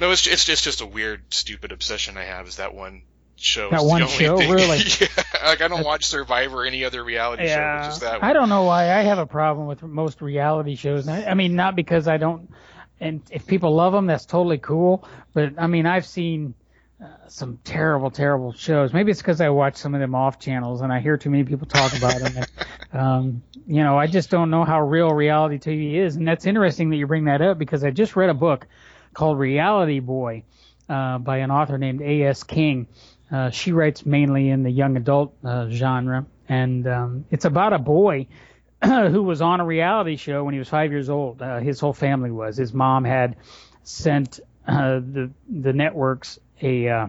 no, 0.00 0.10
it's 0.10 0.26
it's 0.26 0.44
just 0.44 0.64
just 0.64 0.80
a 0.80 0.86
weird, 0.86 1.22
stupid 1.32 1.70
obsession 1.72 2.16
I 2.16 2.24
have. 2.24 2.48
Is 2.48 2.56
that 2.56 2.74
one 2.74 3.02
show? 3.36 3.70
That 3.70 3.76
It's 3.76 3.84
the 3.84 3.88
one 3.88 4.02
only 4.02 4.14
show? 4.14 4.36
thing- 4.38 4.50
Really? 4.50 4.78
yeah, 5.00 5.06
like 5.44 5.60
I 5.62 5.68
don't 5.68 5.84
watch 5.84 6.06
Survivor 6.06 6.62
or 6.62 6.66
any 6.66 6.84
other 6.84 7.04
reality 7.04 7.46
show. 7.46 7.76
It's 7.78 7.86
just 7.86 8.00
that 8.00 8.20
one. 8.20 8.28
I 8.28 8.32
don't 8.32 8.48
know 8.48 8.64
why 8.64 8.90
I 8.92 9.02
have 9.02 9.18
a 9.18 9.26
problem 9.26 9.68
with 9.68 9.82
most 9.84 10.20
reality 10.20 10.74
shows. 10.74 11.06
I, 11.06 11.24
I 11.26 11.34
mean, 11.34 11.54
not 11.54 11.76
because 11.76 12.08
I 12.08 12.16
don't, 12.16 12.50
and 12.98 13.22
if 13.30 13.46
people 13.46 13.72
love 13.74 13.92
them, 13.92 14.06
that's 14.06 14.26
totally 14.26 14.58
cool. 14.58 15.06
But 15.32 15.54
I 15.58 15.68
mean, 15.68 15.86
I've 15.86 16.06
seen 16.06 16.54
uh, 17.02 17.28
some 17.28 17.58
terrible, 17.62 18.10
terrible 18.10 18.52
shows. 18.52 18.94
Maybe 18.94 19.10
it's 19.10 19.20
because 19.20 19.40
I 19.42 19.50
watch 19.50 19.76
some 19.76 19.94
of 19.94 20.00
them 20.00 20.14
off 20.14 20.38
channels 20.38 20.80
and 20.80 20.90
I 20.90 21.00
hear 21.00 21.18
too 21.18 21.28
many 21.28 21.44
people 21.44 21.66
talk 21.66 21.94
about 21.94 22.18
them. 22.20 22.36
And, 22.36 22.48
um, 22.98 23.42
you 23.66 23.82
know, 23.82 23.98
I 23.98 24.06
just 24.06 24.30
don't 24.30 24.48
know 24.48 24.64
how 24.64 24.80
real 24.80 25.10
reality 25.12 25.58
TV 25.58 25.94
is. 25.94 26.16
And 26.16 26.26
that's 26.26 26.46
interesting 26.46 26.88
that 26.90 26.96
you 26.96 27.06
bring 27.06 27.24
that 27.24 27.42
up 27.42 27.58
because 27.58 27.84
I 27.84 27.90
just 27.90 28.16
read 28.16 28.30
a 28.30 28.34
book 28.34 28.66
called 29.12 29.38
Reality 29.38 30.00
Boy 30.00 30.44
uh, 30.88 31.18
by 31.18 31.38
an 31.38 31.50
author 31.50 31.76
named 31.76 32.00
A.S. 32.00 32.44
King. 32.44 32.86
Uh, 33.30 33.50
she 33.50 33.72
writes 33.72 34.06
mainly 34.06 34.48
in 34.48 34.62
the 34.62 34.70
young 34.70 34.96
adult 34.96 35.34
uh, 35.44 35.68
genre, 35.68 36.24
and 36.48 36.86
um, 36.86 37.24
it's 37.30 37.44
about 37.44 37.72
a 37.72 37.78
boy 37.78 38.26
who 38.84 39.22
was 39.22 39.42
on 39.42 39.60
a 39.60 39.64
reality 39.66 40.16
show 40.16 40.44
when 40.44 40.54
he 40.54 40.58
was 40.58 40.68
five 40.68 40.92
years 40.92 41.10
old. 41.10 41.42
Uh, 41.42 41.58
his 41.58 41.80
whole 41.80 41.92
family 41.92 42.30
was. 42.30 42.56
His 42.56 42.72
mom 42.72 43.04
had 43.04 43.36
sent 43.82 44.40
uh, 44.66 45.00
the 45.00 45.30
the 45.48 45.72
networks 45.72 46.38
a 46.62 46.88
uh, 46.88 47.06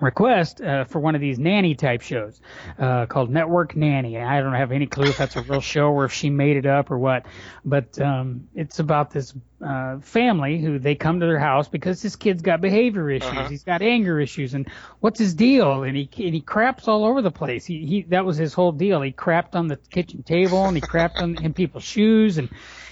request 0.00 0.60
uh, 0.60 0.84
for 0.84 1.00
one 1.00 1.14
of 1.14 1.20
these 1.20 1.38
nanny 1.38 1.74
type 1.74 2.02
shows 2.02 2.40
uh, 2.78 3.06
called 3.06 3.30
Network 3.30 3.76
Nanny. 3.76 4.18
I 4.18 4.40
don't 4.40 4.54
have 4.54 4.72
any 4.72 4.86
clue 4.86 5.08
if 5.08 5.16
that's 5.16 5.36
a 5.36 5.42
real 5.42 5.60
show 5.60 5.88
or 5.88 6.04
if 6.04 6.12
she 6.12 6.30
made 6.30 6.56
it 6.56 6.66
up 6.66 6.90
or 6.90 6.98
what, 6.98 7.26
but 7.64 8.00
um, 8.00 8.48
it's 8.54 8.78
about 8.78 9.10
this 9.10 9.34
uh, 9.64 9.98
family 9.98 10.60
who 10.60 10.78
they 10.78 10.94
come 10.94 11.20
to 11.20 11.26
their 11.26 11.38
house 11.38 11.68
because 11.68 12.00
this 12.02 12.16
kid's 12.16 12.42
got 12.42 12.60
behavior 12.60 13.10
issues. 13.10 13.30
Uh-huh. 13.30 13.48
He's 13.48 13.64
got 13.64 13.82
anger 13.82 14.20
issues, 14.20 14.54
and 14.54 14.68
what's 15.00 15.18
his 15.18 15.34
deal? 15.34 15.82
And 15.82 15.96
he 15.96 16.08
and 16.24 16.34
he 16.34 16.40
craps 16.40 16.88
all 16.88 17.04
over 17.04 17.22
the 17.22 17.30
place. 17.32 17.64
He 17.64 17.84
he 17.86 18.02
that 18.02 18.24
was 18.24 18.36
his 18.36 18.54
whole 18.54 18.72
deal. 18.72 19.02
He 19.02 19.12
crapped 19.12 19.54
on 19.54 19.66
the 19.66 19.76
kitchen 19.76 20.22
table 20.22 20.64
and 20.66 20.76
he 20.76 20.80
crapped 20.80 21.20
on 21.20 21.42
in 21.42 21.54
people's 21.54 21.84
shoes 21.84 22.38
and. 22.38 22.48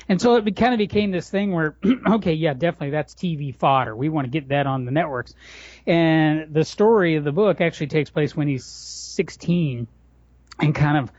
And 0.09 0.21
so 0.21 0.37
it 0.37 0.57
kind 0.57 0.73
of 0.73 0.79
became 0.79 1.11
this 1.11 1.29
thing 1.29 1.53
where, 1.53 1.77
okay, 2.09 2.35
yeah, 2.35 2.55
definitely 2.55 2.91
that's 2.91 3.15
TV 3.15 3.55
fodder. 3.55 3.95
We 3.95 4.09
want 4.09 4.27
to 4.27 4.31
get 4.31 4.49
that 4.49 4.67
on 4.67 4.85
the 4.85 4.93
networks. 4.93 5.35
And 5.87 6.53
the 6.55 6.65
story 6.65 7.17
of 7.17 7.25
the 7.25 7.33
book 7.33 7.61
actually 7.61 7.89
takes 7.89 8.11
place 8.11 8.37
when 8.37 8.49
he's 8.49 8.65
16 8.65 9.87
and 10.61 10.75
kind 10.75 10.99
of 10.99 11.13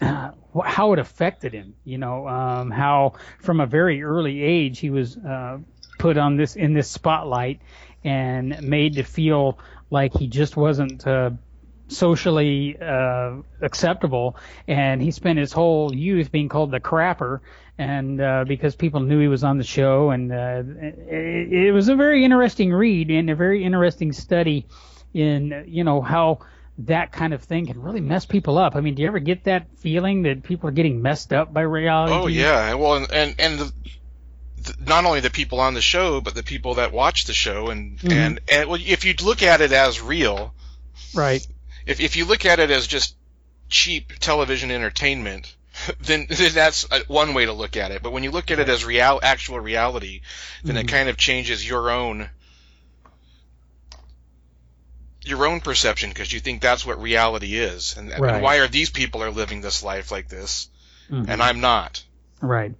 uh, 0.00 0.30
how 0.64 0.92
it 0.92 0.98
affected 0.98 1.52
him. 1.52 1.74
You 1.84 1.98
know, 1.98 2.28
um, 2.28 2.70
how 2.70 3.14
from 3.40 3.60
a 3.60 3.66
very 3.66 4.02
early 4.02 4.42
age 4.42 4.78
he 4.78 4.90
was 4.90 5.16
uh, 5.16 5.58
put 5.98 6.16
on 6.16 6.36
this 6.36 6.56
in 6.56 6.74
this 6.74 6.90
spotlight 6.90 7.60
and 8.04 8.62
made 8.62 8.94
to 8.94 9.02
feel 9.02 9.58
like 9.90 10.12
he 10.14 10.26
just 10.26 10.56
wasn't 10.56 11.06
uh, 11.06 11.30
socially 11.88 12.76
uh, 12.80 13.36
acceptable. 13.60 14.36
And 14.68 15.02
he 15.02 15.10
spent 15.10 15.38
his 15.38 15.52
whole 15.52 15.94
youth 15.94 16.32
being 16.32 16.48
called 16.48 16.70
the 16.70 16.80
crapper, 16.80 17.40
and 17.78 18.20
uh, 18.20 18.44
because 18.46 18.76
people 18.76 19.00
knew 19.00 19.20
he 19.20 19.28
was 19.28 19.44
on 19.44 19.58
the 19.58 19.64
show, 19.64 20.10
and 20.10 20.32
uh, 20.32 20.62
it, 21.10 21.52
it 21.52 21.72
was 21.72 21.88
a 21.88 21.96
very 21.96 22.24
interesting 22.24 22.72
read 22.72 23.10
and 23.10 23.30
a 23.30 23.34
very 23.34 23.64
interesting 23.64 24.12
study 24.12 24.66
in 25.12 25.64
you 25.68 25.84
know 25.84 26.00
how 26.00 26.40
that 26.78 27.12
kind 27.12 27.32
of 27.32 27.42
thing 27.42 27.66
can 27.66 27.80
really 27.80 28.00
mess 28.00 28.26
people 28.26 28.58
up. 28.58 28.74
I 28.74 28.80
mean, 28.80 28.94
do 28.96 29.02
you 29.02 29.08
ever 29.08 29.20
get 29.20 29.44
that 29.44 29.68
feeling 29.78 30.22
that 30.22 30.42
people 30.42 30.68
are 30.68 30.72
getting 30.72 31.02
messed 31.02 31.32
up 31.32 31.52
by 31.52 31.60
reality? 31.62 32.12
Oh 32.12 32.26
yeah, 32.26 32.74
well, 32.74 32.94
and 32.96 33.12
and, 33.12 33.34
and 33.38 33.58
the, 33.60 33.72
the, 34.62 34.74
not 34.86 35.04
only 35.04 35.20
the 35.20 35.30
people 35.30 35.60
on 35.60 35.74
the 35.74 35.80
show, 35.80 36.20
but 36.20 36.34
the 36.34 36.42
people 36.42 36.74
that 36.74 36.92
watch 36.92 37.26
the 37.26 37.32
show, 37.32 37.68
and 37.68 37.98
Mhm. 37.98 38.12
and 38.12 38.40
and 38.50 38.68
well, 38.68 38.80
if 38.84 39.04
you 39.04 39.14
look 39.22 39.42
at 39.42 39.60
it 39.60 39.72
as 39.72 40.00
real, 40.00 40.52
right. 41.14 41.46
If 41.86 42.00
if 42.00 42.16
you 42.16 42.24
look 42.24 42.44
at 42.46 42.60
it 42.60 42.70
as 42.70 42.86
just 42.86 43.16
cheap 43.68 44.12
television 44.20 44.70
entertainment, 44.70 45.54
then, 46.00 46.26
then 46.28 46.52
that's 46.52 46.90
uh, 46.90 47.00
one 47.08 47.34
way 47.34 47.46
to 47.46 47.52
look 47.52 47.76
at 47.76 47.90
it. 47.90 48.02
But 48.02 48.12
when 48.12 48.22
you 48.24 48.30
look 48.30 48.50
at 48.50 48.58
it 48.58 48.68
as 48.68 48.84
real, 48.84 49.20
actual 49.22 49.58
reality, 49.60 50.20
then 50.62 50.76
it 50.76 50.86
Mhm. 50.86 50.90
kind 50.90 51.08
of 51.08 51.16
changes 51.16 51.66
your 51.68 51.90
own 51.90 52.28
your 55.22 55.46
own 55.46 55.60
perception 55.60 56.10
because 56.10 56.30
you 56.32 56.38
think 56.40 56.60
that's 56.60 56.84
what 56.84 57.00
reality 57.00 57.56
is, 57.56 57.96
and, 57.96 58.10
Right. 58.10 58.34
and 58.34 58.42
why 58.42 58.56
are 58.56 58.68
these 58.68 58.90
people 58.90 59.22
are 59.22 59.30
living 59.30 59.62
this 59.62 59.82
life 59.82 60.10
like 60.10 60.28
this, 60.28 60.68
Mhm. 61.10 61.28
and 61.28 61.42
I'm 61.42 61.60
not. 61.60 62.02
Right. 62.42 62.74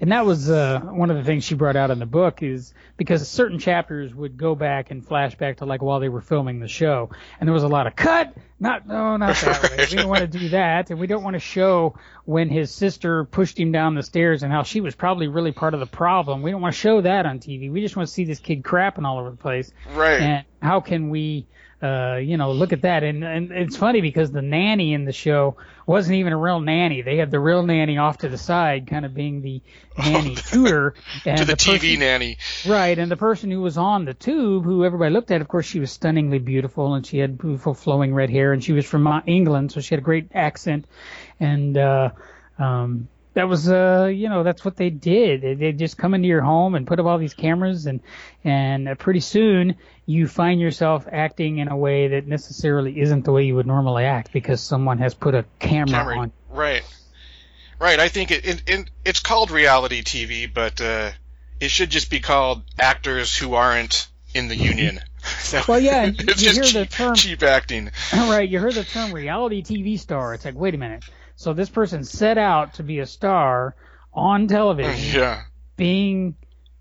And 0.00 0.12
that 0.12 0.26
was 0.26 0.50
uh, 0.50 0.80
one 0.80 1.10
of 1.10 1.16
the 1.16 1.24
things 1.24 1.44
she 1.44 1.54
brought 1.54 1.76
out 1.76 1.90
in 1.90 1.98
the 1.98 2.06
book 2.06 2.42
is 2.42 2.74
because 2.96 3.28
certain 3.28 3.58
chapters 3.58 4.14
would 4.14 4.36
go 4.36 4.54
back 4.54 4.90
and 4.90 5.06
flash 5.06 5.34
back 5.34 5.58
to 5.58 5.64
like 5.64 5.82
while 5.82 6.00
they 6.00 6.08
were 6.08 6.20
filming 6.20 6.60
the 6.60 6.68
show, 6.68 7.10
and 7.40 7.48
there 7.48 7.54
was 7.54 7.62
a 7.62 7.68
lot 7.68 7.86
of 7.86 7.96
cut. 7.96 8.34
Not 8.60 8.86
no, 8.86 9.16
not 9.16 9.36
that 9.36 9.62
way. 9.62 9.86
We 9.90 9.96
don't 9.96 10.08
want 10.08 10.20
to 10.20 10.38
do 10.38 10.50
that, 10.50 10.90
and 10.90 11.00
we 11.00 11.06
don't 11.06 11.24
want 11.24 11.34
to 11.34 11.40
show 11.40 11.96
when 12.24 12.48
his 12.48 12.70
sister 12.70 13.24
pushed 13.24 13.58
him 13.58 13.72
down 13.72 13.94
the 13.94 14.02
stairs 14.02 14.42
and 14.42 14.52
how 14.52 14.62
she 14.62 14.80
was 14.80 14.94
probably 14.94 15.26
really 15.26 15.52
part 15.52 15.74
of 15.74 15.80
the 15.80 15.86
problem. 15.86 16.42
We 16.42 16.50
don't 16.50 16.60
want 16.60 16.74
to 16.74 16.80
show 16.80 17.00
that 17.00 17.26
on 17.26 17.40
TV. 17.40 17.70
We 17.72 17.80
just 17.80 17.96
want 17.96 18.08
to 18.08 18.12
see 18.12 18.24
this 18.24 18.38
kid 18.38 18.62
crapping 18.62 19.04
all 19.04 19.18
over 19.18 19.30
the 19.30 19.36
place. 19.36 19.72
Right. 19.94 20.20
And 20.20 20.44
how 20.60 20.80
can 20.80 21.10
we, 21.10 21.46
uh, 21.82 22.16
you 22.16 22.36
know, 22.36 22.52
look 22.52 22.72
at 22.72 22.82
that? 22.82 23.02
And, 23.02 23.24
and 23.24 23.50
it's 23.50 23.76
funny 23.76 24.00
because 24.00 24.30
the 24.30 24.42
nanny 24.42 24.94
in 24.94 25.04
the 25.04 25.12
show 25.12 25.56
wasn't 25.84 26.16
even 26.16 26.32
a 26.32 26.38
real 26.38 26.60
nanny. 26.60 27.02
They 27.02 27.16
had 27.16 27.30
the 27.30 27.40
real 27.40 27.62
nanny 27.64 27.98
off 27.98 28.18
to 28.18 28.28
the 28.28 28.38
side, 28.38 28.86
kind 28.86 29.04
of 29.04 29.14
being 29.14 29.42
the 29.42 29.60
nanny 29.98 30.34
tutor. 30.50 30.94
And 31.26 31.38
to 31.38 31.44
the, 31.44 31.54
TV 31.54 31.80
person- 31.80 31.98
nanny. 31.98 32.38
Right, 32.66 32.98
and 32.98 33.10
the 33.10 33.16
person 33.16 33.50
who 33.50 33.60
was 33.60 33.76
on 33.76 34.04
the 34.04 34.14
tube, 34.14 34.64
who 34.64 34.84
everybody 34.84 35.12
looked 35.12 35.30
at, 35.30 35.40
of 35.40 35.48
course, 35.48 35.66
she 35.66 35.80
was 35.80 35.90
stunningly 35.90 36.38
beautiful, 36.38 36.94
and 36.94 37.04
she 37.04 37.18
had 37.18 37.36
beautiful 37.36 37.74
flowing 37.74 38.14
red 38.14 38.30
hair, 38.30 38.52
and 38.52 38.62
she 38.62 38.72
was 38.72 38.86
from 38.86 39.06
uh, 39.06 39.20
England, 39.26 39.72
so 39.72 39.80
she 39.80 39.94
had 39.94 40.00
a 40.00 40.04
great 40.04 40.28
accent, 40.34 40.86
and 41.40 41.76
uh, 41.76 42.10
um, 42.58 43.08
that 43.34 43.48
was, 43.48 43.70
uh, 43.70 44.10
you 44.12 44.28
know, 44.28 44.42
that's 44.42 44.64
what 44.64 44.76
they 44.76 44.90
did. 44.90 45.58
They 45.58 45.72
just 45.72 45.96
come 45.96 46.14
into 46.14 46.28
your 46.28 46.42
home 46.42 46.74
and 46.74 46.86
put 46.86 47.00
up 47.00 47.06
all 47.06 47.18
these 47.18 47.34
cameras, 47.34 47.86
and 47.86 48.00
and 48.44 48.88
uh, 48.88 48.94
pretty 48.94 49.20
soon 49.20 49.76
you 50.06 50.26
find 50.26 50.60
yourself 50.60 51.06
acting 51.10 51.58
in 51.58 51.68
a 51.68 51.76
way 51.76 52.08
that 52.08 52.26
necessarily 52.26 53.00
isn't 53.00 53.24
the 53.24 53.32
way 53.32 53.44
you 53.44 53.54
would 53.54 53.66
normally 53.66 54.04
act 54.04 54.32
because 54.32 54.60
someone 54.60 54.98
has 54.98 55.14
put 55.14 55.34
a 55.34 55.44
camera, 55.58 55.88
Camera. 55.98 56.18
on. 56.18 56.32
Right. 56.50 56.82
Right. 57.78 57.98
I 57.98 58.08
think 58.08 58.30
it, 58.30 58.44
it, 58.46 58.62
it 58.66 58.90
it's 59.04 59.20
called 59.20 59.50
reality 59.50 60.02
TV, 60.02 60.52
but 60.52 60.80
uh, 60.80 61.10
it 61.60 61.70
should 61.70 61.90
just 61.90 62.10
be 62.10 62.20
called 62.20 62.62
actors 62.78 63.36
who 63.36 63.54
aren't 63.54 64.08
in 64.34 64.48
the 64.48 64.56
union. 64.56 65.00
Well, 65.68 65.78
yeah, 65.78 66.06
you- 66.06 66.14
it's 66.18 66.42
you 66.42 66.48
just 66.52 66.72
hear 66.72 66.82
the 66.84 66.90
term- 66.90 67.14
cheap 67.14 67.42
acting. 67.44 67.90
right, 68.12 68.48
you 68.48 68.58
heard 68.58 68.74
the 68.74 68.82
term 68.84 69.12
reality 69.12 69.62
TV 69.62 69.96
star. 69.98 70.34
It's 70.34 70.44
like, 70.44 70.54
wait 70.56 70.74
a 70.74 70.78
minute. 70.78 71.04
So 71.36 71.52
this 71.52 71.70
person 71.70 72.04
set 72.04 72.38
out 72.38 72.74
to 72.74 72.82
be 72.82 72.98
a 73.00 73.06
star 73.06 73.74
on 74.12 74.46
television, 74.46 75.20
Yeah. 75.20 75.42
being 75.76 76.36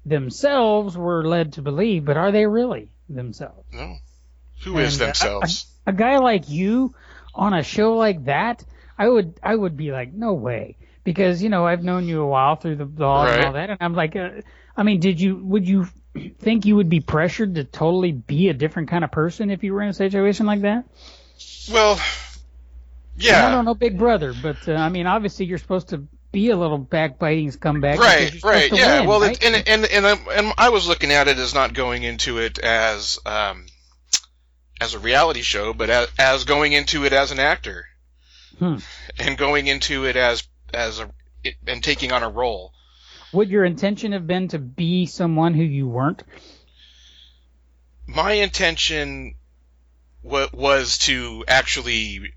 themselves 0.06 0.98
were 0.98 1.24
led 1.26 1.54
to 1.54 1.62
believe, 1.62 2.06
but 2.06 2.18
are 2.18 2.32
they 2.32 2.46
really 2.46 2.90
themselves? 3.10 3.68
No. 3.74 3.96
Who 4.64 4.78
is 4.80 4.94
And, 4.96 5.02
uh, 5.04 5.06
themselves? 5.08 5.66
A 5.88 5.94
guy 5.94 6.18
like 6.18 6.50
you 6.50 6.94
on 7.34 7.54
a 7.54 7.64
show 7.64 7.94
like 7.96 8.26
that, 8.26 8.64
I 8.98 9.08
would 9.10 9.40
I 9.42 9.56
would 9.56 9.78
be 9.78 9.92
like, 9.92 10.14
no 10.14 10.34
way, 10.34 10.78
because 11.04 11.42
you 11.42 11.50
know 11.50 11.66
I've 11.66 11.84
known 11.84 12.08
you 12.08 12.22
a 12.22 12.28
while 12.28 12.56
through 12.56 12.76
the 12.76 12.86
blog 12.86 13.30
and 13.30 13.46
all 13.46 13.54
that, 13.54 13.70
and 13.72 13.78
I'm 13.82 13.94
like, 13.94 14.16
uh, 14.16 14.42
I 14.78 14.84
mean, 14.84 15.00
did 15.00 15.20
you 15.20 15.38
would 15.38 15.68
you 15.68 15.88
think 16.40 16.66
you 16.66 16.76
would 16.76 16.90
be 16.90 17.00
pressured 17.00 17.56
to 17.56 17.64
totally 17.64 18.12
be 18.12 18.50
a 18.50 18.54
different 18.54 18.90
kind 18.90 19.04
of 19.04 19.12
person 19.12 19.50
if 19.50 19.64
you 19.64 19.74
were 19.74 19.82
in 19.82 19.90
a 19.90 19.94
situation 19.94 20.46
like 20.46 20.62
that? 20.62 20.86
well, 21.72 22.00
yeah. 23.18 23.48
I 23.48 23.52
don't 23.52 23.66
know 23.66 23.74
Big 23.76 23.98
Brother, 23.98 24.34
but 24.34 24.68
uh, 24.68 24.74
I 24.74 24.90
mean, 24.90 25.08
obviously 25.08 25.46
you're 25.46 25.58
supposed 25.58 25.90
to 25.90 26.08
be 26.32 26.50
a 26.50 26.56
little 26.58 26.78
backbiting 26.78 27.52
scumbag. 27.52 27.94
because 27.94 28.00
Right, 28.00 28.44
right, 28.44 28.72
yeah. 28.72 29.00
win, 29.02 29.10
well, 29.10 29.22
right? 29.22 29.32
it, 29.32 29.44
and 29.44 29.68
and 29.68 29.86
and, 29.86 30.06
um, 30.06 30.20
and 30.32 30.54
I 30.58 30.70
was 30.70 30.88
looking 30.88 31.12
at 31.12 31.28
it 31.28 31.38
as 31.38 31.54
not 31.54 31.74
going 31.74 32.04
into 32.04 32.38
it 32.40 32.58
as 32.60 33.20
um, 33.26 33.66
as 34.80 34.94
a 34.94 35.00
reality 35.00 35.42
show, 35.42 35.74
but 35.74 35.90
as, 35.90 36.08
as 36.18 36.44
going 36.46 36.72
into 36.74 37.06
it 37.06 37.14
as 37.14 37.32
an 37.32 37.40
actor, 37.40 37.86
Hmm. 38.60 38.78
and 39.20 39.38
going 39.38 39.68
into 39.68 40.06
it 40.06 40.16
as 40.16 40.44
as 40.74 41.00
a 41.00 41.10
it, 41.44 41.56
and 41.68 41.84
taking 41.84 42.12
on 42.12 42.24
a 42.24 42.30
role. 42.30 42.72
would 43.34 43.50
your 43.50 43.66
intention 43.66 44.12
have 44.14 44.26
been 44.28 44.48
to 44.50 44.60
be 44.60 45.06
someone 45.06 45.54
who 45.54 45.64
you 45.64 45.88
weren't? 45.88 46.24
my 48.08 48.34
intention 48.34 49.36
wa- 50.22 50.50
was 50.54 50.98
to 51.00 51.44
actually 51.48 52.34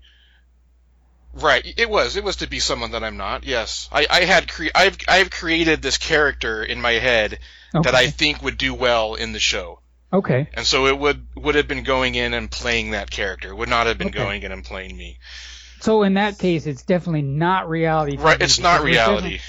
right 1.35 1.65
it 1.77 1.89
was 1.89 2.15
it 2.15 2.23
was 2.23 2.37
to 2.37 2.47
be 2.47 2.59
someone 2.59 2.91
that 2.91 3.03
i'm 3.03 3.17
not 3.17 3.43
yes 3.43 3.89
i 3.91 4.07
i 4.09 4.21
had 4.21 4.51
cre- 4.51 4.67
i've 4.73 4.97
i've 5.07 5.29
created 5.29 5.81
this 5.81 5.97
character 5.97 6.63
in 6.63 6.81
my 6.81 6.93
head 6.93 7.39
Okay. 7.73 7.83
that 7.83 7.95
i 7.95 8.07
think 8.07 8.41
would 8.41 8.57
do 8.57 8.73
well 8.73 9.15
in 9.15 9.33
the 9.33 9.39
show 9.39 9.79
okay. 10.13 10.47
and 10.53 10.65
so 10.65 10.87
it 10.87 10.97
would 10.97 11.27
would 11.35 11.55
have 11.55 11.67
been 11.67 11.83
going 11.83 12.15
in 12.15 12.33
and 12.33 12.49
playing 12.49 12.91
that 12.91 13.11
character 13.11 13.53
would 13.53 13.67
not 13.69 13.87
have 13.87 13.97
been 13.97 14.07
Okay. 14.07 14.17
going 14.19 14.43
in 14.43 14.51
and 14.53 14.63
playing 14.63 14.95
me 14.95 15.19
So 15.81 16.03
in 16.03 16.13
that 16.13 16.39
case, 16.39 16.65
it's 16.67 16.83
definitely 16.83 17.23
not 17.23 17.67
reality. 17.69 18.15
right 18.17 18.41
it's 18.41 18.59
not 18.59 18.81
reality 18.83 19.39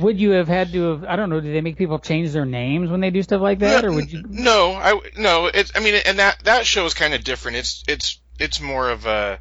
Would 0.00 0.18
you 0.20 0.30
have 0.32 0.48
had 0.48 0.72
to 0.72 0.82
have? 0.90 1.04
I 1.04 1.16
don't 1.16 1.28
know. 1.30 1.40
Do 1.40 1.52
they 1.52 1.60
make 1.60 1.76
people 1.76 1.98
change 1.98 2.30
their 2.32 2.44
names 2.44 2.88
when 2.90 3.00
they 3.00 3.10
do 3.10 3.20
stuff 3.22 3.40
like 3.40 3.58
that, 3.60 3.84
or 3.84 3.92
would 3.92 4.12
you? 4.12 4.22
No, 4.28 4.72
I 4.72 5.00
no. 5.16 5.46
It's 5.46 5.72
I 5.74 5.80
mean, 5.80 5.94
and 6.06 6.18
that 6.20 6.38
that 6.44 6.66
show 6.66 6.84
is 6.86 6.94
kind 6.94 7.14
of 7.14 7.24
different. 7.24 7.56
It's 7.56 7.82
it's 7.88 8.20
it's 8.38 8.60
more 8.60 8.90
of 8.90 9.06
a, 9.06 9.40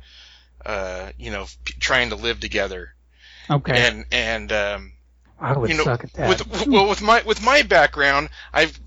uh, 0.66 1.12
you 1.18 1.32
know, 1.32 1.46
p- 1.66 1.74
trying 1.80 2.10
to 2.10 2.16
live 2.16 2.40
together, 2.40 2.94
Okay. 3.50 3.88
and 3.88 4.06
and 4.12 4.52
um, 4.52 4.94
I 5.40 5.54
would 5.58 5.70
you 5.70 5.78
know, 5.78 5.84
suck 5.84 6.04
at 6.04 6.14
that. 6.14 6.30
with 6.30 6.68
well 6.68 6.88
with 6.90 7.02
my 7.02 7.22
with 7.24 7.44
my 7.44 7.62
background, 7.62 8.30
I've 8.54 8.78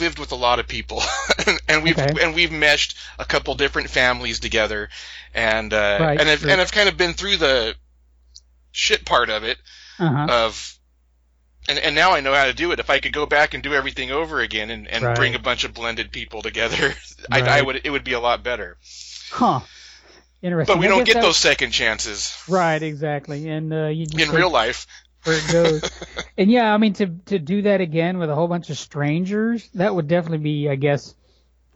lived 0.00 0.18
with 0.18 0.32
a 0.32 0.36
lot 0.36 0.58
of 0.58 0.68
people, 0.68 1.02
and, 1.46 1.60
and 1.68 1.82
we've 1.82 1.98
Okay. 1.98 2.22
and 2.24 2.34
we've 2.34 2.52
meshed 2.52 2.96
a 3.18 3.24
couple 3.24 3.54
different 3.54 3.90
families 3.90 4.40
together, 4.40 4.88
and 5.34 5.72
uh, 5.72 5.98
Right, 6.00 6.20
and 6.20 6.28
I've 6.28 6.42
right. 6.44 6.52
and 6.52 6.60
I've 6.60 6.72
kind 6.72 6.88
of 6.88 6.96
been 6.96 7.14
through 7.14 7.36
the 7.38 7.74
shit 8.70 9.04
part 9.04 9.30
of 9.30 9.44
it 9.44 9.58
uh-huh. 9.98 10.26
of 10.30 10.78
and, 11.68 11.78
and 11.78 11.94
now 11.94 12.12
I 12.12 12.20
know 12.20 12.32
how 12.32 12.44
to 12.44 12.52
do 12.54 12.72
it. 12.72 12.78
If 12.80 12.88
I 12.90 12.98
could 13.00 13.12
go 13.12 13.26
back 13.26 13.52
and 13.54 13.62
do 13.62 13.74
everything 13.74 14.10
over 14.10 14.40
again 14.40 14.70
and, 14.70 14.86
and 14.88 15.04
Right. 15.04 15.16
bring 15.16 15.34
a 15.34 15.38
bunch 15.38 15.64
of 15.64 15.74
blended 15.74 16.12
people 16.12 16.40
together, 16.42 16.94
I, 17.30 17.40
I 17.58 17.62
would 17.62 17.80
it 17.84 17.90
would 17.90 18.04
be 18.04 18.12
a 18.14 18.20
lot 18.20 18.42
better. 18.42 18.78
Huh. 19.30 19.60
Interesting. 20.42 20.74
But 20.76 20.80
we 20.80 20.86
I 20.86 20.88
don't 20.90 21.04
get 21.04 21.20
those 21.20 21.36
second 21.36 21.70
chances 21.72 22.36
Right. 22.48 22.82
Exactly. 22.82 23.48
And 23.48 23.72
uh, 23.72 23.86
you 23.86 24.06
just 24.06 24.22
in 24.28 24.34
real 24.34 24.50
life. 24.50 24.86
where 25.24 25.36
it 25.36 25.52
goes. 25.52 25.90
and 26.38 26.50
yeah, 26.50 26.72
I 26.72 26.76
mean 26.78 26.92
to 26.94 27.06
to 27.26 27.38
do 27.38 27.62
that 27.62 27.80
again 27.80 28.18
with 28.18 28.30
a 28.30 28.34
whole 28.34 28.48
bunch 28.48 28.70
of 28.70 28.78
strangers, 28.78 29.68
that 29.74 29.94
would 29.94 30.06
definitely 30.08 30.38
be, 30.38 30.68
I 30.68 30.76
guess, 30.76 31.14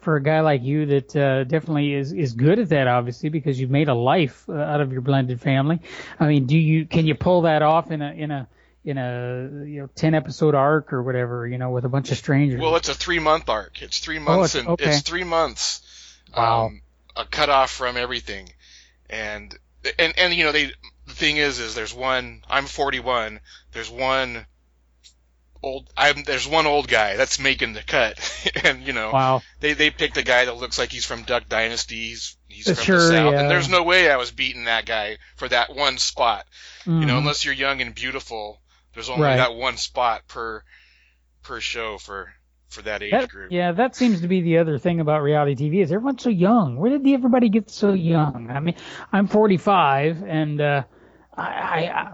for 0.00 0.16
a 0.16 0.22
guy 0.22 0.40
like 0.40 0.62
you 0.62 0.86
that 0.86 1.16
uh, 1.16 1.44
definitely 1.44 1.92
is 1.94 2.12
is 2.12 2.32
good 2.34 2.58
at 2.60 2.68
that, 2.70 2.86
obviously, 2.88 3.28
because 3.30 3.58
you've 3.60 3.70
made 3.70 3.88
a 3.88 3.94
life 3.94 4.44
uh, 4.48 4.54
out 4.54 4.80
of 4.80 4.92
your 4.92 5.00
blended 5.00 5.40
family. 5.40 5.80
I 6.20 6.26
mean, 6.28 6.46
do 6.46 6.56
you 6.56 6.86
can 6.86 7.06
you 7.06 7.14
pull 7.16 7.42
that 7.42 7.62
off 7.62 7.90
in 7.90 8.00
a 8.00 8.12
in 8.12 8.30
a 8.30 8.48
in 8.84 8.98
a 8.98 9.64
you 9.64 9.80
know 9.80 9.88
ten 9.94 10.14
episode 10.14 10.54
arc 10.54 10.92
or 10.92 11.02
whatever, 11.02 11.46
you 11.46 11.58
know, 11.58 11.70
with 11.70 11.84
a 11.84 11.88
bunch 11.88 12.10
of 12.12 12.16
strangers? 12.18 12.60
Well, 12.60 12.76
it's 12.76 12.88
a 12.88 12.94
three 12.94 13.18
month 13.18 13.48
arc. 13.48 13.82
It's 13.82 13.98
three 13.98 14.18
months 14.20 14.30
Oh, 14.30 14.44
it's- 14.44 14.54
and 14.54 14.68
okay. 14.68 14.90
it's 14.90 15.00
three 15.02 15.24
months. 15.24 15.82
Wow. 16.36 16.66
Um, 16.66 16.82
a 17.16 17.24
cut 17.24 17.48
off 17.50 17.70
from 17.70 17.96
everything, 17.96 18.50
and 19.10 19.56
and 19.98 20.14
and 20.18 20.34
you 20.34 20.44
know 20.44 20.52
they 20.52 20.72
the 21.06 21.14
thing 21.14 21.36
is 21.36 21.58
is 21.58 21.74
there's 21.74 21.94
one. 21.94 22.42
I'm 22.48 22.66
41. 22.66 23.40
There's 23.72 23.90
one 23.90 24.46
old. 25.62 25.88
I'm 25.96 26.24
there's 26.24 26.46
one 26.46 26.66
old 26.66 26.88
guy 26.88 27.16
that's 27.16 27.38
making 27.38 27.72
the 27.72 27.82
cut, 27.82 28.18
and 28.64 28.86
you 28.86 28.92
know 28.92 29.10
wow. 29.12 29.42
they 29.60 29.72
they 29.74 29.90
picked 29.90 30.16
a 30.16 30.22
guy 30.22 30.44
that 30.46 30.56
looks 30.56 30.78
like 30.78 30.90
he's 30.92 31.04
from 31.04 31.22
Duck 31.22 31.48
Dynasty. 31.48 32.08
He's 32.08 32.36
he's 32.48 32.68
Uh, 32.68 32.74
from 32.74 32.84
sure, 32.84 32.98
the 32.98 33.08
south, 33.08 33.32
yeah. 33.34 33.40
and 33.40 33.50
there's 33.50 33.68
no 33.68 33.82
way 33.82 34.10
I 34.10 34.16
was 34.16 34.30
beating 34.30 34.64
that 34.64 34.86
guy 34.86 35.18
for 35.36 35.48
that 35.48 35.74
one 35.74 35.98
spot. 35.98 36.46
You 36.86 36.92
know, 36.92 37.14
Mhm. 37.14 37.18
unless 37.18 37.44
you're 37.44 37.54
young 37.54 37.80
and 37.80 37.94
beautiful, 37.94 38.60
there's 38.94 39.08
only 39.08 39.22
Right. 39.24 39.36
that 39.36 39.54
one 39.54 39.76
spot 39.76 40.26
per 40.28 40.62
per 41.42 41.60
show 41.60 41.98
for 41.98 42.32
for 42.72 42.82
that 42.82 43.02
age 43.02 43.10
That- 43.12 43.28
group. 43.28 43.52
yeah, 43.52 43.72
that 43.72 43.94
seems 43.94 44.20
to 44.22 44.28
be 44.28 44.40
the 44.40 44.58
other 44.58 44.78
thing 44.78 45.00
about 45.00 45.22
reality 45.22 45.54
TV 45.54 45.82
is 45.82 45.92
everyone's 45.92 46.22
so 46.22 46.30
young. 46.30 46.76
Where 46.76 46.90
did 46.96 47.06
everybody 47.06 47.48
get 47.48 47.70
so 47.70 47.92
young? 47.92 48.50
I 48.50 48.60
mean, 48.60 48.74
I'm 49.12 49.26
45, 49.28 50.22
and 50.26 50.60
uh, 50.60 50.82
I, 51.36 51.44
I 51.44 52.12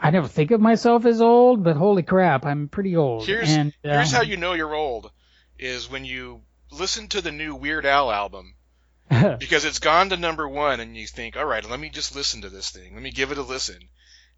I 0.00 0.10
never 0.10 0.26
think 0.26 0.50
of 0.50 0.60
myself 0.60 1.04
as 1.06 1.20
old, 1.20 1.62
but 1.62 1.76
holy 1.76 2.02
crap, 2.02 2.44
I'm 2.44 2.68
pretty 2.68 2.96
old. 2.96 3.26
Here's 3.26 3.50
and, 3.50 3.72
uh, 3.84 3.90
here's 3.92 4.10
how 4.12 4.22
you 4.22 4.36
know 4.36 4.52
you're 4.54 4.74
old 4.74 5.10
is 5.58 5.88
when 5.90 6.04
you 6.04 6.40
listen 6.70 7.06
to 7.08 7.20
the 7.20 7.30
new 7.30 7.54
Weird 7.54 7.86
Al 7.86 8.10
album 8.10 8.54
because 9.38 9.64
it's 9.64 9.78
gone 9.78 10.08
to 10.08 10.16
number 10.16 10.48
one 10.48 10.80
and 10.80 10.96
you 10.96 11.06
think, 11.06 11.36
all 11.36 11.44
right, 11.44 11.68
let 11.68 11.78
me 11.78 11.88
just 11.90 12.16
listen 12.16 12.40
to 12.42 12.48
this 12.48 12.70
thing. 12.70 12.94
Let 12.94 13.02
me 13.02 13.10
give 13.10 13.30
it 13.30 13.38
a 13.38 13.42
listen. 13.42 13.78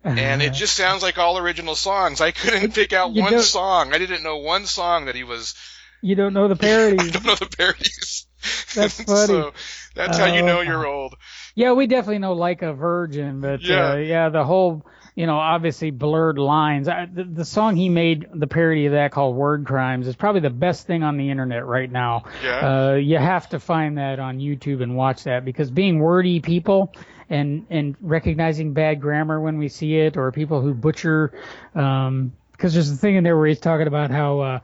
And 0.04 0.42
it 0.42 0.52
just 0.52 0.74
sounds 0.76 1.02
like 1.02 1.16
all 1.18 1.38
original 1.38 1.74
songs. 1.74 2.20
I 2.20 2.30
couldn't 2.30 2.74
pick 2.74 2.92
out 2.92 3.14
You 3.14 3.22
one 3.22 3.40
song. 3.40 3.92
I 3.94 3.98
didn't 3.98 4.22
know 4.22 4.36
one 4.36 4.66
song 4.66 5.06
that 5.06 5.14
he 5.14 5.24
was. 5.24 5.54
you 6.02 6.14
don't 6.14 6.34
know 6.34 6.46
the 6.48 6.54
I 6.60 6.66
parodies. 6.66 7.10
don't 7.12 7.24
know 7.24 7.34
the 7.36 7.46
parodies. 7.56 8.26
That's 8.74 9.02
funny. 9.04 9.26
so 9.26 9.52
that's 9.94 10.18
how 10.18 10.26
you 10.26 10.42
know 10.42 10.60
you're 10.60 10.86
old. 10.86 11.14
Yeah, 11.54 11.72
we 11.72 11.86
definitely 11.86 12.18
know 12.18 12.34
like 12.34 12.60
a 12.60 12.74
virgin, 12.74 13.40
but 13.40 13.62
Yeah. 13.62 13.92
uh, 13.92 13.96
yeah, 13.96 14.28
the 14.28 14.44
whole 14.44 14.84
you 15.14 15.24
know 15.26 15.38
obviously 15.38 15.90
blurred 15.90 16.36
lines. 16.38 16.86
I, 16.88 17.06
the, 17.06 17.24
the 17.24 17.44
song 17.46 17.74
he 17.76 17.88
made, 17.88 18.26
the 18.34 18.46
parody 18.48 18.84
of 18.84 18.92
that 18.92 19.12
called 19.12 19.34
"Word 19.36 19.64
Crimes," 19.64 20.06
is 20.06 20.14
probably 20.16 20.42
the 20.42 20.50
best 20.50 20.86
thing 20.86 21.02
on 21.02 21.16
the 21.16 21.30
internet 21.30 21.64
right 21.64 21.90
now. 21.90 22.24
Yeah. 22.44 22.90
Uh, 22.90 22.94
you 22.96 23.16
have 23.16 23.48
to 23.50 23.60
find 23.60 23.96
that 23.96 24.18
on 24.18 24.40
YouTube 24.40 24.82
and 24.82 24.94
watch 24.94 25.24
that 25.24 25.44
because 25.46 25.70
being 25.70 25.98
wordy 26.00 26.40
people 26.40 26.92
and 27.30 27.66
and 27.70 27.96
recognizing 28.00 28.72
bad 28.72 29.00
grammar 29.00 29.40
when 29.40 29.58
we 29.58 29.68
see 29.68 29.96
it 29.96 30.16
or 30.16 30.30
people 30.32 30.60
who 30.60 30.74
butcher, 30.74 31.32
um, 31.74 32.32
because 32.52 32.74
there's 32.74 32.90
a 32.90 32.96
thing 32.96 33.16
in 33.16 33.24
there 33.24 33.36
where 33.36 33.46
he's 33.46 33.60
talking 33.60 33.86
about 33.86 34.10
how 34.10 34.40
uh, 34.40 34.58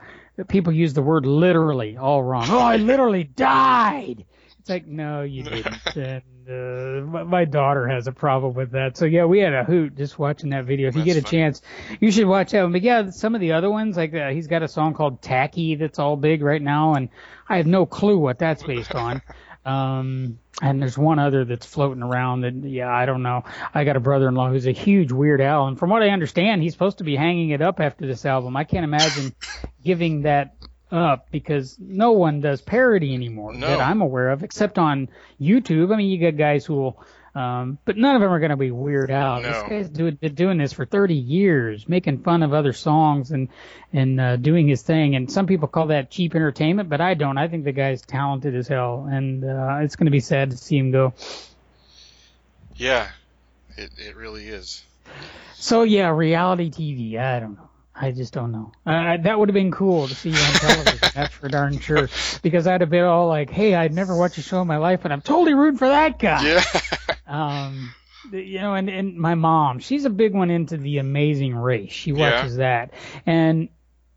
people 0.47 0.73
use 0.73 0.93
the 0.93 1.01
word 1.01 1.25
literally 1.25 1.97
all 1.97 2.23
wrong. 2.23 2.47
Oh, 2.49 2.59
I 2.59 2.77
literally 2.77 3.23
died. 3.23 4.25
It's 4.59 4.69
like 4.69 4.85
no, 4.85 5.23
you 5.23 5.43
didn't. 5.95 5.95
and 5.95 6.23
uh, 6.47 7.23
my, 7.23 7.45
daughter 7.45 7.87
has 7.87 8.07
a 8.07 8.11
problem 8.11 8.53
with 8.53 8.71
that. 8.71 8.97
So 8.97 9.05
yeah, 9.05 9.25
we 9.25 9.39
had 9.39 9.53
a 9.53 9.63
hoot 9.63 9.95
just 9.95 10.19
watching 10.19 10.49
that 10.51 10.65
video. 10.65 10.87
If 10.87 10.95
you 10.95 11.03
get 11.03 11.17
a 11.17 11.21
funny. 11.21 11.31
chance, 11.31 11.61
you 11.99 12.11
should 12.11 12.27
watch 12.27 12.51
that 12.51 12.63
one. 12.63 12.71
But 12.71 12.81
yeah, 12.81 13.09
some 13.09 13.35
of 13.35 13.41
the 13.41 13.53
other 13.53 13.69
ones, 13.69 13.97
like 13.97 14.13
uh, 14.13 14.29
he's 14.29 14.47
got 14.47 14.61
a 14.61 14.67
song 14.67 14.93
called 14.93 15.21
"Tacky" 15.21 15.75
that's 15.75 15.99
all 15.99 16.15
big 16.15 16.41
right 16.41 16.61
now, 16.61 16.93
and 16.95 17.09
I 17.47 17.57
have 17.57 17.67
no 17.67 17.85
clue 17.85 18.17
what 18.17 18.39
that's 18.39 18.63
based 18.63 18.93
on. 18.95 19.21
Um, 19.65 20.39
and 20.61 20.81
there's 20.81 20.97
one 20.97 21.19
other 21.19 21.45
that's 21.45 21.65
floating 21.65 22.03
around 22.03 22.41
that, 22.41 22.53
yeah, 22.55 22.89
I 22.91 23.05
don't 23.05 23.23
know. 23.23 23.43
I 23.73 23.83
got 23.83 23.95
a 23.95 23.99
brother-in-law 23.99 24.49
who's 24.49 24.67
a 24.67 24.71
huge 24.71 25.11
Weird 25.11 25.41
Al, 25.41 25.67
and 25.67 25.77
from 25.77 25.89
what 25.89 26.01
I 26.03 26.09
understand, 26.09 26.61
he's 26.63 26.73
supposed 26.73 26.97
to 26.99 27.03
be 27.03 27.15
hanging 27.15 27.49
it 27.51 27.61
up 27.61 27.79
after 27.79 28.07
this 28.07 28.25
album. 28.25 28.57
I 28.57 28.63
can't 28.63 28.83
imagine 28.83 29.33
giving 29.83 30.23
that 30.23 30.55
up 30.91 31.27
because 31.31 31.77
no 31.79 32.11
one 32.11 32.41
does 32.41 32.61
parody 32.61 33.13
anymore 33.13 33.53
No. 33.53 33.67
that 33.67 33.79
I'm 33.79 34.01
aware 34.01 34.29
of, 34.31 34.43
except 34.43 34.77
on 34.77 35.09
YouTube. 35.39 35.93
I 35.93 35.97
mean, 35.97 36.09
you 36.09 36.19
got 36.19 36.37
guys 36.37 36.65
who 36.65 36.75
will, 36.75 37.03
um, 37.33 37.77
but 37.85 37.97
none 37.97 38.15
of 38.15 38.21
them 38.21 38.31
are 38.31 38.39
going 38.39 38.51
to 38.51 38.57
be 38.57 38.71
Weird 38.71 39.11
Al. 39.11 39.41
No. 39.41 39.51
This 39.51 39.63
guy's 39.69 39.89
do, 39.89 40.11
been 40.11 40.35
doing 40.35 40.57
this 40.57 40.73
for 40.73 40.85
30 40.85 41.15
years, 41.15 41.87
making 41.87 42.23
fun 42.23 42.43
of 42.43 42.53
other 42.53 42.73
songs 42.73 43.31
and 43.31 43.49
and 43.93 44.19
uh, 44.19 44.35
doing 44.35 44.67
his 44.67 44.81
thing. 44.81 45.15
And 45.15 45.31
some 45.31 45.47
people 45.47 45.67
call 45.67 45.87
that 45.87 46.11
cheap 46.11 46.35
entertainment, 46.35 46.89
but 46.89 47.01
I 47.01 47.13
don't. 47.13 47.37
I 47.37 47.47
think 47.47 47.63
the 47.63 47.71
guy's 47.71 48.01
talented 48.01 48.55
as 48.55 48.67
hell, 48.67 49.07
and 49.09 49.43
uh, 49.43 49.79
it's 49.81 49.95
going 49.95 50.05
to 50.05 50.11
be 50.11 50.19
sad 50.19 50.51
to 50.51 50.57
see 50.57 50.77
him 50.77 50.91
go. 50.91 51.13
Yeah. 52.75 53.09
It 53.77 53.91
it 53.97 54.15
really 54.15 54.47
is. 54.47 54.83
So 55.55 55.83
yeah, 55.83 56.09
reality 56.09 56.69
TV. 56.69 57.17
I 57.17 57.39
don't 57.39 57.55
know. 57.55 57.69
I 57.93 58.11
just 58.11 58.33
don't 58.33 58.51
know. 58.51 58.71
Uh, 58.85 59.17
that 59.17 59.37
would 59.37 59.49
have 59.49 59.53
been 59.53 59.71
cool 59.71 60.07
to 60.07 60.15
see 60.15 60.29
you 60.29 60.37
on 60.37 60.53
television. 60.53 60.99
that's 61.13 61.33
for 61.33 61.49
darn 61.49 61.77
sure. 61.79 62.09
Because 62.41 62.65
I'd 62.65 62.81
have 62.81 62.89
been 62.89 63.03
all 63.03 63.27
like, 63.27 63.49
"Hey, 63.49 63.75
I'd 63.75 63.93
never 63.93 64.15
watched 64.15 64.37
a 64.37 64.41
show 64.41 64.61
in 64.61 64.67
my 64.67 64.77
life, 64.77 65.01
but 65.03 65.11
I'm 65.11 65.21
totally 65.21 65.53
rooting 65.53 65.77
for 65.77 65.89
that 65.89 66.17
guy." 66.17 66.45
Yeah. 66.45 66.63
Um, 67.31 67.95
you 68.31 68.59
know, 68.59 68.75
and, 68.75 68.89
and 68.89 69.17
my 69.17 69.35
mom, 69.35 69.79
she's 69.79 70.05
a 70.05 70.09
big 70.09 70.33
one 70.33 70.51
into 70.51 70.77
the 70.77 70.99
Amazing 70.99 71.55
Race. 71.55 71.91
She 71.91 72.11
Yeah. 72.11 72.41
watches 72.41 72.57
that, 72.57 72.91
and 73.25 73.69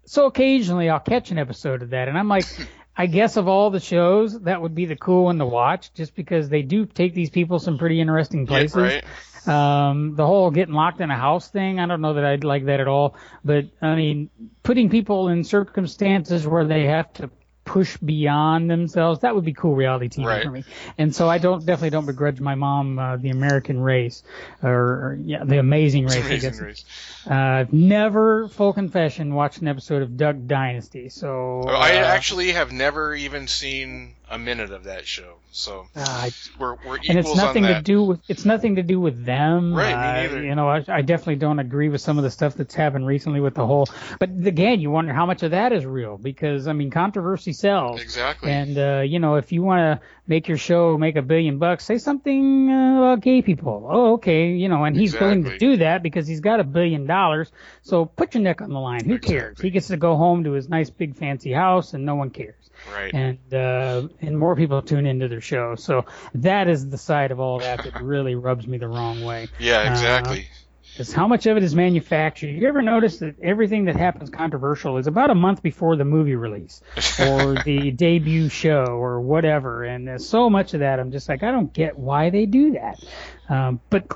so 0.04 0.26
occasionally 0.26 0.90
I'll 0.90 1.00
catch 1.00 1.30
an 1.30 1.38
episode 1.38 1.82
of 1.82 1.90
that, 1.90 2.08
and 2.08 2.18
I'm 2.18 2.28
like, 2.28 2.46
I 2.96 3.06
guess 3.06 3.36
of 3.36 3.48
all 3.48 3.70
the 3.70 3.80
shows, 3.80 4.38
that 4.42 4.62
would 4.62 4.74
be 4.74 4.86
the 4.86 4.96
cool 4.96 5.24
one 5.24 5.38
to 5.38 5.46
watch, 5.46 5.92
just 5.94 6.14
because 6.14 6.48
they 6.48 6.62
do 6.62 6.86
take 6.86 7.14
these 7.14 7.30
people 7.30 7.58
some 7.58 7.78
pretty 7.78 8.00
interesting 8.00 8.46
Yeah, 8.46 8.48
places. 8.48 8.74
right. 8.74 9.04
Um, 9.46 10.14
the 10.16 10.26
whole 10.26 10.50
getting 10.50 10.74
locked 10.74 11.00
in 11.00 11.10
a 11.10 11.16
house 11.16 11.48
thing, 11.50 11.80
I 11.80 11.86
don't 11.86 12.00
know 12.00 12.14
that 12.14 12.24
I'd 12.24 12.44
like 12.44 12.66
that 12.66 12.80
at 12.80 12.88
all. 12.88 13.16
But 13.44 13.66
I 13.82 13.94
mean, 13.94 14.30
putting 14.62 14.90
people 14.90 15.28
in 15.28 15.44
circumstances 15.44 16.46
where 16.46 16.64
they 16.64 16.84
have 16.84 17.12
to 17.14 17.30
push 17.74 17.96
beyond 17.96 18.70
themselves, 18.70 19.20
that 19.22 19.34
would 19.34 19.44
be 19.44 19.52
cool 19.52 19.74
reality 19.74 20.08
TV 20.08 20.26
Right. 20.26 20.44
for 20.44 20.50
me. 20.52 20.64
And 20.96 21.12
so 21.12 21.28
I 21.28 21.38
don't 21.38 21.66
definitely 21.66 21.90
don't 21.90 22.06
begrudge 22.06 22.40
my 22.40 22.54
mom 22.54 23.00
uh, 23.00 23.16
the 23.16 23.30
American 23.30 23.80
Race 23.80 24.22
or, 24.62 24.70
or 24.72 25.18
yeah, 25.20 25.42
the 25.42 25.58
Amazing 25.58 26.04
Race. 26.06 26.24
I 26.24 26.36
guess. 26.36 26.60
Race. 26.60 26.84
Uh, 27.28 27.34
I've 27.34 27.72
never, 27.72 28.46
full 28.46 28.72
confession, 28.72 29.34
watched 29.34 29.58
an 29.58 29.66
episode 29.66 30.02
of 30.02 30.16
Duck 30.16 30.36
Dynasty. 30.46 31.08
So 31.08 31.64
Oh, 31.66 31.68
I 31.68 31.96
uh, 31.96 32.04
actually 32.04 32.52
have 32.52 32.70
never 32.70 33.12
even 33.12 33.48
seen 33.48 34.14
a 34.30 34.38
minute 34.38 34.70
of 34.70 34.84
that 34.84 35.06
show. 35.06 35.34
So 35.52 35.86
Uh, 35.94 36.30
we're 36.58 36.74
we're 36.74 36.96
equals 36.96 37.08
and 37.08 37.18
it's 37.18 37.36
nothing 37.36 37.64
to 37.64 37.80
do 37.82 38.02
with 38.02 38.20
it's 38.28 38.44
nothing 38.44 38.76
to 38.76 38.82
do 38.82 38.98
with 38.98 39.24
them. 39.24 39.74
Right, 39.74 39.88
me 39.88 39.92
Uh, 39.94 40.12
neither. 40.22 40.42
You 40.42 40.54
know, 40.54 40.68
I, 40.68 40.84
I 40.88 41.02
definitely 41.02 41.36
don't 41.36 41.58
agree 41.58 41.88
with 41.88 42.00
some 42.00 42.18
of 42.18 42.24
the 42.24 42.30
stuff 42.30 42.54
that's 42.54 42.74
happened 42.74 43.06
recently 43.06 43.40
with 43.40 43.54
the 43.54 43.66
whole. 43.66 43.86
But 44.18 44.30
again, 44.44 44.80
you 44.80 44.90
wonder 44.90 45.12
how 45.12 45.26
much 45.26 45.42
of 45.42 45.52
that 45.52 45.72
is 45.72 45.84
real 45.84 46.16
because 46.16 46.66
I 46.66 46.72
mean, 46.72 46.90
controversy 46.90 47.52
sells. 47.52 48.00
Exactly. 48.00 48.50
And 48.50 48.78
uh, 48.78 49.02
you 49.06 49.18
know, 49.18 49.36
if 49.36 49.52
you 49.52 49.62
want 49.62 50.00
to 50.00 50.06
make 50.26 50.48
your 50.48 50.58
show 50.58 50.96
make 50.96 51.16
a 51.16 51.22
billion 51.22 51.58
bucks, 51.58 51.84
say 51.84 51.98
something 51.98 52.70
uh, 52.70 52.98
about 52.98 53.20
gay 53.20 53.42
people. 53.42 53.86
Oh, 53.88 54.12
okay, 54.14 54.52
you 54.52 54.68
know, 54.68 54.84
and 54.84 54.96
he's 54.96 55.18
willing 55.18 55.44
to 55.44 55.58
do 55.58 55.76
that 55.78 56.02
because 56.02 56.26
he's 56.26 56.40
got 56.40 56.60
a 56.60 56.64
billion 56.64 57.06
dollars. 57.06 57.52
So 57.82 58.06
put 58.06 58.34
your 58.34 58.42
neck 58.42 58.62
on 58.62 58.70
the 58.70 58.80
line. 58.80 59.04
Who 59.04 59.18
cares? 59.18 59.60
He 59.60 59.70
gets 59.70 59.88
to 59.88 59.96
go 59.96 60.16
home 60.16 60.44
to 60.44 60.52
his 60.52 60.68
nice 60.68 60.90
big 60.90 61.14
fancy 61.16 61.52
house, 61.52 61.92
and 61.94 62.04
no 62.06 62.14
one 62.14 62.30
cares 62.30 62.54
right. 62.92 63.12
and 63.14 63.54
uh, 63.54 64.08
and 64.20 64.38
more 64.38 64.56
people 64.56 64.82
tune 64.82 65.06
into 65.06 65.28
their 65.28 65.40
show. 65.40 65.74
So 65.74 66.04
that 66.34 66.68
is 66.68 66.88
the 66.88 66.98
side 66.98 67.30
of 67.30 67.40
all 67.40 67.58
that 67.60 67.84
that 67.84 68.02
really 68.02 68.34
rubs 68.34 68.66
me 68.66 68.78
the 68.78 68.88
wrong 68.88 69.24
way. 69.24 69.48
yeah, 69.58 69.90
exactly. 69.90 70.48
Is 70.96 71.12
how 71.12 71.26
much 71.26 71.46
of 71.46 71.56
it 71.56 71.64
is 71.64 71.74
manufactured. 71.74 72.48
You 72.48 72.68
ever 72.68 72.80
notice 72.80 73.18
that 73.18 73.40
everything 73.42 73.86
that 73.86 73.96
happens 73.96 74.30
controversial 74.30 74.96
is 74.96 75.08
about 75.08 75.30
a 75.30 75.34
month 75.34 75.60
before 75.60 75.96
the 75.96 76.04
movie 76.04 76.36
release 76.36 76.82
or 77.18 77.56
the 77.64 77.90
debut 77.90 78.48
show 78.48 78.84
or 78.84 79.20
whatever, 79.20 79.82
and 79.82 80.06
there's 80.06 80.28
so 80.28 80.48
much 80.48 80.72
of 80.74 80.80
that. 80.80 81.00
I'm 81.00 81.10
just 81.10 81.28
like, 81.28 81.42
I 81.42 81.50
don't 81.50 81.72
get 81.72 81.98
why 81.98 82.30
they 82.30 82.46
do 82.46 82.72
that. 82.72 83.02
Um, 83.48 83.80
but 83.90 84.06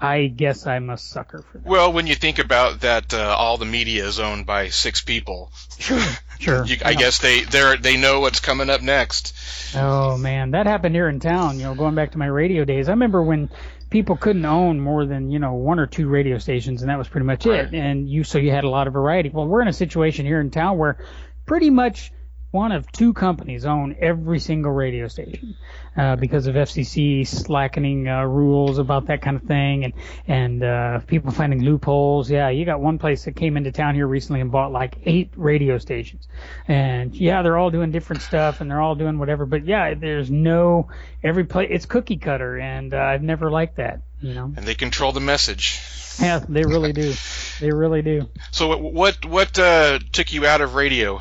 I 0.00 0.26
guess 0.26 0.66
I'm 0.66 0.90
a 0.90 0.96
sucker 0.96 1.42
for 1.50 1.58
that. 1.58 1.66
well, 1.66 1.92
when 1.92 2.06
you 2.06 2.14
think 2.14 2.38
about 2.38 2.80
that, 2.82 3.12
uh, 3.12 3.34
all 3.36 3.56
the 3.58 3.64
media 3.64 4.06
is 4.06 4.20
owned 4.20 4.46
by 4.46 4.68
six 4.68 5.00
people. 5.00 5.50
Sure, 5.78 6.00
sure. 6.38 6.64
You, 6.64 6.76
I 6.84 6.92
know. 6.94 6.98
guess 7.00 7.18
they 7.18 7.42
they 7.42 7.76
they 7.80 7.96
know 7.96 8.20
what's 8.20 8.40
coming 8.40 8.70
up 8.70 8.80
next. 8.82 9.34
Oh 9.76 10.16
man, 10.16 10.52
that 10.52 10.66
happened 10.66 10.94
here 10.94 11.08
in 11.08 11.18
town. 11.20 11.56
You 11.58 11.64
know, 11.64 11.74
going 11.74 11.94
back 11.94 12.12
to 12.12 12.18
my 12.18 12.26
radio 12.26 12.64
days, 12.64 12.88
I 12.88 12.92
remember 12.92 13.22
when 13.22 13.50
people 13.90 14.16
couldn't 14.16 14.44
own 14.44 14.80
more 14.80 15.04
than 15.06 15.30
you 15.30 15.38
know 15.40 15.54
one 15.54 15.78
or 15.78 15.86
two 15.86 16.08
radio 16.08 16.38
stations, 16.38 16.82
and 16.82 16.90
that 16.90 16.98
was 16.98 17.08
pretty 17.08 17.26
much 17.26 17.44
Right. 17.46 17.60
it. 17.64 17.74
And 17.74 18.08
you, 18.08 18.22
so 18.24 18.38
you 18.38 18.50
had 18.50 18.64
a 18.64 18.68
lot 18.68 18.86
of 18.86 18.92
variety. 18.92 19.30
Well, 19.30 19.46
we're 19.46 19.62
in 19.62 19.68
a 19.68 19.72
situation 19.72 20.26
here 20.26 20.40
in 20.40 20.50
town 20.50 20.78
where 20.78 20.98
pretty 21.46 21.70
much 21.70 22.12
one 22.50 22.72
of 22.72 22.90
two 22.92 23.12
companies 23.12 23.66
own 23.66 23.94
every 24.00 24.38
single 24.38 24.72
radio 24.72 25.06
station 25.08 25.54
uh, 25.96 26.16
because 26.16 26.46
of 26.46 26.54
FCC 26.54 27.26
slackening 27.26 28.08
uh, 28.08 28.22
rules 28.24 28.78
about 28.78 29.06
that 29.08 29.20
kind 29.20 29.36
of 29.36 29.42
thing, 29.42 29.84
and 29.84 29.92
and 30.26 30.62
uh, 30.62 31.00
people 31.00 31.30
finding 31.30 31.62
loopholes. 31.62 32.30
Yeah, 32.30 32.48
you 32.48 32.64
got 32.64 32.80
one 32.80 32.98
place 32.98 33.24
that 33.24 33.36
came 33.36 33.56
into 33.56 33.70
town 33.72 33.94
here 33.94 34.06
recently 34.06 34.40
and 34.40 34.50
bought 34.50 34.72
like 34.72 34.96
eight 35.04 35.30
radio 35.36 35.76
stations, 35.78 36.26
and 36.66 37.14
yeah, 37.14 37.42
they're 37.42 37.58
all 37.58 37.70
doing 37.70 37.90
different 37.90 38.22
stuff 38.22 38.60
and 38.60 38.70
they're 38.70 38.80
all 38.80 38.94
doing 38.94 39.18
whatever. 39.18 39.44
But 39.44 39.66
yeah, 39.66 39.94
there's 39.94 40.30
no 40.30 40.88
every 41.22 41.44
place. 41.44 41.68
It's 41.70 41.86
cookie 41.86 42.16
cutter, 42.16 42.58
and 42.58 42.94
uh, 42.94 42.98
I've 42.98 43.22
never 43.22 43.50
liked 43.50 43.76
that. 43.76 44.02
You 44.20 44.34
know, 44.34 44.52
And 44.56 44.66
they 44.66 44.74
control 44.74 45.12
the 45.12 45.20
message. 45.20 45.80
yeah, 46.18 46.44
they 46.48 46.64
really 46.64 46.92
do. 46.92 47.14
They 47.60 47.70
really 47.70 48.02
do. 48.02 48.28
So 48.52 48.68
what 48.68 48.82
what 48.82 49.24
what 49.26 49.58
uh, 49.58 49.98
took 50.12 50.32
you 50.32 50.46
out 50.46 50.60
of 50.60 50.74
radio? 50.74 51.20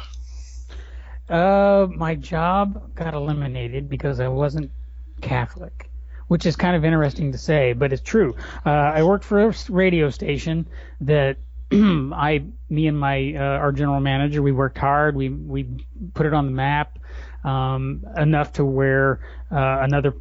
Uh, 1.30 1.88
my 1.96 2.16
job 2.16 2.96
got 2.96 3.14
eliminated 3.14 3.90
because 3.90 4.20
I 4.20 4.28
wasn't 4.28 4.72
Catholic, 5.22 5.90
which 6.28 6.46
is 6.46 6.56
kind 6.56 6.76
of 6.76 6.86
interesting 6.86 7.32
to 7.32 7.38
say, 7.38 7.74
but 7.74 7.92
it's 7.92 8.02
true. 8.02 8.36
Uh, 8.66 8.70
I 8.70 9.04
worked 9.04 9.26
for 9.26 9.48
a 9.48 9.54
radio 9.70 10.10
station 10.10 10.68
that 11.02 11.38
I, 11.72 12.46
me 12.70 12.88
and 12.88 12.98
my 12.98 13.34
uh, 13.36 13.40
our 13.40 13.72
general 13.74 14.00
manager, 14.00 14.42
we 14.42 14.54
worked 14.54 14.78
hard. 14.78 15.16
We 15.16 15.30
we 15.30 15.86
put 16.14 16.26
it 16.26 16.34
on 16.34 16.46
the 16.46 16.52
map 16.52 16.98
um, 17.44 18.06
enough 18.16 18.54
to 18.54 18.66
where 18.66 19.20
uh, 19.52 19.80
another 19.82 20.14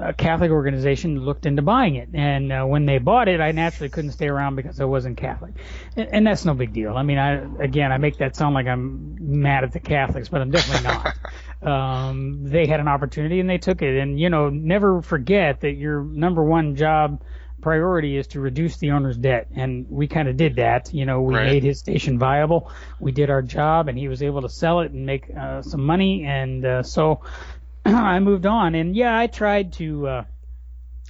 uh, 0.00 0.12
Catholic 0.14 0.50
organization 0.50 1.20
looked 1.20 1.46
into 1.46 1.62
buying 1.62 1.96
it, 1.96 2.08
and 2.14 2.52
uh, 2.52 2.64
when 2.64 2.86
they 2.86 2.98
bought 2.98 3.28
it, 3.28 3.40
I 3.40 3.52
naturally 3.52 3.90
couldn't 3.90 4.12
stay 4.12 4.28
around 4.28 4.56
because 4.56 4.80
I 4.80 4.84
wasn't 4.84 5.18
Catholic, 5.18 5.54
and, 5.96 6.08
and 6.10 6.26
that's 6.26 6.44
no 6.44 6.54
big 6.54 6.72
deal. 6.72 6.96
I 6.96 7.02
mean, 7.02 7.18
I 7.18 7.44
again, 7.62 7.92
I 7.92 7.98
make 7.98 8.18
that 8.18 8.34
sound 8.36 8.54
like 8.54 8.66
I'm 8.66 9.16
mad 9.20 9.64
at 9.64 9.72
the 9.72 9.80
Catholics, 9.80 10.28
but 10.28 10.40
I'm 10.40 10.50
definitely 10.50 10.80
not. 10.82 11.18
um, 11.62 12.44
they 12.44 12.66
had 12.66 12.80
an 12.80 12.88
opportunity 12.88 13.40
and 13.40 13.48
they 13.48 13.58
took 13.58 13.82
it, 13.82 13.98
and 14.00 14.18
you 14.18 14.30
know, 14.30 14.48
never 14.50 15.02
forget 15.02 15.60
that 15.60 15.72
your 15.72 16.02
number 16.02 16.42
one 16.42 16.76
job 16.76 17.22
priority 17.60 18.16
is 18.18 18.26
to 18.26 18.40
reduce 18.40 18.76
the 18.76 18.90
owner's 18.90 19.16
debt, 19.16 19.48
and 19.54 19.86
we 19.88 20.06
kind 20.06 20.28
of 20.28 20.36
did 20.36 20.56
that. 20.56 20.92
You 20.92 21.06
know, 21.06 21.22
we 21.22 21.36
Right. 21.36 21.44
made 21.44 21.62
his 21.62 21.78
station 21.78 22.18
viable. 22.18 22.70
We 23.00 23.12
did 23.12 23.30
our 23.30 23.42
job, 23.42 23.88
and 23.88 23.98
he 23.98 24.08
was 24.08 24.22
able 24.22 24.42
to 24.42 24.48
sell 24.50 24.80
it 24.80 24.92
and 24.92 25.06
make 25.06 25.30
uh, 25.34 25.62
some 25.62 25.84
money, 25.84 26.24
and 26.24 26.64
uh, 26.64 26.82
so. 26.82 27.22
I 27.94 28.18
moved 28.20 28.46
on, 28.46 28.74
and 28.74 28.96
yeah, 28.96 29.18
I 29.18 29.26
tried 29.26 29.74
to 29.74 30.06
uh, 30.06 30.24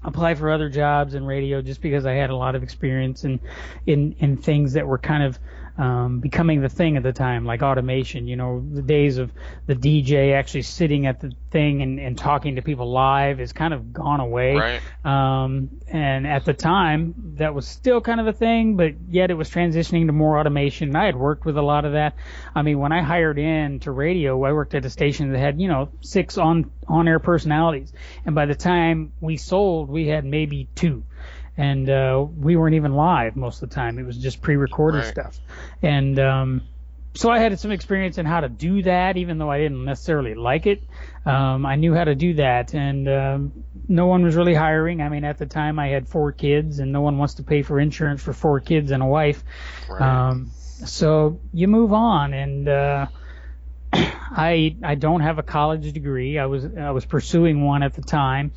apply 0.03 0.35
for 0.35 0.51
other 0.51 0.69
jobs 0.69 1.15
in 1.15 1.25
radio 1.25 1.63
just 1.63 1.81
because 1.81 2.05
I 2.07 2.13
had 2.13 2.31
a 2.31 2.37
lot 2.37 2.55
of 2.55 2.63
experience 2.63 3.25
in 3.25 3.41
in 3.87 4.13
in 4.19 4.37
things 4.37 4.75
that 4.75 4.87
were 4.87 4.99
kind 4.99 5.23
of 5.23 5.39
um, 5.77 6.21
becoming 6.21 6.61
the 6.61 6.69
thing 6.69 6.97
at 6.97 7.03
the 7.03 7.13
time, 7.13 7.45
like 7.45 7.63
automation. 7.63 8.29
You 8.29 8.37
know, 8.37 8.65
the 8.73 8.83
days 8.83 9.19
of 9.19 9.33
the 9.67 9.75
DJ 9.75 10.33
actually 10.33 10.63
sitting 10.63 11.07
at 11.07 11.21
the 11.21 11.33
thing 11.51 11.83
and, 11.83 11.99
and 11.99 12.17
talking 12.17 12.57
to 12.57 12.63
people 12.63 12.91
live 12.93 13.41
is 13.41 13.53
kind 13.53 13.75
of 13.75 13.93
gone 13.93 14.21
away. 14.21 14.55
Right. 14.55 14.81
Um, 15.05 15.71
and 15.89 16.27
at 16.27 16.45
the 16.45 16.55
time, 16.55 17.15
that 17.39 17.55
was 17.55 17.67
still 17.67 18.01
kind 18.01 18.21
of 18.21 18.29
a 18.29 18.33
thing, 18.33 18.77
but 18.77 18.95
yet 19.09 19.31
it 19.31 19.35
was 19.35 19.51
transitioning 19.51 20.07
to 20.07 20.13
more 20.13 20.39
automation. 20.39 20.89
And 20.89 20.97
I 20.97 21.07
had 21.07 21.17
worked 21.17 21.45
with 21.45 21.57
a 21.57 21.63
lot 21.63 21.85
of 21.85 21.93
that. 21.93 22.15
I 22.55 22.63
mean, 22.63 22.79
when 22.79 22.93
I 22.93 23.03
hired 23.03 23.39
in 23.39 23.81
to 23.81 23.91
radio, 23.91 24.43
I 24.45 24.53
worked 24.53 24.75
at 24.75 24.85
a 24.85 24.91
station 24.91 25.33
that 25.33 25.39
had, 25.39 25.61
you 25.61 25.69
know, 25.69 25.89
six 26.03 26.39
on, 26.39 26.71
on-air 26.87 27.19
personalities. 27.19 27.93
And 28.25 28.35
by 28.35 28.47
the 28.47 28.55
time 28.55 29.13
we 29.21 29.37
sold, 29.39 29.89
we 29.89 30.07
had 30.07 30.25
maybe 30.25 30.69
two. 30.77 31.03
And, 31.57 31.89
uh, 31.89 32.27
we 32.37 32.57
weren't 32.57 32.75
even 32.75 32.95
live 32.95 33.37
most 33.37 33.63
of 33.63 33.69
the 33.69 33.75
time. 33.75 33.99
It 33.99 34.05
was 34.07 34.19
just 34.19 34.41
pre-recorded 34.43 34.99
Right. 34.99 35.07
stuff. 35.07 35.41
And, 35.83 36.19
um, 36.19 36.63
so 37.17 37.31
I 37.31 37.39
had 37.39 37.59
some 37.61 37.71
experience 37.71 38.19
in 38.19 38.27
how 38.27 38.41
to 38.41 38.49
do 38.49 38.83
that, 38.83 39.17
even 39.17 39.39
though 39.39 39.49
I 39.51 39.59
didn't 39.59 39.85
necessarily 39.85 40.35
like 40.35 40.67
it. 40.67 40.83
Um, 41.25 41.65
I 41.65 41.77
knew 41.77 41.95
how 41.95 42.03
to 42.05 42.17
do 42.17 42.35
that, 42.35 42.75
and 42.75 43.09
um, 43.09 43.53
no 43.89 44.07
one 44.07 44.25
was 44.25 44.35
really 44.35 44.53
hiring. 44.55 45.01
I 45.01 45.09
mean, 45.09 45.23
at 45.25 45.39
the 45.39 45.47
time, 45.47 45.79
I 45.79 45.89
had 45.89 46.09
four 46.09 46.33
kids, 46.33 46.81
and 46.81 46.91
no 46.91 47.03
one 47.03 47.17
wants 47.17 47.35
to 47.35 47.45
pay 47.45 47.63
for 47.63 47.79
insurance 47.79 48.21
for 48.21 48.33
four 48.33 48.59
kids 48.59 48.91
and 48.91 49.01
a 49.01 49.07
wife. 49.07 49.45
Right. 49.89 50.03
Um, 50.03 50.51
so 50.57 51.41
you 51.53 51.69
move 51.69 51.93
on, 51.93 52.35
and 52.35 52.69
uh, 52.69 53.07
I 53.93 54.77
I 54.83 54.97
don't 54.97 55.21
have 55.21 55.39
a 55.39 55.43
college 55.45 55.93
degree. 55.93 56.39
I 56.39 56.47
was 56.47 56.67
I 56.77 56.91
was 56.91 57.05
pursuing 57.05 57.65
one 57.65 57.83
at 57.85 57.95
the 57.95 58.03
time. 58.03 58.53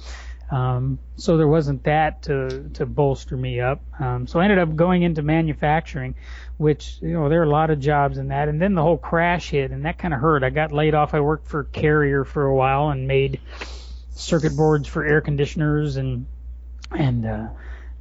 Um, 0.49 0.99
so 1.17 1.37
there 1.37 1.47
wasn't 1.47 1.83
that 1.83 2.23
to, 2.23 2.69
to 2.75 2.85
bolster 2.85 3.35
me 3.35 3.59
up. 3.59 3.81
Um, 3.99 4.27
so 4.27 4.39
I 4.39 4.45
ended 4.45 4.59
up 4.59 4.75
going 4.75 5.03
into 5.03 5.21
manufacturing, 5.21 6.15
which, 6.57 6.97
you 7.01 7.11
know, 7.13 7.27
there 7.27 7.41
are 7.41 7.45
a 7.45 7.49
lot 7.49 7.69
of 7.69 7.79
jobs 7.79 8.17
in 8.17 8.29
that. 8.29 8.47
And 8.47 8.61
then 8.61 8.73
the 8.73 8.81
whole 8.81 8.97
crash 8.97 9.49
hit 9.49 9.71
and 9.71 9.85
that 9.85 9.97
kind 9.97 10.13
of 10.13 10.21
hurt. 10.21 10.43
I 10.43 10.49
got 10.49 10.71
laid 10.71 10.95
off. 10.95 11.13
I 11.13 11.19
worked 11.19 11.47
for 11.47 11.65
Carrier 11.65 12.23
for 12.23 12.45
a 12.45 12.55
while 12.55 12.89
and 12.89 13.07
made 13.07 13.41
circuit 14.11 14.55
boards 14.55 14.87
for 14.87 15.03
air 15.03 15.21
conditioners 15.21 15.97
and, 15.97 16.25
and, 16.91 17.25
uh, 17.25 17.47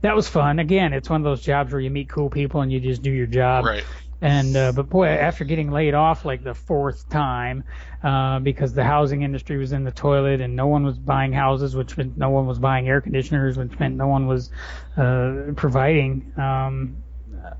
that 0.03 0.14
was 0.14 0.28
fun. 0.28 0.59
Again, 0.61 0.92
it's 0.92 1.11
one 1.11 1.20
of 1.20 1.24
those 1.24 1.42
jobs 1.42 1.72
where 1.72 1.80
you 1.80 1.90
meet 1.90 2.09
cool 2.09 2.30
people 2.30 2.61
and 2.61 2.70
you 2.70 2.78
just 2.78 3.03
do 3.03 3.11
your 3.11 3.26
job. 3.26 3.64
right. 3.64 3.84
And 4.20 4.56
uh, 4.56 4.72
but 4.72 4.88
boy, 4.88 5.08
after 5.08 5.44
getting 5.44 5.70
laid 5.70 5.94
off 5.94 6.24
like 6.24 6.42
the 6.42 6.54
fourth 6.54 7.08
time, 7.10 7.64
uh, 8.02 8.38
because 8.38 8.72
the 8.72 8.84
housing 8.84 9.22
industry 9.22 9.58
was 9.58 9.72
in 9.72 9.84
the 9.84 9.90
toilet 9.90 10.40
and 10.40 10.56
no 10.56 10.66
one 10.68 10.84
was 10.84 10.98
buying 10.98 11.32
houses, 11.32 11.76
which 11.76 11.96
meant 11.96 12.16
no 12.16 12.30
one 12.30 12.46
was 12.46 12.58
buying 12.58 12.88
air 12.88 13.00
conditioners, 13.00 13.58
which 13.58 13.78
meant 13.78 13.96
no 13.96 14.06
one 14.06 14.26
was 14.26 14.50
uh, 14.96 15.52
providing. 15.54 16.32
Um, 16.38 17.02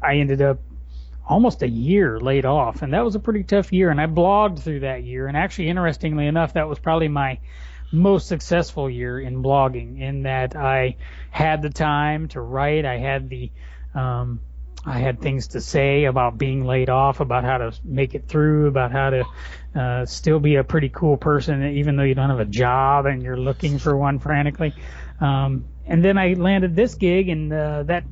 I 0.02 0.16
ended 0.16 0.40
up 0.40 0.59
almost 1.28 1.62
a 1.62 1.68
year 1.68 2.18
laid 2.18 2.46
off, 2.46 2.80
and 2.82 2.94
that 2.94 3.04
was 3.04 3.14
a 3.16 3.20
pretty 3.20 3.42
tough 3.42 3.72
year. 3.72 3.90
And 3.90 4.00
I 4.00 4.07
blogged 4.07 4.61
through 4.61 4.80
that 4.80 5.02
year, 5.04 5.26
and 5.26 5.36
actually, 5.36 5.68
interestingly 5.68 6.26
enough, 6.26 6.54
that 6.54 6.68
was 6.68 6.78
probably 6.78 7.09
my 7.09 7.38
most 7.92 8.28
successful 8.28 8.88
year 8.88 9.20
in 9.20 9.42
blogging 9.42 10.00
in 10.00 10.22
that 10.22 10.57
I 10.57 10.96
had 11.30 11.62
the 11.62 11.70
time 11.70 12.28
to 12.28 12.40
write. 12.40 12.84
I 12.84 12.96
had 12.96 13.28
the 13.28 13.50
um, 13.94 14.40
I 14.87 14.99
had 15.01 15.20
things 15.20 15.49
to 15.49 15.61
say 15.61 16.05
about 16.05 16.39
being 16.39 16.64
laid 16.64 16.89
off, 16.89 17.18
about 17.18 17.43
how 17.43 17.59
to 17.59 17.72
make 17.82 18.14
it 18.14 18.28
through, 18.28 18.68
about 18.68 18.93
how 18.93 19.11
to 19.11 19.24
uh, 19.74 20.07
still 20.07 20.39
be 20.39 20.55
a 20.55 20.64
pretty 20.64 20.89
cool 20.89 21.16
person 21.16 21.62
even 21.64 21.97
though 21.97 22.05
you 22.05 22.14
don't 22.14 22.30
have 22.30 22.39
a 22.39 22.45
job 22.45 23.07
and 23.07 23.20
you're 23.22 23.37
looking 23.37 23.78
for 23.78 23.97
one 23.97 24.20
frantically. 24.20 24.72
Um, 25.20 25.64
and 25.87 26.05
then 26.05 26.18
I 26.18 26.34
landed 26.34 26.74
this 26.76 26.95
gig, 26.95 27.28
and 27.28 27.53
uh, 27.53 27.82
that 27.84 28.05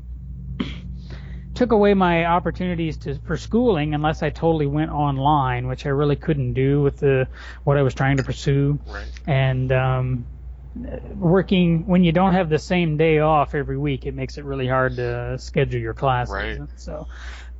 took 1.54 1.72
away 1.72 1.94
my 1.94 2.24
opportunities 2.24 2.96
to 2.98 3.18
for 3.20 3.36
schooling 3.36 3.94
unless 3.94 4.22
I 4.22 4.30
totally 4.30 4.66
went 4.66 4.90
online, 4.90 5.66
which 5.66 5.86
I 5.86 5.90
really 5.90 6.16
couldn't 6.16 6.54
do 6.54 6.82
with 6.82 6.98
the 6.98 7.28
what 7.64 7.76
I 7.76 7.82
was 7.82 7.94
trying 7.94 8.16
to 8.18 8.22
pursue. 8.22 8.78
Right. 8.86 9.06
And 9.26 9.72
um, 9.72 10.26
working 10.74 11.86
when 11.86 12.02
you 12.04 12.12
don't 12.12 12.32
have 12.32 12.48
the 12.48 12.58
same 12.58 12.96
day 12.96 13.20
off 13.20 13.54
every 13.54 13.78
week, 13.78 14.06
it 14.06 14.14
makes 14.14 14.38
it 14.38 14.44
really 14.44 14.66
hard 14.66 14.96
to 14.96 15.38
schedule 15.38 15.80
your 15.80 15.94
classes. 15.94 16.34
Right. 16.34 16.60
So 16.76 17.06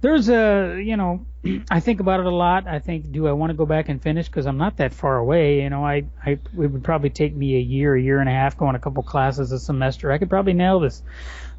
there's 0.01 0.29
a, 0.29 0.81
you 0.85 0.97
know, 0.97 1.25
I 1.71 1.81
think 1.81 2.01
about 2.01 2.21
it 2.21 2.27
a 2.27 2.35
lot. 2.35 2.67
I 2.67 2.79
think, 2.79 3.13
do 3.13 3.27
I 3.27 3.33
want 3.33 3.51
to 3.51 3.55
go 3.55 3.67
back 3.67 3.89
and 3.89 4.03
finish? 4.03 4.27
Because 4.27 4.47
I'm 4.47 4.59
not 4.59 4.79
that 4.79 4.93
far 4.93 5.17
away. 5.17 5.63
You 5.63 5.71
know, 5.71 5.85
I, 5.85 6.05
I, 6.25 6.33
it 6.33 6.53
would 6.55 6.85
probably 6.85 7.11
take 7.11 7.35
me 7.35 7.57
a 7.57 7.61
year, 7.61 7.95
a 7.95 8.01
year 8.01 8.21
and 8.21 8.29
a 8.29 8.33
half, 8.33 8.59
going 8.59 8.75
a 8.75 8.79
couple 8.81 9.03
classes 9.03 9.53
a 9.53 9.59
semester. 9.59 10.11
I 10.11 10.19
could 10.19 10.29
probably 10.29 10.53
nail 10.53 10.81
this, 10.81 11.03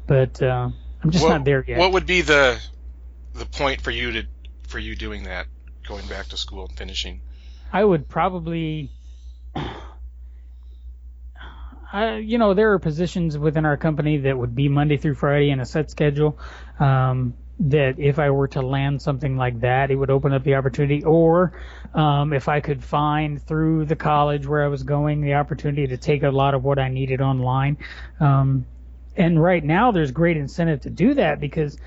but 0.06 0.40
uh, 0.42 0.70
I'm 1.02 1.10
just 1.10 1.24
what, 1.24 1.30
not 1.30 1.44
there 1.44 1.64
yet. 1.66 1.78
What 1.78 1.92
would 1.92 2.06
be 2.06 2.20
the, 2.20 2.60
the 3.34 3.46
point 3.46 3.80
for 3.80 3.90
you 3.90 4.12
to, 4.12 4.26
for 4.68 4.78
you 4.78 4.94
doing 4.94 5.24
that, 5.24 5.46
going 5.88 6.06
back 6.06 6.26
to 6.26 6.36
school 6.36 6.66
and 6.66 6.76
finishing? 6.76 7.20
I 7.72 7.82
would 7.82 8.08
probably. 8.08 8.90
I, 11.92 12.16
you 12.16 12.38
know, 12.38 12.54
there 12.54 12.72
are 12.72 12.78
positions 12.78 13.38
within 13.38 13.64
our 13.64 13.76
company 13.76 14.18
that 14.18 14.36
would 14.36 14.54
be 14.54 14.68
Monday 14.68 14.96
through 14.96 15.14
Friday 15.14 15.50
in 15.50 15.60
a 15.60 15.64
set 15.64 15.90
schedule. 15.90 16.38
Um, 16.78 17.34
that 17.58 17.98
if 17.98 18.18
I 18.18 18.28
were 18.30 18.48
to 18.48 18.60
land 18.60 19.00
something 19.00 19.36
like 19.38 19.60
that, 19.60 19.90
it 19.90 19.96
would 19.96 20.10
open 20.10 20.32
up 20.34 20.44
the 20.44 20.56
opportunity. 20.56 21.02
Or 21.04 21.58
um, 21.94 22.34
if 22.34 22.48
I 22.48 22.60
could 22.60 22.84
find 22.84 23.40
through 23.40 23.86
the 23.86 23.96
college 23.96 24.46
where 24.46 24.62
I 24.62 24.68
was 24.68 24.82
going 24.82 25.22
the 25.22 25.34
opportunity 25.34 25.86
to 25.86 25.96
take 25.96 26.22
a 26.22 26.28
lot 26.30 26.52
of 26.54 26.64
what 26.64 26.78
I 26.78 26.88
needed 26.88 27.22
online. 27.22 27.78
Um, 28.20 28.66
and 29.16 29.42
right 29.42 29.64
now, 29.64 29.90
there's 29.90 30.10
great 30.10 30.36
incentive 30.36 30.82
to 30.82 30.90
do 30.90 31.14
that 31.14 31.40
because 31.40 31.78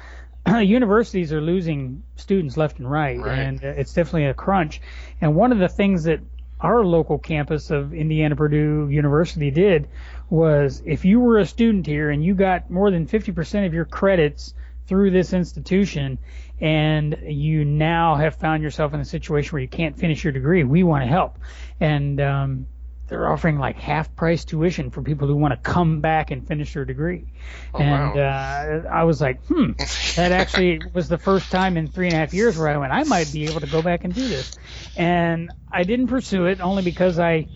universities 0.47 1.31
are 1.31 1.41
losing 1.41 2.01
students 2.15 2.57
left 2.57 2.79
and 2.79 2.89
right, 2.89 3.19
Right. 3.19 3.37
and 3.37 3.63
uh, 3.63 3.67
it's 3.67 3.93
definitely 3.93 4.25
a 4.25 4.33
crunch. 4.33 4.81
And 5.21 5.35
one 5.35 5.51
of 5.51 5.59
the 5.59 5.69
things 5.69 6.05
that 6.05 6.19
our 6.61 6.83
local 6.83 7.17
campus 7.17 7.71
of 7.71 7.93
Indiana 7.93 8.35
Purdue 8.35 8.89
University 8.89 9.51
did 9.51 9.87
was 10.29 10.81
if 10.85 11.05
you 11.05 11.19
were 11.19 11.37
a 11.37 11.45
student 11.45 11.85
here 11.85 12.09
and 12.09 12.23
you 12.23 12.35
got 12.35 12.69
more 12.69 12.91
than 12.91 13.07
50% 13.07 13.65
of 13.65 13.73
your 13.73 13.85
credits 13.85 14.53
through 14.87 15.11
this 15.11 15.33
institution 15.33 16.17
and 16.59 17.17
you 17.23 17.63
now 17.63 18.15
have 18.15 18.35
found 18.35 18.61
yourself 18.61 18.93
in 18.93 18.99
a 18.99 19.05
situation 19.05 19.51
where 19.53 19.61
you 19.61 19.67
can't 19.67 19.97
finish 19.97 20.23
your 20.23 20.33
degree, 20.33 20.63
we 20.63 20.83
want 20.83 21.03
to 21.03 21.07
help. 21.07 21.37
And 21.79 22.19
um, 22.19 22.67
they're 23.09 23.31
offering 23.31 23.57
like 23.57 23.77
half 23.77 24.15
price 24.15 24.45
tuition 24.45 24.91
for 24.91 25.01
people 25.01 25.27
who 25.27 25.35
want 25.35 25.51
to 25.51 25.57
come 25.57 25.99
back 25.99 26.31
and 26.31 26.47
finish 26.47 26.73
their 26.73 26.85
degree. 26.85 27.25
Oh, 27.73 27.79
and 27.79 28.15
wow. 28.15 28.21
uh, 28.21 28.87
I 28.87 29.03
was 29.03 29.19
like, 29.19 29.43
hmm, 29.45 29.71
that 30.15 30.31
actually 30.31 30.79
was 30.93 31.09
the 31.09 31.17
first 31.17 31.51
time 31.51 31.75
in 31.75 31.87
three 31.87 32.07
and 32.07 32.15
a 32.15 32.19
half 32.19 32.33
years 32.33 32.57
where 32.57 32.69
I 32.69 32.77
went, 32.77 32.93
I 32.93 33.03
might 33.03 33.31
be 33.31 33.45
able 33.45 33.61
to 33.61 33.67
go 33.67 33.81
back 33.81 34.03
and 34.03 34.13
do 34.13 34.27
this. 34.27 34.57
And 34.95 35.51
I 35.71 35.83
didn't 35.83 36.07
pursue 36.07 36.45
it 36.45 36.61
only 36.61 36.83
because 36.83 37.19
I, 37.19 37.47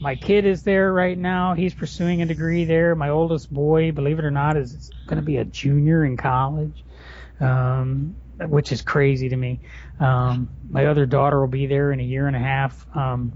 my 0.00 0.16
kid 0.16 0.46
is 0.46 0.62
there 0.62 0.92
right 0.92 1.16
now. 1.16 1.54
He's 1.54 1.74
pursuing 1.74 2.22
a 2.22 2.26
degree 2.26 2.64
there. 2.64 2.94
My 2.94 3.10
oldest 3.10 3.52
boy, 3.52 3.92
believe 3.92 4.18
it 4.18 4.24
or 4.24 4.30
not, 4.30 4.56
is 4.56 4.90
going 5.06 5.18
to 5.18 5.24
be 5.24 5.36
a 5.36 5.44
junior 5.44 6.04
in 6.04 6.16
college, 6.16 6.84
um, 7.38 8.16
which 8.40 8.72
is 8.72 8.80
crazy 8.80 9.28
to 9.28 9.36
me. 9.36 9.60
Um, 10.00 10.48
my 10.68 10.86
other 10.86 11.06
daughter 11.06 11.38
will 11.38 11.48
be 11.48 11.66
there 11.66 11.92
in 11.92 12.00
a 12.00 12.02
year 12.02 12.26
and 12.26 12.34
a 12.34 12.40
half. 12.40 12.86
Um, 12.96 13.34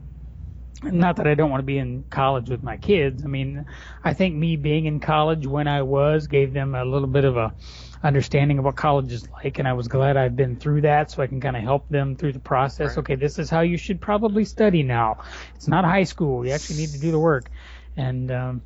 not 0.83 1.17
that 1.17 1.27
I 1.27 1.35
don't 1.35 1.51
want 1.51 1.61
to 1.61 1.67
be 1.67 1.79
in 1.79 2.05
college 2.11 2.49
with 2.49 2.63
my 2.63 2.77
kids. 2.77 3.25
I 3.25 3.29
mean, 3.29 3.67
I 4.05 4.15
think 4.15 4.35
me 4.35 4.57
being 4.57 4.87
in 4.87 5.01
college 5.01 5.47
when 5.47 5.69
I 5.69 5.83
was 5.83 6.27
gave 6.27 6.53
them 6.53 6.75
a 6.75 6.85
little 6.85 7.09
bit 7.09 7.25
of 7.25 7.37
a 7.37 7.55
understanding 8.03 8.59
of 8.59 8.65
what 8.65 8.77
college 8.77 9.13
is 9.13 9.29
like, 9.31 9.59
and 9.59 9.67
I 9.67 9.73
was 9.73 9.89
glad 9.89 10.17
I've 10.17 10.37
been 10.37 10.57
through 10.57 10.83
that, 10.83 11.11
so 11.11 11.23
I 11.23 11.27
can 11.27 11.41
kind 11.41 11.57
of 11.57 11.63
help 11.63 11.89
them 11.89 12.17
through 12.17 12.33
the 12.33 12.41
process. 12.41 12.91
Right. 12.91 12.99
Okay, 12.99 13.15
this 13.17 13.39
is 13.39 13.51
how 13.51 13.61
you 13.61 13.77
should 13.77 14.01
probably 14.01 14.45
study 14.45 14.83
now. 14.83 15.19
It's 15.55 15.69
not 15.69 15.85
high 15.85 16.05
school. 16.05 16.47
You 16.47 16.53
actually 16.53 16.77
need 16.77 16.91
to 16.91 17.01
do 17.01 17.11
the 17.11 17.19
work, 17.19 17.51
and 17.97 18.31
um, 18.31 18.63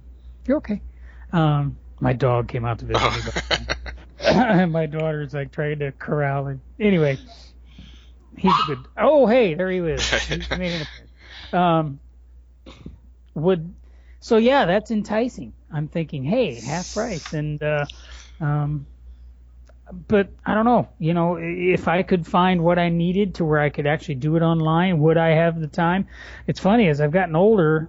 you're 0.47 0.59
okay. 0.59 0.83
Um, 1.33 1.77
my 2.01 2.13
dog 2.13 2.49
came 2.49 2.65
out 2.65 2.81
to 2.81 2.87
visit 2.87 3.35
me. 3.51 3.67
and 4.21 4.73
my 4.73 4.87
daughter's 4.87 5.33
like 5.33 5.53
trying 5.53 5.79
to 5.81 5.93
corral 5.93 6.47
him. 6.47 6.61
Anyway, 6.79 7.19
he's 8.37 8.53
a 8.65 8.67
good. 8.67 8.79
Oh, 8.97 9.27
hey, 9.27 9.55
there 9.55 9.71
he 9.71 9.79
is. 9.79 10.09
He 10.11 10.37
made 10.37 10.73
an 10.73 10.83
appearance. 10.83 11.10
Um, 11.53 12.01
would 13.35 13.75
so 14.21 14.37
yeah, 14.37 14.67
that's 14.67 14.91
enticing. 14.91 15.55
I'm 15.73 15.89
thinking, 15.89 16.25
hey, 16.25 16.55
half 16.55 16.93
price, 16.93 17.33
and 17.33 17.63
uh, 17.63 17.87
um, 18.41 18.87
but 20.09 20.29
I 20.45 20.55
don't 20.55 20.67
know. 20.67 20.89
You 20.99 21.15
know, 21.15 21.39
if 21.41 21.89
I 21.89 22.03
could 22.03 22.27
find 22.27 22.63
what 22.63 22.79
I 22.79 22.91
needed 22.91 23.37
to 23.37 23.45
where 23.45 23.61
I 23.61 23.71
could 23.71 23.87
actually 23.87 24.17
do 24.17 24.37
it 24.37 24.43
online, 24.43 24.99
would 25.01 25.17
I 25.17 25.31
have 25.31 25.61
the 25.61 25.67
time? 25.67 26.07
It's 26.47 26.61
funny 26.61 26.89
as 26.89 27.01
I've 27.01 27.13
gotten 27.13 27.35
older. 27.35 27.89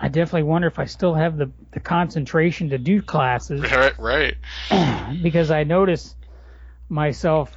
I 0.00 0.08
definitely 0.08 0.44
wonder 0.44 0.68
if 0.68 0.78
I 0.78 0.84
still 0.84 1.14
have 1.14 1.36
the, 1.36 1.50
the 1.72 1.80
concentration 1.80 2.70
to 2.70 2.78
do 2.78 3.02
classes 3.02 3.62
right, 3.62 3.98
right. 3.98 4.36
because 5.22 5.50
I 5.50 5.64
notice 5.64 6.14
myself 6.88 7.56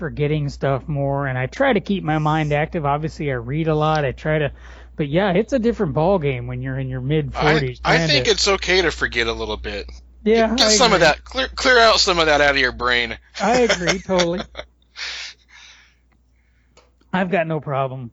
forgetting 0.00 0.48
stuff 0.48 0.88
more 0.88 1.28
and 1.28 1.38
I 1.38 1.46
try 1.46 1.72
to 1.72 1.80
keep 1.80 2.02
my 2.02 2.18
mind 2.18 2.52
active. 2.52 2.84
Obviously 2.84 3.30
I 3.30 3.34
read 3.34 3.68
a 3.68 3.74
lot. 3.74 4.04
I 4.04 4.12
try 4.12 4.38
to 4.38 4.52
but 4.96 5.08
yeah, 5.08 5.32
it's 5.32 5.52
a 5.52 5.58
different 5.58 5.94
ball 5.94 6.18
game 6.18 6.46
when 6.46 6.62
you're 6.62 6.78
in 6.78 6.88
your 6.88 7.00
mid 7.00 7.32
forties. 7.32 7.80
I 7.84 8.06
think 8.06 8.26
it's 8.26 8.48
okay 8.48 8.82
to 8.82 8.90
forget 8.90 9.28
a 9.28 9.32
little 9.32 9.56
bit. 9.56 9.90
yeah, 10.24 10.54
Get 10.56 10.66
I 10.66 10.70
some 10.70 10.92
of 10.92 11.00
that, 11.00 11.24
clear, 11.24 11.48
clear 11.48 11.78
out 11.78 12.00
some 12.00 12.18
of 12.18 12.26
that 12.26 12.40
out 12.40 12.50
of 12.50 12.58
your 12.58 12.72
brain. 12.72 13.16
I 13.40 13.60
agree 13.60 14.00
totally. 14.00 14.40
I've 17.12 17.30
got 17.30 17.46
no 17.46 17.60
problem. 17.60 18.10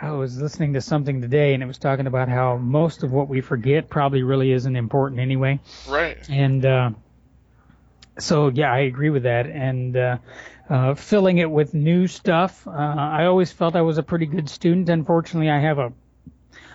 I 0.00 0.10
was 0.10 0.40
listening 0.40 0.72
to 0.72 0.80
something 0.80 1.20
today 1.20 1.54
and 1.54 1.62
it 1.62 1.66
was 1.66 1.78
talking 1.78 2.06
about 2.06 2.28
how 2.28 2.56
most 2.56 3.04
of 3.04 3.12
what 3.12 3.28
we 3.28 3.40
forget 3.40 3.88
probably 3.88 4.22
really 4.22 4.50
isn't 4.50 4.76
important 4.76 5.20
anyway. 5.20 5.60
Right. 5.88 6.18
And 6.28 6.66
uh, 6.66 6.90
so, 8.18 8.48
yeah, 8.48 8.72
I 8.72 8.80
agree 8.80 9.10
with 9.10 9.22
that. 9.22 9.46
And 9.46 9.96
uh, 9.96 10.18
uh, 10.72 10.94
filling 10.94 11.36
it 11.36 11.50
with 11.50 11.74
new 11.74 12.06
stuff, 12.06 12.66
uh, 12.66 12.70
I 12.70 13.26
always 13.26 13.52
felt 13.52 13.76
I 13.76 13.82
was 13.82 13.98
a 13.98 14.02
pretty 14.02 14.24
good 14.24 14.48
student. 14.48 14.88
Unfortunately, 14.88 15.50
I 15.50 15.60
have 15.60 15.78
a 15.78 15.92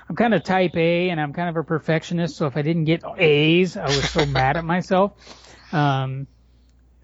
I'm 0.08 0.16
kind 0.16 0.36
of 0.36 0.43
type 0.43 0.78
A 0.78 1.10
and 1.10 1.20
I'm 1.20 1.34
kind 1.34 1.50
of 1.50 1.58
a 1.58 1.64
perfectionist. 1.64 2.36
So 2.36 2.45
if 2.45 2.56
I 2.56 2.62
didn't 2.62 2.86
get 2.86 3.04
A's, 3.18 3.76
I 3.76 3.88
was 3.88 4.08
so 4.10 4.26
mad 4.28 4.56
at 4.56 4.64
myself. 4.64 5.14
Um, 5.74 6.28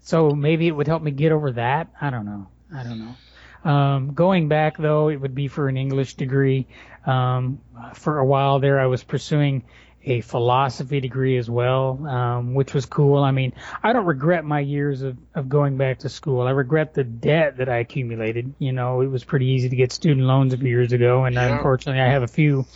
so 0.02 0.30
maybe 0.30 0.68
it 0.68 0.70
would 0.70 0.86
help 0.86 1.02
me 1.02 1.10
get 1.10 1.32
over 1.32 1.50
that. 1.52 1.88
I 2.00 2.10
don't 2.10 2.26
know. 2.26 2.46
I 2.72 2.84
don't 2.84 3.00
know. 3.00 3.70
Um, 3.70 4.14
going 4.14 4.48
back 4.48 4.78
though, 4.78 5.08
it 5.08 5.16
would 5.16 5.34
be 5.34 5.48
for 5.48 5.66
an 5.66 5.76
English 5.76 6.14
degree. 6.14 6.68
Um, 7.04 7.58
for 7.94 8.18
a 8.18 8.24
while 8.24 8.60
there, 8.60 8.78
I 8.78 8.86
was 8.86 9.02
pursuing 9.02 9.64
a 10.06 10.20
philosophy 10.20 11.00
degree 11.00 11.38
as 11.38 11.48
well, 11.48 12.06
um, 12.06 12.54
which 12.54 12.74
was 12.74 12.84
cool. 12.86 13.22
I 13.22 13.30
mean, 13.30 13.54
I 13.82 13.92
don't 13.92 14.04
regret 14.04 14.44
my 14.44 14.60
years 14.60 15.02
of, 15.02 15.16
of 15.34 15.48
going 15.48 15.76
back 15.78 16.00
to 16.00 16.08
school. 16.08 16.42
I 16.42 16.50
regret 16.50 16.92
the 16.94 17.04
debt 17.04 17.56
that 17.56 17.68
I 17.68 17.78
accumulated. 17.78 18.54
You 18.58 18.72
know, 18.72 19.00
it 19.00 19.06
was 19.06 19.24
pretty 19.24 19.46
easy 19.46 19.70
to 19.70 19.76
get 19.76 19.92
student 19.92 20.26
loans 20.26 20.52
a 20.52 20.58
few 20.58 20.68
years 20.68 20.92
ago, 20.92 21.24
and 21.24 21.34
Yeah. 21.34 21.56
unfortunately, 21.56 22.02
I 22.02 22.08
have 22.08 22.22
a 22.22 22.28
few. 22.28 22.66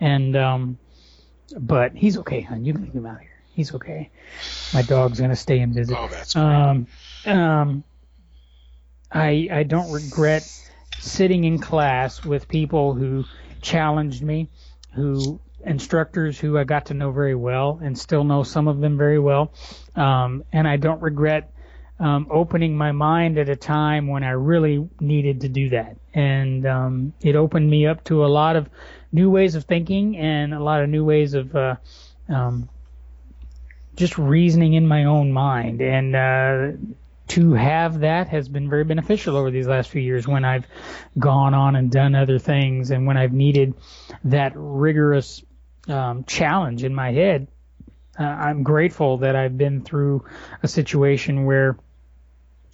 And 0.00 0.34
um, 0.36 0.78
but 1.58 1.94
he's 1.94 2.16
okay, 2.18 2.40
hon. 2.40 2.64
You 2.64 2.72
can 2.72 2.82
leave 2.84 2.94
him 2.94 3.06
out 3.06 3.20
here. 3.20 3.28
He's 3.52 3.74
okay. 3.74 4.10
My 4.72 4.82
dog's 4.82 5.20
gonna 5.20 5.36
stay 5.36 5.58
and 5.60 5.74
visit. 5.74 5.96
Oh, 5.98 6.08
that's 6.08 6.32
great. 6.34 6.44
Um, 6.44 6.86
um, 7.26 7.84
I 9.12 9.48
I 9.52 9.62
don't 9.64 9.90
regret 9.92 10.42
sitting 10.98 11.44
in 11.44 11.58
class 11.58 12.24
with 12.24 12.48
people 12.48 12.94
who 12.94 13.24
challenged 13.60 14.22
me, 14.22 14.48
who 14.94 15.40
instructors 15.64 16.38
who 16.38 16.58
I 16.58 16.64
got 16.64 16.86
to 16.86 16.94
know 16.94 17.10
very 17.10 17.34
well 17.34 17.80
and 17.82 17.98
still 17.98 18.24
know 18.24 18.42
some 18.42 18.68
of 18.68 18.80
them 18.80 18.96
very 18.96 19.18
well. 19.18 19.52
Um, 19.96 20.44
and 20.52 20.66
I 20.66 20.76
don't 20.76 21.00
regret 21.02 21.52
um, 21.98 22.28
opening 22.30 22.76
my 22.76 22.92
mind 22.92 23.38
at 23.38 23.48
a 23.48 23.56
time 23.56 24.08
when 24.08 24.24
I 24.24 24.30
really 24.30 24.88
needed 25.00 25.42
to 25.42 25.48
do 25.48 25.68
that. 25.70 25.96
And 26.14 26.66
um, 26.66 27.12
it 27.20 27.36
opened 27.36 27.68
me 27.68 27.86
up 27.86 28.04
to 28.04 28.24
a 28.24 28.28
lot 28.28 28.56
of 28.56 28.68
new 29.12 29.30
ways 29.30 29.54
of 29.54 29.64
thinking 29.64 30.16
and 30.16 30.54
a 30.54 30.62
lot 30.62 30.82
of 30.82 30.88
new 30.88 31.04
ways 31.04 31.34
of 31.34 31.54
uh, 31.54 31.76
um, 32.28 32.68
just 33.96 34.16
reasoning 34.16 34.74
in 34.74 34.88
my 34.88 35.04
own 35.04 35.30
mind. 35.30 35.82
And 35.82 36.16
uh, 36.16 36.72
to 37.28 37.52
have 37.52 38.00
that 38.00 38.28
has 38.28 38.48
been 38.48 38.68
very 38.68 38.84
beneficial 38.84 39.36
over 39.36 39.50
these 39.50 39.66
last 39.66 39.90
few 39.90 40.00
years 40.00 40.26
when 40.26 40.44
I've 40.44 40.66
gone 41.18 41.54
on 41.54 41.76
and 41.76 41.90
done 41.90 42.14
other 42.14 42.38
things 42.38 42.90
and 42.90 43.06
when 43.06 43.16
I've 43.16 43.32
needed 43.32 43.74
that 44.24 44.52
rigorous 44.56 45.42
um, 45.88 46.24
challenge 46.24 46.84
in 46.84 46.94
my 46.94 47.12
head. 47.12 47.48
Uh, 48.18 48.24
I'm 48.24 48.62
grateful 48.62 49.18
that 49.18 49.36
I've 49.36 49.56
been 49.56 49.82
through 49.82 50.24
a 50.62 50.68
situation 50.68 51.46
where 51.46 51.78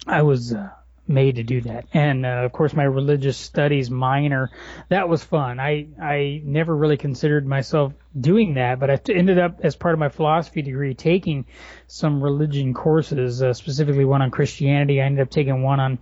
I 0.05 0.23
was 0.23 0.53
uh, 0.53 0.69
made 1.07 1.37
to 1.37 1.43
do 1.43 1.61
that. 1.61 1.85
And 1.93 2.25
uh, 2.25 2.29
of 2.29 2.51
course, 2.51 2.73
my 2.73 2.83
religious 2.83 3.37
studies 3.37 3.89
minor, 3.89 4.49
that 4.89 5.07
was 5.07 5.23
fun. 5.23 5.59
I 5.59 5.87
I 6.01 6.41
never 6.43 6.75
really 6.75 6.97
considered 6.97 7.47
myself 7.47 7.93
doing 8.19 8.55
that, 8.55 8.79
but 8.79 8.89
I 8.89 8.99
ended 9.09 9.39
up 9.39 9.61
as 9.63 9.75
part 9.75 9.93
of 9.93 9.99
my 9.99 10.09
philosophy 10.09 10.61
degree 10.61 10.93
taking 10.93 11.45
some 11.87 12.21
religion 12.21 12.73
courses, 12.73 13.41
uh, 13.41 13.53
specifically 13.53 14.05
one 14.05 14.21
on 14.21 14.31
Christianity. 14.31 15.01
I 15.01 15.05
ended 15.05 15.21
up 15.21 15.29
taking 15.29 15.61
one 15.61 15.79
on 15.79 15.99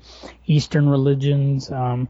Eastern 0.48 0.90
religions. 0.90 1.72
Um, 1.72 2.10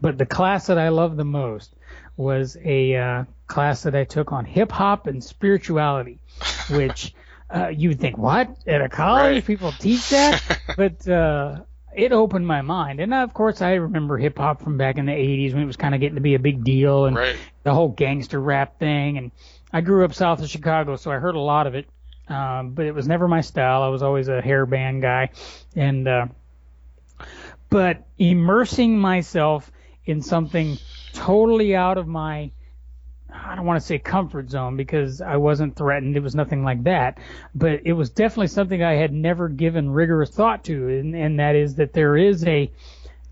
but 0.00 0.18
the 0.18 0.26
class 0.26 0.66
that 0.66 0.78
I 0.78 0.90
loved 0.90 1.16
the 1.16 1.24
most 1.24 1.74
was 2.16 2.56
a 2.62 2.96
uh, 2.96 3.24
class 3.46 3.82
that 3.84 3.94
I 3.94 4.04
took 4.04 4.32
on 4.32 4.44
hip 4.44 4.72
hop 4.72 5.06
and 5.06 5.22
spirituality, 5.22 6.20
which 6.66 7.14
uh, 7.54 7.68
you 7.68 7.90
would 7.90 8.00
think, 8.00 8.18
what 8.18 8.56
at 8.66 8.82
a 8.82 8.88
college 8.88 9.44
Right. 9.44 9.44
people 9.44 9.72
teach 9.72 10.08
that? 10.10 10.40
but 10.76 11.06
uh, 11.08 11.62
it 11.94 12.12
opened 12.12 12.46
my 12.46 12.62
mind. 12.62 13.00
And 13.00 13.14
of 13.14 13.32
course, 13.34 13.62
I 13.62 13.74
remember 13.74 14.18
hip 14.18 14.38
hop 14.38 14.60
from 14.62 14.76
back 14.78 14.98
in 14.98 15.06
the 15.06 15.12
80s 15.12 15.54
when 15.54 15.62
it 15.62 15.66
was 15.66 15.76
kind 15.76 15.94
of 15.94 16.00
getting 16.00 16.16
to 16.16 16.20
be 16.20 16.34
a 16.34 16.38
big 16.40 16.64
deal 16.64 17.06
and 17.06 17.18
Right. 17.18 17.36
the 17.62 17.72
whole 17.74 17.88
gangster 17.88 18.40
rap 18.40 18.78
thing. 18.78 19.18
And 19.18 19.30
I 19.72 19.80
grew 19.80 20.04
up 20.04 20.14
south 20.14 20.42
of 20.42 20.48
Chicago, 20.48 20.96
so 20.96 21.10
I 21.10 21.16
heard 21.16 21.34
a 21.34 21.40
lot 21.40 21.66
of 21.66 21.74
it. 21.74 21.86
Um, 22.28 22.72
but 22.72 22.86
it 22.86 22.92
was 22.94 23.06
never 23.06 23.28
my 23.28 23.40
style. 23.40 23.82
I 23.82 23.88
was 23.88 24.02
always 24.02 24.28
a 24.28 24.42
hair 24.42 24.66
band 24.66 25.02
guy. 25.02 25.30
And, 25.76 26.06
uh, 26.08 26.26
but 27.70 28.06
immersing 28.18 28.98
myself 28.98 29.70
in 30.04 30.22
something 30.22 30.78
totally 31.12 31.74
out 31.74 31.98
of 31.98 32.06
my 32.06 32.50
I 33.32 33.54
don't 33.54 33.66
want 33.66 33.80
to 33.80 33.86
say 33.86 33.98
comfort 33.98 34.50
zone 34.50 34.76
because 34.76 35.20
I 35.20 35.36
wasn't 35.36 35.76
threatened. 35.76 36.16
It 36.16 36.22
was 36.22 36.34
nothing 36.34 36.64
like 36.64 36.84
that. 36.84 37.18
But 37.54 37.82
it 37.84 37.92
was 37.92 38.10
definitely 38.10 38.48
something 38.48 38.82
I 38.82 38.94
had 38.94 39.12
never 39.12 39.48
given 39.48 39.90
rigorous 39.90 40.30
thought 40.30 40.64
to. 40.64 40.88
And, 40.88 41.14
and 41.14 41.40
that 41.40 41.54
is 41.54 41.76
that 41.76 41.92
there 41.92 42.16
is 42.16 42.44
a, 42.44 42.70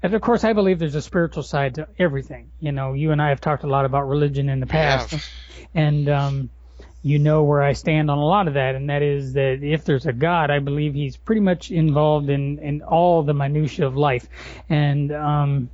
and 0.03 0.15
of 0.15 0.21
course, 0.21 0.45
I 0.45 0.53
believe 0.53 0.79
there's 0.79 0.95
a 0.95 1.03
spiritual 1.03 1.43
side 1.43 1.77
to 1.77 1.89
everything. 1.99 2.51
You 2.61 2.73
know, 2.73 2.93
you 2.93 3.13
and 3.13 3.23
I 3.23 3.31
have 3.31 3.41
talked 3.41 3.65
a 3.65 3.69
lot 3.69 3.85
about 3.85 4.09
religion 4.09 4.49
in 4.49 4.61
the 4.61 4.67
past. 4.67 5.15
And, 5.75 6.09
um, 6.09 6.51
you 7.05 7.19
know 7.19 7.43
where 7.43 7.63
I 7.63 7.75
stand 7.75 8.11
on 8.11 8.17
a 8.17 8.25
lot 8.25 8.49
of 8.49 8.55
that, 8.55 8.75
and 8.75 8.89
that 8.89 9.03
is 9.03 9.35
that 9.35 9.63
if 9.63 9.85
there's 9.85 10.07
a 10.07 10.13
God, 10.13 10.51
I 10.51 10.59
believe 10.59 10.95
He's 10.95 11.19
pretty 11.19 11.43
much 11.43 11.71
involved 11.71 12.31
in 12.31 12.59
in 12.61 12.81
all 12.81 13.23
the 13.23 13.35
minutia 13.35 13.87
of 13.87 13.95
life, 13.95 14.27
and 14.71 15.13
um, 15.13 15.69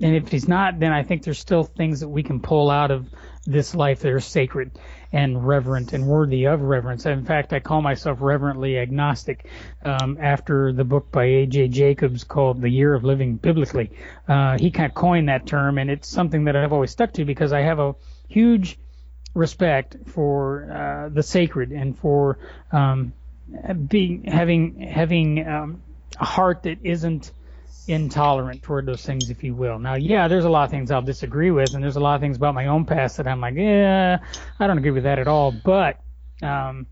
and 0.00 0.16
if 0.16 0.28
He's 0.28 0.48
not, 0.48 0.80
then 0.80 0.90
I 0.90 1.02
think 1.02 1.22
there's 1.22 1.38
still 1.38 1.64
things 1.64 2.00
that 2.00 2.08
we 2.08 2.22
can 2.22 2.40
pull 2.40 2.70
out 2.70 2.90
of 2.90 3.06
this 3.46 3.74
life 3.74 4.00
that 4.00 4.12
are 4.12 4.20
sacred 4.20 4.70
and 5.12 5.46
reverent 5.46 5.92
and 5.92 6.06
worthy 6.06 6.46
of 6.46 6.60
reverence. 6.60 7.06
In 7.06 7.24
fact, 7.24 7.52
I 7.52 7.60
call 7.60 7.82
myself 7.82 8.18
reverently 8.20 8.78
agnostic 8.78 9.46
um, 9.84 10.18
after 10.20 10.72
the 10.72 10.84
book 10.84 11.12
by 11.12 11.24
A.J. 11.24 11.68
Jacobs 11.68 12.24
called 12.24 12.60
The 12.60 12.68
Year 12.68 12.94
of 12.94 13.04
Living 13.04 13.36
Biblically. 13.36 13.90
Uh, 14.26 14.58
he 14.58 14.70
kind 14.70 14.90
of 14.90 14.94
coined 14.94 15.28
that 15.28 15.46
term, 15.46 15.78
and 15.78 15.90
it's 15.90 16.08
something 16.08 16.44
that 16.44 16.56
I've 16.56 16.72
always 16.72 16.90
stuck 16.90 17.12
to 17.14 17.24
because 17.24 17.52
I 17.52 17.60
have 17.60 17.78
a 17.78 17.94
huge 18.28 18.78
respect 19.34 19.96
for 20.06 20.70
uh, 20.72 21.08
the 21.10 21.22
sacred 21.22 21.72
and 21.72 21.98
for 21.98 22.38
um, 22.72 23.12
being 23.88 24.24
having 24.24 24.80
having 24.80 25.46
um, 25.46 25.82
a 26.18 26.24
heart 26.24 26.62
that 26.62 26.78
isn't 26.82 27.30
intolerant 27.86 28.62
toward 28.62 28.86
those 28.86 29.04
things, 29.04 29.30
if 29.30 29.44
you 29.44 29.54
will. 29.54 29.78
Now, 29.78 29.94
yeah, 29.94 30.28
there's 30.28 30.44
a 30.44 30.50
lot 30.50 30.64
of 30.64 30.70
things 30.70 30.90
I'll 30.90 31.02
disagree 31.02 31.50
with, 31.50 31.74
and 31.74 31.82
there's 31.82 31.96
a 31.96 32.00
lot 32.00 32.14
of 32.14 32.20
things 32.20 32.36
about 32.36 32.54
my 32.54 32.66
own 32.66 32.84
past 32.84 33.18
that 33.18 33.26
I'm 33.26 33.40
like, 33.40 33.54
yeah, 33.54 34.18
I 34.58 34.66
don't 34.66 34.78
agree 34.78 34.90
with 34.90 35.04
that 35.04 35.18
at 35.18 35.28
all. 35.28 35.52
But 35.52 36.00
um, 36.42 36.86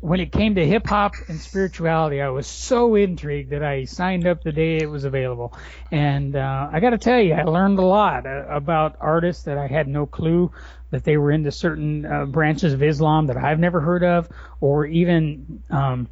when 0.00 0.20
it 0.20 0.32
came 0.32 0.54
to 0.56 0.66
hip 0.66 0.86
hop 0.86 1.14
and 1.28 1.40
spirituality, 1.40 2.20
I 2.20 2.28
was 2.28 2.46
so 2.46 2.94
intrigued 2.94 3.50
that 3.50 3.62
I 3.62 3.84
signed 3.84 4.26
up 4.26 4.42
the 4.42 4.52
day 4.52 4.78
it 4.78 4.90
was 4.90 5.04
available. 5.04 5.54
And 5.90 6.36
uh, 6.36 6.68
I 6.70 6.80
got 6.80 6.90
to 6.90 6.98
tell 6.98 7.20
you, 7.20 7.34
I 7.34 7.44
learned 7.44 7.78
a 7.78 7.84
lot 7.84 8.26
uh, 8.26 8.44
about 8.48 8.96
artists 9.00 9.44
that 9.44 9.58
I 9.58 9.66
had 9.66 9.88
no 9.88 10.06
clue 10.06 10.52
that 10.90 11.04
they 11.04 11.16
were 11.16 11.32
into 11.32 11.50
certain 11.50 12.06
uh, 12.06 12.26
branches 12.26 12.72
of 12.72 12.82
Islam 12.82 13.26
that 13.26 13.36
I've 13.36 13.58
never 13.58 13.80
heard 13.80 14.04
of, 14.04 14.28
or 14.60 14.86
even 14.86 15.62
um, 15.70 16.08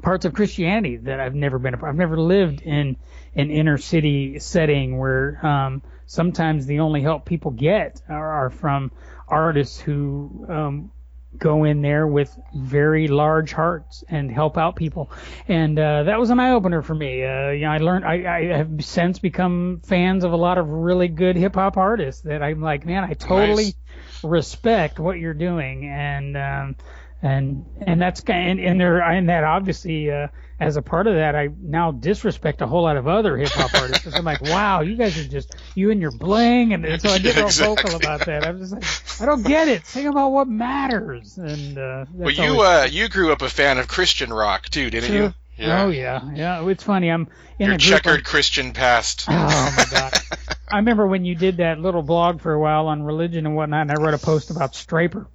parts 0.00 0.24
of 0.24 0.32
Christianity 0.32 0.96
that 0.96 1.20
I've 1.20 1.34
never 1.34 1.58
been. 1.58 1.74
a 1.74 1.78
part. 1.78 1.90
I've 1.90 1.98
never 1.98 2.18
lived 2.18 2.62
in 2.62 2.96
an 3.34 3.50
inner 3.50 3.78
city 3.78 4.38
setting 4.38 4.98
where 4.98 5.44
um, 5.44 5.82
sometimes 6.06 6.66
the 6.66 6.80
only 6.80 7.02
help 7.02 7.24
people 7.24 7.50
get 7.50 8.00
are, 8.08 8.46
are 8.46 8.50
from 8.50 8.90
artists 9.28 9.78
who 9.80 10.46
um, 10.48 10.90
go 11.38 11.64
in 11.64 11.80
there 11.80 12.06
with 12.06 12.36
very 12.54 13.08
large 13.08 13.52
hearts 13.52 14.04
and 14.08 14.30
help 14.30 14.58
out 14.58 14.76
people. 14.76 15.10
And 15.48 15.78
uh, 15.78 16.02
that 16.04 16.18
was 16.18 16.30
an 16.30 16.38
eye 16.40 16.50
opener 16.52 16.82
for 16.82 16.94
me. 16.94 17.24
Uh, 17.24 17.50
you 17.50 17.62
know, 17.62 17.70
I 17.70 17.78
learned. 17.78 18.04
I, 18.04 18.36
I 18.52 18.56
have 18.58 18.84
since 18.84 19.18
become 19.18 19.80
fans 19.84 20.24
of 20.24 20.32
a 20.32 20.36
lot 20.36 20.58
of 20.58 20.68
really 20.68 21.08
good 21.08 21.36
hip 21.36 21.54
hop 21.54 21.76
artists 21.76 22.22
that 22.22 22.42
I'm 22.42 22.60
like, 22.60 22.84
man, 22.84 23.04
I 23.04 23.14
totally 23.14 23.64
Nice. 23.64 24.24
respect 24.24 24.98
what 24.98 25.18
you're 25.18 25.34
doing 25.34 25.86
and. 25.86 26.36
Um, 26.36 26.76
and 27.22 27.64
and 27.80 28.00
that's 28.02 28.20
kind 28.20 28.58
and, 28.58 28.60
and 28.60 28.80
there 28.80 29.00
and 29.00 29.28
that 29.28 29.44
obviously 29.44 30.10
uh, 30.10 30.26
as 30.58 30.76
a 30.76 30.82
part 30.82 31.06
of 31.06 31.14
that 31.14 31.34
I 31.36 31.50
now 31.60 31.92
disrespect 31.92 32.60
a 32.62 32.66
whole 32.66 32.82
lot 32.82 32.96
of 32.96 33.06
other 33.06 33.36
hip 33.36 33.50
hop 33.50 33.72
artists 33.74 34.04
because 34.04 34.18
I'm 34.18 34.24
like 34.24 34.42
wow 34.42 34.80
you 34.80 34.96
guys 34.96 35.16
are 35.18 35.28
just 35.28 35.54
you 35.76 35.90
and 35.92 36.00
your 36.00 36.10
bling 36.10 36.72
and, 36.74 36.84
and 36.84 37.00
so 37.00 37.10
I 37.10 37.18
get 37.18 37.36
Yeah, 37.36 37.42
real 37.42 37.48
vocal 37.76 37.94
about 37.96 38.26
that 38.26 38.44
I'm 38.44 38.58
just 38.58 38.72
like 38.72 38.84
I 39.22 39.26
don't 39.26 39.44
get 39.46 39.68
it 39.68 39.86
sing 39.86 40.08
about 40.08 40.30
what 40.30 40.48
matters 40.48 41.38
and 41.38 41.78
uh, 41.78 42.06
Well, 42.12 42.30
you 42.30 42.60
always 42.60 42.60
uh, 42.60 42.88
you 42.90 43.08
grew 43.08 43.30
up 43.32 43.42
a 43.42 43.48
fan 43.48 43.78
of 43.78 43.86
Christian 43.88 44.32
rock 44.32 44.68
too, 44.68 44.90
didn't 44.90 45.10
true. 45.10 45.16
you? 45.18 45.34
Yeah. 45.58 45.82
oh 45.84 45.90
yeah 45.90 46.30
yeah 46.34 46.66
it's 46.68 46.82
funny 46.82 47.08
I'm 47.10 47.28
in 47.58 47.66
Your 47.66 47.74
a 47.76 47.78
checkered 47.78 48.18
on- 48.18 48.22
Christian 48.24 48.72
past. 48.72 49.26
Oh 49.28 49.32
my 49.76 49.84
god! 49.90 50.12
I 50.72 50.78
remember 50.78 51.06
when 51.06 51.24
you 51.24 51.34
did 51.36 51.58
that 51.58 51.78
little 51.78 52.02
blog 52.02 52.40
for 52.40 52.52
a 52.54 52.58
while 52.58 52.88
on 52.88 53.02
religion 53.02 53.44
and 53.46 53.54
whatnot, 53.54 53.82
and 53.82 53.92
I 53.92 53.94
wrote 53.96 54.14
a 54.14 54.18
post 54.18 54.50
about 54.50 54.72
Stryper. 54.72 55.26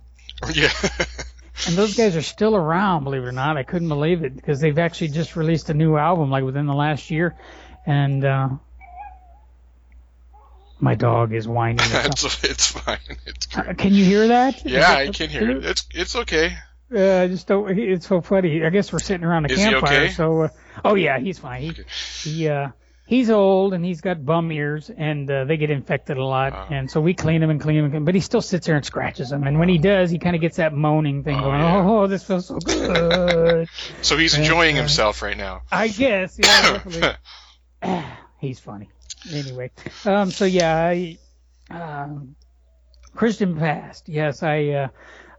yeah. 0.53 0.69
And 1.65 1.75
those 1.75 1.95
guys 1.95 2.15
are 2.15 2.21
still 2.21 2.55
around, 2.55 3.03
believe 3.03 3.23
it 3.23 3.27
or 3.27 3.31
not. 3.31 3.57
I 3.57 3.63
couldn't 3.63 3.87
believe 3.87 4.23
it 4.23 4.35
because 4.35 4.59
they've 4.61 4.77
actually 4.77 5.09
just 5.09 5.35
released 5.35 5.69
a 5.69 5.73
new 5.73 5.97
album 5.97 6.29
like 6.29 6.43
within 6.43 6.67
the 6.67 6.73
last 6.75 7.09
year. 7.09 7.35
And 7.85 8.23
uh 8.23 8.49
my 10.79 10.95
dog 10.95 11.33
is 11.33 11.47
whining. 11.47 11.79
it's 11.89 12.43
it's 12.43 12.71
fine. 12.71 12.99
It's. 13.25 13.57
Uh, 13.57 13.73
can 13.75 13.93
you 13.93 14.05
hear 14.05 14.27
that? 14.27 14.63
Yeah, 14.63 14.81
that 14.81 14.97
I 14.99 15.07
can 15.09 15.29
hear 15.29 15.49
it. 15.51 15.65
It's 15.65 15.87
it's 15.93 16.15
okay. 16.15 16.55
Uh, 16.93 17.21
I 17.21 17.27
just 17.27 17.47
don't. 17.47 17.77
It's 17.77 18.07
so 18.07 18.21
funny. 18.21 18.63
I 18.63 18.69
guess 18.69 18.93
we're 18.93 18.99
sitting 18.99 19.25
around 19.25 19.45
a 19.49 19.53
Is 19.53 19.57
campfire. 19.59 20.01
okay? 20.03 20.09
So, 20.09 20.43
uh, 20.43 20.49
oh 20.85 20.95
yeah, 20.95 21.19
he's 21.19 21.39
fine. 21.39 21.61
He, 21.63 21.69
Okay. 21.71 21.83
he, 22.23 22.47
uh, 22.47 22.69
he's 23.07 23.31
old 23.31 23.73
and 23.73 23.83
he's 23.83 24.01
got 24.01 24.23
bum 24.23 24.51
ears 24.51 24.91
and 24.95 25.29
uh, 25.31 25.45
they 25.45 25.57
get 25.57 25.71
infected 25.71 26.17
a 26.17 26.23
lot. 26.23 26.53
Oh. 26.53 26.73
And 26.73 26.91
so 26.91 27.01
we 27.01 27.15
clean 27.15 27.41
him 27.41 27.49
and 27.49 27.59
clean 27.59 27.77
him, 27.77 27.85
and 27.85 27.93
clean, 27.93 28.05
but 28.05 28.13
he 28.13 28.21
still 28.21 28.41
sits 28.41 28.67
there 28.67 28.75
and 28.75 28.85
scratches 28.85 29.29
them. 29.29 29.43
And 29.47 29.57
when 29.57 29.69
he 29.69 29.79
does, 29.79 30.11
he 30.11 30.19
kind 30.19 30.35
of 30.35 30.41
gets 30.41 30.57
that 30.57 30.73
moaning 30.73 31.23
thing 31.23 31.37
Oh, 31.37 31.41
going. 31.41 31.59
yeah. 31.61 31.83
Oh, 31.87 32.05
this 32.07 32.23
feels 32.23 32.45
so 32.47 32.59
good. 32.59 33.67
So 34.03 34.17
he's 34.17 34.35
And, 34.35 34.43
enjoying 34.43 34.75
uh, 34.77 34.81
himself 34.81 35.21
right 35.23 35.37
now. 35.37 35.63
I 35.71 35.87
guess. 35.87 36.37
Yeah, 36.37 36.79
definitely. 36.83 38.03
he's 38.39 38.59
funny. 38.59 38.89
Anyway, 39.33 39.71
um, 40.05 40.29
so 40.29 40.45
yeah, 40.45 40.75
I, 40.77 41.17
um, 41.71 42.35
Christian 43.15 43.57
Past. 43.57 44.07
Yes, 44.09 44.43
I, 44.43 44.67
uh, 44.69 44.87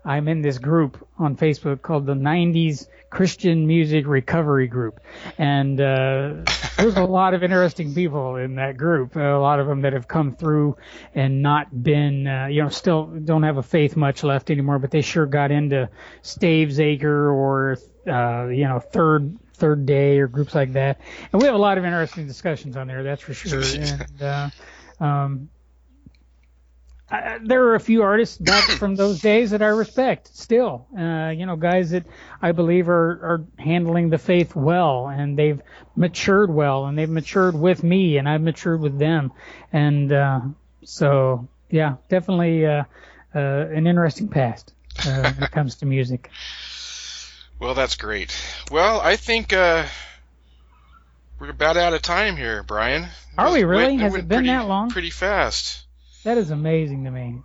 I'm 0.09 0.27
in 0.27 0.41
this 0.41 0.57
group 0.57 1.07
on 1.19 1.37
Facebook 1.37 1.83
called 1.83 2.07
the 2.07 2.15
90s 2.15 2.89
Christian 3.11 3.67
Music 3.67 4.07
Recovery 4.07 4.67
Group, 4.67 5.01
and 5.37 5.79
uh, 5.79 6.35
there's 6.79 6.97
a 6.97 7.05
lot 7.05 7.35
of 7.35 7.43
interesting 7.43 7.95
people 7.95 8.37
in 8.37 8.55
that 8.55 8.79
group. 8.79 9.17
A 9.17 9.39
lot 9.39 9.61
of 9.61 9.67
them 9.67 9.83
that 9.83 9.93
have 9.93 10.09
come 10.09 10.35
through 10.35 10.79
and 11.15 11.43
not 11.43 11.83
been, 11.83 12.27
uh, 12.27 12.47
you 12.47 12.63
know, 12.63 12.71
still 12.71 13.05
don't 13.05 13.43
have 13.43 13.59
a 13.59 13.63
faith 13.63 13.97
much 13.97 14.25
left 14.25 14.51
anymore, 14.51 14.79
but 14.79 14.91
they 14.91 15.03
sure 15.03 15.27
got 15.27 15.51
into 15.51 15.91
Stavesacre 16.23 17.05
or, 17.05 17.77
uh, 18.07 18.47
you 18.47 18.65
know, 18.65 18.81
Third 18.81 19.39
Third 19.53 19.85
Day 19.85 20.21
or 20.21 20.27
groups 20.27 20.55
like 20.55 20.73
that. 20.73 21.01
And 21.33 21.43
we 21.43 21.47
have 21.47 21.55
a 21.55 21.59
lot 21.59 21.77
of 21.77 21.85
interesting 21.85 22.27
discussions 22.27 22.79
on 22.79 22.87
there, 22.87 23.03
that's 23.03 23.21
for 23.21 23.35
sure. 23.35 23.63
And 23.79 24.23
uh, 24.23 24.51
um, 25.05 25.49
I, 27.11 27.39
there 27.43 27.65
are 27.69 27.75
a 27.75 27.81
few 27.81 28.03
artists 28.03 28.37
back 28.37 28.65
from 28.79 28.95
those 28.97 29.21
days 29.21 29.51
that 29.53 29.63
I 29.63 29.69
respect 29.69 30.37
still. 30.37 30.87
Uh, 30.97 31.31
you 31.31 31.47
know, 31.47 31.57
guys 31.57 31.91
that 31.91 32.05
I 32.43 32.53
believe 32.53 32.89
are, 32.89 33.11
are 33.11 33.45
handling 33.59 34.11
the 34.11 34.19
faith 34.19 34.55
well 34.55 35.09
and 35.09 35.39
they've 35.39 35.61
matured 35.97 36.51
well 36.51 36.85
and 36.87 36.99
they've 36.99 37.09
matured 37.09 37.55
with 37.55 37.83
me 37.83 38.19
and 38.19 38.29
I've 38.29 38.43
matured 38.43 38.81
with 38.81 38.99
them. 38.99 39.33
And 39.73 40.13
uh, 40.13 40.41
so, 40.85 41.49
yeah, 41.71 41.97
definitely 42.09 42.67
uh, 42.67 42.85
uh, 43.35 43.39
an 43.39 43.87
interesting 43.87 44.29
past 44.29 44.73
uh, 45.07 45.33
when 45.33 45.43
it 45.45 45.51
comes 45.51 45.77
to 45.77 45.87
music. 45.87 46.31
Well, 47.61 47.75
that's 47.75 47.97
great. 47.97 48.41
Well, 48.71 49.01
I 49.01 49.17
think 49.17 49.53
uh, 49.53 49.85
we're 51.41 51.51
about 51.51 51.77
out 51.77 51.93
of 51.93 52.03
time 52.03 52.37
here, 52.37 52.63
Brian. 52.63 53.09
Are 53.37 53.51
we 53.53 53.65
really? 53.65 53.85
Went- 53.97 54.01
Has 54.01 54.13
went 54.13 54.25
it 54.25 54.29
been 54.29 54.37
pretty- 54.39 54.49
that 54.51 54.69
long? 54.69 54.91
Pretty 54.91 55.11
fast. 55.11 55.85
That 56.25 56.39
is 56.39 56.51
amazing 56.51 57.05
to 57.05 57.11
me. 57.11 57.43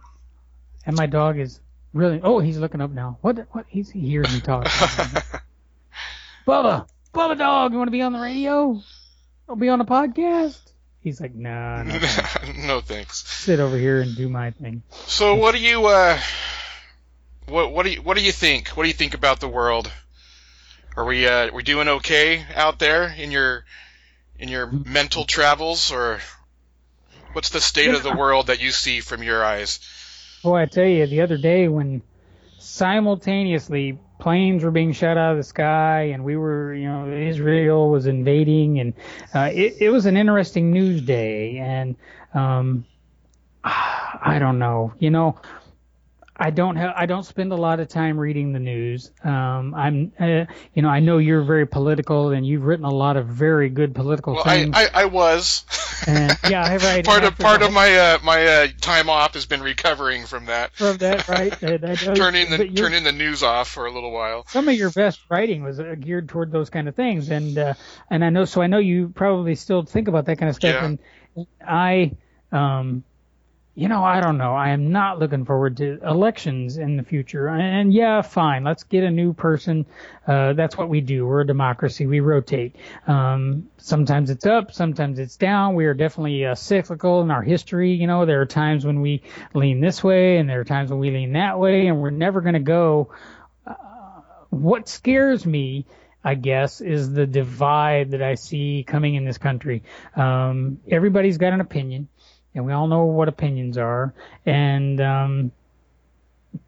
And 0.85 0.95
my 0.95 1.05
dog 1.05 1.39
is 1.39 1.59
really. 1.93 2.19
Oh, 2.21 2.39
he's 2.39 2.57
looking 2.57 2.81
up 2.81 2.91
now. 2.91 3.17
What? 3.21 3.47
What? 3.51 3.65
He's, 3.67 3.89
he 3.89 4.01
hears 4.01 4.33
me 4.33 4.41
talk. 4.41 4.65
Bubba, 6.47 6.87
Bubba, 7.13 7.37
dog, 7.37 7.71
you 7.71 7.77
want 7.77 7.87
to 7.87 7.91
be 7.91 8.01
on 8.01 8.11
the 8.11 8.19
radio? 8.19 8.81
I'll 9.47 9.55
be 9.55 9.69
on 9.69 9.79
a 9.79 9.85
podcast. 9.85 10.59
He's 10.99 11.19
like, 11.21 11.35
nah, 11.35 11.83
no, 11.83 11.99
no 12.65 12.81
thanks. 12.81 13.27
sit 13.27 13.59
over 13.59 13.77
here 13.77 14.01
and 14.01 14.15
do 14.15 14.29
my 14.29 14.51
thing. 14.51 14.83
So, 15.07 15.35
what 15.35 15.53
do 15.53 15.61
you 15.61 15.85
uh, 15.85 16.17
what 17.47 17.71
what 17.71 17.83
do 17.83 17.91
you 17.91 18.01
what 18.01 18.17
do 18.17 18.23
you 18.23 18.31
think? 18.31 18.69
What 18.69 18.83
do 18.83 18.87
you 18.87 18.93
think 18.93 19.13
about 19.13 19.39
the 19.39 19.47
world? 19.47 19.91
Are 20.95 21.05
we 21.05 21.27
uh, 21.27 21.51
we 21.53 21.63
doing 21.63 21.87
okay 21.87 22.45
out 22.55 22.79
there 22.79 23.07
in 23.07 23.31
your 23.31 23.65
in 24.39 24.49
your 24.49 24.67
mental 24.67 25.25
travels, 25.25 25.91
or 25.91 26.19
what's 27.33 27.49
the 27.49 27.61
state 27.61 27.93
of 27.93 28.03
the 28.03 28.15
world 28.15 28.47
that 28.47 28.61
you 28.61 28.71
see 28.71 29.01
from 29.01 29.23
your 29.23 29.43
eyes? 29.43 29.79
Boy, 30.43 30.61
I 30.61 30.65
tell 30.65 30.85
you, 30.85 31.05
the 31.07 31.21
other 31.21 31.37
day 31.37 31.67
when 31.67 32.01
simultaneously 32.59 33.99
planes 34.19 34.63
were 34.63 34.71
being 34.71 34.93
shot 34.93 35.17
out 35.17 35.31
of 35.31 35.37
the 35.37 35.43
sky 35.43 36.03
and 36.13 36.23
we 36.23 36.37
were 36.37 36.73
you 36.73 36.87
know 36.87 37.11
israel 37.11 37.89
was 37.89 38.05
invading 38.05 38.79
and 38.79 38.93
uh, 39.35 39.49
it, 39.51 39.75
it 39.81 39.89
was 39.89 40.05
an 40.05 40.15
interesting 40.15 40.71
news 40.71 41.01
day 41.01 41.57
and 41.57 41.97
um 42.33 42.85
i 43.65 44.37
don't 44.39 44.59
know 44.59 44.93
you 44.97 45.09
know 45.09 45.37
I 46.35 46.49
don't 46.49 46.75
have 46.77 46.93
I 46.95 47.05
don't 47.05 47.23
spend 47.23 47.51
a 47.51 47.55
lot 47.55 47.79
of 47.79 47.87
time 47.87 48.19
reading 48.19 48.53
the 48.53 48.59
news. 48.59 49.11
Um, 49.23 49.75
I'm 49.75 50.11
uh, 50.19 50.45
you 50.73 50.81
know 50.81 50.89
I 50.89 50.99
know 50.99 51.19
you're 51.19 51.43
very 51.43 51.67
political 51.67 52.31
and 52.31 52.45
you've 52.45 52.63
written 52.63 52.85
a 52.85 52.93
lot 52.93 53.17
of 53.17 53.27
very 53.27 53.69
good 53.69 53.93
political 53.93 54.33
well, 54.35 54.43
things. 54.43 54.75
I, 54.75 54.85
I, 54.85 54.89
I 54.93 55.05
was. 55.05 55.63
And, 56.07 56.35
yeah, 56.49 56.63
I 56.63 56.77
right. 56.77 57.05
part 57.05 57.23
of 57.23 57.37
part 57.37 57.61
of 57.61 57.71
my 57.71 57.95
uh, 57.95 58.19
my 58.23 58.45
uh, 58.45 58.67
time 58.81 59.09
off 59.09 59.35
has 59.35 59.45
been 59.45 59.61
recovering 59.61 60.25
from 60.25 60.47
that. 60.47 60.73
From 60.73 60.97
that, 60.97 61.27
right? 61.27 61.51
turning 62.15 62.49
the 62.49 62.67
turning 62.75 63.03
the 63.03 63.11
news 63.11 63.43
off 63.43 63.69
for 63.69 63.85
a 63.85 63.91
little 63.91 64.11
while. 64.11 64.45
Some 64.47 64.67
of 64.67 64.73
your 64.73 64.89
best 64.89 65.19
writing 65.29 65.63
was 65.63 65.79
uh, 65.79 65.95
geared 65.99 66.29
toward 66.29 66.51
those 66.51 66.71
kind 66.71 66.87
of 66.87 66.95
things, 66.95 67.29
and 67.29 67.55
uh, 67.59 67.73
and 68.09 68.25
I 68.25 68.31
know 68.31 68.45
so 68.45 68.63
I 68.63 68.67
know 68.67 68.79
you 68.79 69.09
probably 69.09 69.53
still 69.53 69.83
think 69.83 70.07
about 70.07 70.25
that 70.25 70.39
kind 70.39 70.49
of 70.49 70.55
stuff. 70.55 70.73
Yeah. 70.73 70.85
And 70.85 71.47
I 71.61 72.11
um 72.51 73.03
you 73.75 73.87
know, 73.87 74.03
I 74.03 74.21
don't 74.21 74.37
know. 74.37 74.53
I 74.53 74.69
am 74.69 74.91
not 74.91 75.17
looking 75.17 75.45
forward 75.45 75.77
to 75.77 75.99
elections 76.03 76.77
in 76.77 76.95
the 76.95 77.01
future. 77.01 77.47
And 77.49 77.91
yeah, 77.91 78.21
fine. 78.21 78.63
Let's 78.63 78.83
get 78.83 79.03
a 79.03 79.09
new 79.09 79.33
person. 79.33 79.87
Uh, 80.27 80.53
that's 80.53 80.77
what 80.77 80.89
we 80.89 81.01
do. 81.01 81.25
We're 81.25 81.41
a 81.41 81.47
democracy. 81.47 82.05
We 82.05 82.19
rotate. 82.19 82.75
Um, 83.07 83.69
sometimes 83.77 84.29
it's 84.29 84.45
up, 84.45 84.71
sometimes 84.71 85.17
it's 85.17 85.37
down. 85.37 85.73
We 85.73 85.85
are 85.85 85.95
definitely 85.95 86.45
uh, 86.45 86.53
cyclical 86.53 87.21
in 87.21 87.31
our 87.31 87.41
history. 87.41 87.93
You 87.93 88.05
know, 88.05 88.27
there 88.27 88.41
are 88.41 88.45
times 88.45 88.85
when 88.85 89.01
we 89.01 89.23
lean 89.55 89.81
this 89.81 90.03
way 90.03 90.37
and 90.37 90.47
there 90.47 90.59
are 90.59 90.65
times 90.65 90.91
when 90.91 90.99
we 90.99 91.09
lean 91.09 91.33
that 91.33 91.57
way 91.57 91.87
and 91.87 91.99
we're 91.99 92.11
never 92.11 92.41
going 92.41 92.53
to 92.53 92.59
go. 92.59 93.11
Uh, 93.65 93.73
what 94.51 94.87
scares 94.87 95.47
me 95.47 95.87
I 96.25 96.35
guess, 96.35 96.79
is 96.79 97.11
the 97.11 97.27
divide 97.27 98.11
that 98.11 98.21
I 98.21 98.35
see 98.35 98.85
coming 98.87 99.15
in 99.15 99.25
this 99.25 99.37
country. 99.37 99.83
Um, 100.15 100.79
everybody's 100.89 101.37
got 101.37 101.51
an 101.51 101.59
opinion 101.59 102.07
and 102.55 102.65
we 102.65 102.73
all 102.73 102.87
know 102.87 103.05
what 103.05 103.27
opinions 103.27 103.77
are. 103.77 104.13
And 104.45 104.99
um, 105.01 105.51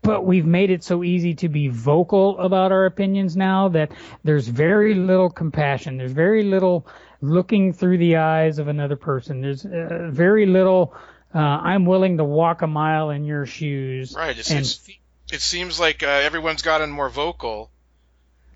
but 0.01 0.25
we've 0.25 0.45
made 0.45 0.71
it 0.71 0.83
so 0.83 1.03
easy 1.03 1.35
to 1.35 1.49
be 1.49 1.67
vocal 1.67 2.39
about 2.39 2.71
our 2.71 2.85
opinions 2.85 3.35
now 3.37 3.69
that 3.69 3.91
there's 4.23 4.47
very 4.47 4.93
little 4.93 5.29
compassion. 5.29 5.97
There's 5.97 6.11
very 6.11 6.43
little 6.43 6.87
looking 7.21 7.73
through 7.73 7.97
the 7.99 8.17
eyes 8.17 8.59
of 8.59 8.67
another 8.67 8.95
person. 8.95 9.41
There's 9.41 9.65
uh, 9.65 10.09
very 10.11 10.45
little. 10.45 10.95
Uh, 11.33 11.39
I'm 11.39 11.85
willing 11.85 12.17
to 12.17 12.23
walk 12.23 12.61
a 12.61 12.67
mile 12.67 13.09
in 13.09 13.25
your 13.25 13.45
shoes. 13.45 14.13
Right. 14.15 14.37
It's, 14.37 14.49
and 14.49 14.59
it's, 14.59 14.87
it 15.31 15.41
seems 15.41 15.79
like 15.79 16.01
uh, 16.01 16.07
everyone's 16.07 16.61
gotten 16.61 16.89
more 16.89 17.09
vocal, 17.09 17.69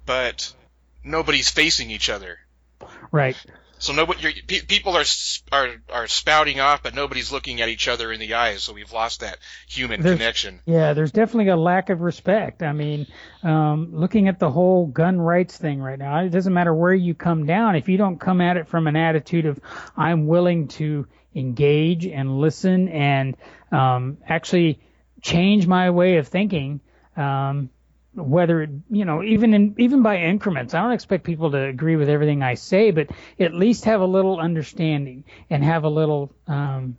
but 0.06 0.54
nobody's 1.04 1.50
facing 1.50 1.92
each 1.92 2.10
other. 2.10 2.40
right. 3.12 3.36
So 3.80 3.94
nobody, 3.94 4.22
you're, 4.22 4.32
pe- 4.46 4.62
people 4.62 4.96
are 4.98 5.06
are 5.52 5.70
are 5.92 6.08
spouting 6.08 6.60
off, 6.60 6.84
but 6.84 6.94
nobody's 6.94 7.32
looking 7.32 7.62
at 7.62 7.70
each 7.70 7.88
other 7.88 8.12
in 8.12 8.20
the 8.20 8.34
eyes. 8.34 8.62
So 8.64 8.74
we've 8.74 8.92
lost 8.92 9.22
that 9.22 9.38
human 9.68 10.02
There's- 10.02 10.18
connection. 10.18 10.60
Yeah, 10.66 10.94
there's 10.94 11.12
definitely 11.12 11.50
a 11.50 11.58
lack 11.58 11.90
of 11.90 12.02
respect. 12.02 12.62
I 12.62 12.74
mean, 12.74 13.08
um, 13.42 13.90
looking 13.94 14.28
at 14.28 14.38
the 14.38 14.52
whole 14.52 14.86
gun 14.86 15.20
rights 15.20 15.58
thing 15.58 15.80
right 15.82 15.98
now, 15.98 16.20
it 16.20 16.30
doesn't 16.30 16.54
matter 16.54 16.74
where 16.74 16.94
you 16.94 17.16
come 17.16 17.46
down. 17.46 17.76
If 17.76 17.88
you 17.90 17.98
don't 17.98 18.20
come 18.20 18.42
at 18.42 18.58
it 18.58 18.68
from 18.68 18.88
an 18.88 18.96
attitude 18.96 19.46
of, 19.46 19.60
I'm 19.96 20.28
willing 20.28 20.68
to 20.80 21.08
engage 21.34 22.06
and 22.06 22.40
listen 22.40 22.90
and 22.90 23.38
um, 23.72 24.18
actually 24.28 24.82
change 25.22 25.68
my 25.68 25.90
way 25.92 26.18
of 26.18 26.28
thinking, 26.28 26.82
um, 27.16 27.70
whether 28.14 28.64
it, 28.64 28.70
you 28.90 29.06
know, 29.06 29.24
even 29.24 29.54
in 29.54 29.76
even 29.78 30.02
by 30.02 30.18
increments. 30.18 30.74
I 30.74 30.82
don't 30.82 30.92
expect 30.92 31.24
people 31.24 31.52
to 31.52 31.64
agree 31.64 31.96
with 31.96 32.10
everything 32.10 32.42
I 32.42 32.56
say, 32.56 32.92
but 32.92 33.10
at 33.40 33.54
least 33.54 33.86
have 33.86 34.02
a 34.02 34.06
little 34.06 34.40
understanding 34.40 35.26
and 35.50 35.64
have 35.64 35.84
a 35.84 35.90
little. 35.90 36.32
Um, 36.48 36.98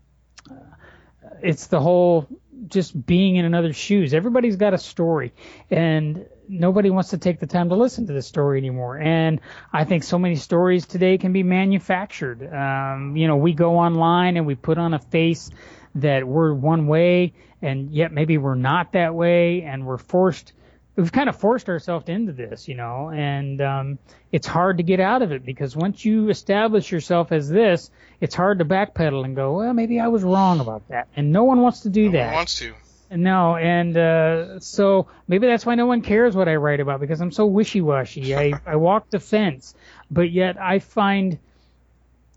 it's 1.43 1.67
the 1.67 1.81
whole 1.81 2.29
just 2.69 3.07
being 3.07 3.37
in 3.37 3.45
another's 3.45 3.77
shoes. 3.77 4.15
Everybody's 4.15 4.57
got 4.57 4.75
a 4.75 4.79
story, 4.79 5.33
and 5.71 6.27
nobody 6.49 6.91
wants 6.91 7.11
to 7.11 7.19
take 7.19 7.41
the 7.41 7.47
time 7.47 7.69
to 7.71 7.77
listen 7.77 8.07
to 8.07 8.13
the 8.13 8.23
story 8.23 8.59
anymore. 8.59 8.99
And 8.99 9.41
I 9.73 9.85
think 9.85 10.05
so 10.05 10.19
many 10.19 10.37
stories 10.37 10.87
today 10.87 11.19
can 11.19 11.33
be 11.33 11.43
manufactured. 11.43 12.53
Um, 12.53 13.17
you 13.17 13.27
know, 13.27 13.37
we 13.37 13.53
go 13.53 13.79
online 13.79 14.37
and 14.37 14.47
we 14.47 14.55
put 14.55 14.79
on 14.79 14.95
a 14.95 14.99
face 14.99 15.51
that 15.97 16.27
we're 16.27 16.53
one 16.53 16.87
way, 16.87 17.33
and 17.63 17.91
yet 17.91 18.13
maybe 18.13 18.39
we're 18.39 18.55
not 18.55 18.93
that 18.93 19.15
way, 19.15 19.63
and 19.63 19.87
we're 19.87 19.99
forced. 19.99 20.53
We've 21.01 21.11
kind 21.11 21.29
of 21.31 21.37
forced 21.37 21.69
ourselves 21.69 22.09
into 22.09 22.33
this, 22.33 22.69
you 22.69 22.75
know, 22.75 23.11
and 23.11 23.61
um, 23.63 23.99
it's 24.33 24.47
hard 24.47 24.77
to 24.77 24.83
get 24.83 25.01
out 25.01 25.23
of 25.23 25.33
it 25.33 25.47
because 25.47 25.75
once 25.75 26.05
you 26.05 26.29
establish 26.29 26.93
yourself 26.93 27.33
as 27.33 27.49
this, 27.49 27.91
it's 28.21 28.35
hard 28.35 28.59
to 28.59 28.67
backpedal 28.67 29.25
and 29.25 29.35
go, 29.35 29.57
well, 29.57 29.73
maybe 29.73 29.99
I 29.99 30.09
was 30.09 30.23
wrong 30.23 30.61
about 30.61 30.87
that. 30.89 31.09
And 31.17 31.33
no 31.33 31.45
one 31.45 31.63
wants 31.63 31.81
to 31.81 31.89
do 31.89 32.07
No 32.07 32.13
that. 32.13 32.19
No 32.19 32.27
one 32.27 32.35
wants 32.35 32.59
to. 32.59 32.75
No, 33.13 33.57
and 33.57 33.97
uh, 33.97 34.61
so 34.61 35.09
maybe 35.27 35.47
that's 35.47 35.67
why 35.67 35.75
no 35.75 35.87
one 35.87 36.03
cares 36.03 36.37
what 36.37 36.49
I 36.49 36.57
write 36.57 36.81
about 36.81 37.01
because 37.01 37.21
I'm 37.21 37.33
so 37.33 37.47
wishy-washy. 37.47 38.35
I, 38.37 38.53
I 38.67 38.77
walk 38.77 39.11
the 39.11 39.21
fence, 39.21 39.75
but 40.11 40.31
yet 40.31 40.61
I 40.61 40.79
find 40.81 41.39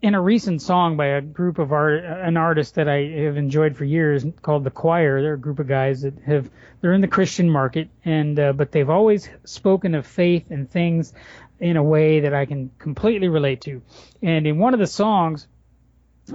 in 0.04 0.16
a 0.16 0.22
recent 0.22 0.62
song 0.62 0.98
by 0.98 1.06
a 1.06 1.22
group 1.22 1.60
of 1.60 1.72
art, 1.72 2.04
an 2.04 2.36
artist 2.36 2.76
that 2.76 2.90
I 2.90 3.04
have 3.24 3.38
enjoyed 3.38 3.78
for 3.78 3.86
years 3.86 4.26
called 4.42 4.66
The 4.66 4.70
Choir. 4.70 5.22
They're 5.22 5.36
a 5.36 5.40
group 5.40 5.60
of 5.60 5.68
guys 5.70 6.02
that 6.02 6.20
have 6.26 6.50
they're 6.82 6.92
in 6.92 7.00
the 7.00 7.08
Christian 7.08 7.50
market, 7.50 7.88
and 8.04 8.38
uh, 8.38 8.52
but 8.52 8.74
they've 8.74 8.90
always 8.90 9.30
spoken 9.46 9.96
of 9.96 10.06
faith 10.06 10.52
and 10.52 10.70
things 10.70 11.14
in 11.58 11.78
a 11.78 11.84
way 11.84 12.20
that 12.20 12.34
I 12.34 12.46
can 12.46 12.70
completely 12.80 13.30
relate 13.30 13.62
to. 13.62 13.82
And 14.22 14.46
in 14.46 14.60
one 14.60 14.74
of 14.74 14.82
the 14.82 14.88
songs, 14.88 15.48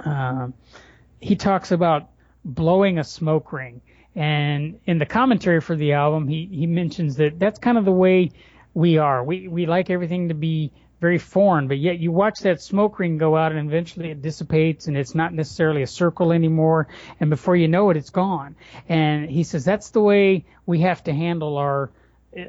uh, 0.03 0.49
he 1.21 1.37
talks 1.37 1.71
about 1.71 2.09
blowing 2.47 2.99
a 2.99 3.05
smoke 3.05 3.53
ring. 3.53 3.83
And 4.17 4.81
in 4.87 4.97
the 4.97 5.05
commentary 5.05 5.61
for 5.61 5.77
the 5.77 5.93
album, 5.93 6.27
he, 6.27 6.49
he 6.51 6.67
mentions 6.67 7.17
that 7.17 7.39
that's 7.39 7.59
kind 7.59 7.77
of 7.77 7.85
the 7.85 7.93
way 7.93 8.31
we 8.73 8.97
are. 8.97 9.23
We, 9.23 9.47
we 9.47 9.67
like 9.67 9.91
everything 9.91 10.29
to 10.29 10.35
be 10.35 10.73
very 11.01 11.19
foreign, 11.19 11.69
but 11.69 11.79
yet 11.79 11.99
you 11.99 12.11
watch 12.11 12.41
that 12.41 12.61
smoke 12.61 12.99
ring 12.99 13.19
go 13.19 13.37
out 13.37 13.53
and 13.53 13.69
eventually 13.69 14.11
it 14.11 14.21
dissipates 14.21 14.89
and 14.89 14.97
it's 14.97 15.15
not 15.15 15.33
necessarily 15.33 15.83
a 15.83 15.87
circle 15.87 16.33
anymore. 16.33 16.89
And 17.21 17.31
before 17.31 17.57
you 17.57 17.69
know 17.69 17.91
it, 17.91 17.97
it's 17.97 18.11
gone. 18.11 18.57
And 18.89 19.31
he 19.31 19.45
says 19.45 19.65
that's 19.65 19.91
the 19.91 20.01
way 20.01 20.45
we 20.67 20.81
have 20.81 21.05
to 21.05 21.13
handle 21.13 21.57
our, 21.57 21.91
uh, 22.37 22.43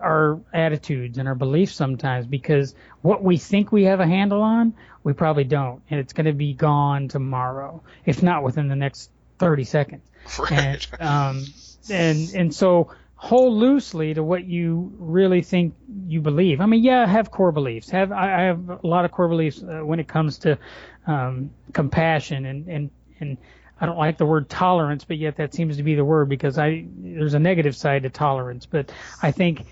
our 0.00 0.40
attitudes 0.52 1.18
and 1.18 1.28
our 1.28 1.36
beliefs 1.36 1.74
sometimes 1.74 2.26
because 2.26 2.74
what 3.02 3.22
we 3.22 3.36
think 3.36 3.70
we 3.70 3.84
have 3.84 4.00
a 4.00 4.06
handle 4.06 4.42
on, 4.42 4.74
we 5.04 5.12
probably 5.12 5.44
don't. 5.44 5.82
And 5.88 6.00
it's 6.00 6.12
going 6.12 6.26
to 6.26 6.32
be 6.32 6.54
gone 6.54 7.08
tomorrow, 7.08 7.82
if 8.04 8.22
not 8.22 8.42
within 8.42 8.68
the 8.68 8.76
next 8.76 9.10
30 9.38 9.64
seconds. 9.64 10.02
Right. 10.38 10.86
And, 11.00 11.08
um, 11.08 11.44
and, 11.88 12.34
and 12.34 12.54
so 12.54 12.90
hold 13.20 13.52
loosely 13.52 14.14
to 14.14 14.22
what 14.22 14.44
you 14.44 14.92
really 14.96 15.42
think 15.42 15.74
you 16.06 16.20
believe. 16.20 16.60
I 16.60 16.66
mean, 16.66 16.84
yeah, 16.84 17.02
I 17.02 17.06
have 17.06 17.32
core 17.32 17.50
beliefs. 17.50 17.90
Have, 17.90 18.12
I 18.12 18.42
have 18.42 18.70
a 18.70 18.86
lot 18.86 19.04
of 19.04 19.10
core 19.10 19.28
beliefs 19.28 19.60
uh, 19.60 19.80
when 19.80 19.98
it 19.98 20.06
comes 20.06 20.38
to, 20.38 20.56
um, 21.06 21.50
compassion 21.72 22.46
and, 22.46 22.68
and, 22.68 22.90
and, 23.20 23.36
I 23.80 23.86
don't 23.86 23.96
like 23.96 24.18
the 24.18 24.26
word 24.26 24.48
tolerance, 24.48 25.04
but 25.04 25.18
yet 25.18 25.36
that 25.36 25.54
seems 25.54 25.76
to 25.76 25.84
be 25.84 25.94
the 25.94 26.04
word 26.04 26.28
because 26.28 26.58
I 26.58 26.84
there's 26.96 27.34
a 27.34 27.38
negative 27.38 27.76
side 27.76 28.02
to 28.02 28.10
tolerance. 28.10 28.66
But 28.66 28.90
I 29.22 29.30
think 29.30 29.66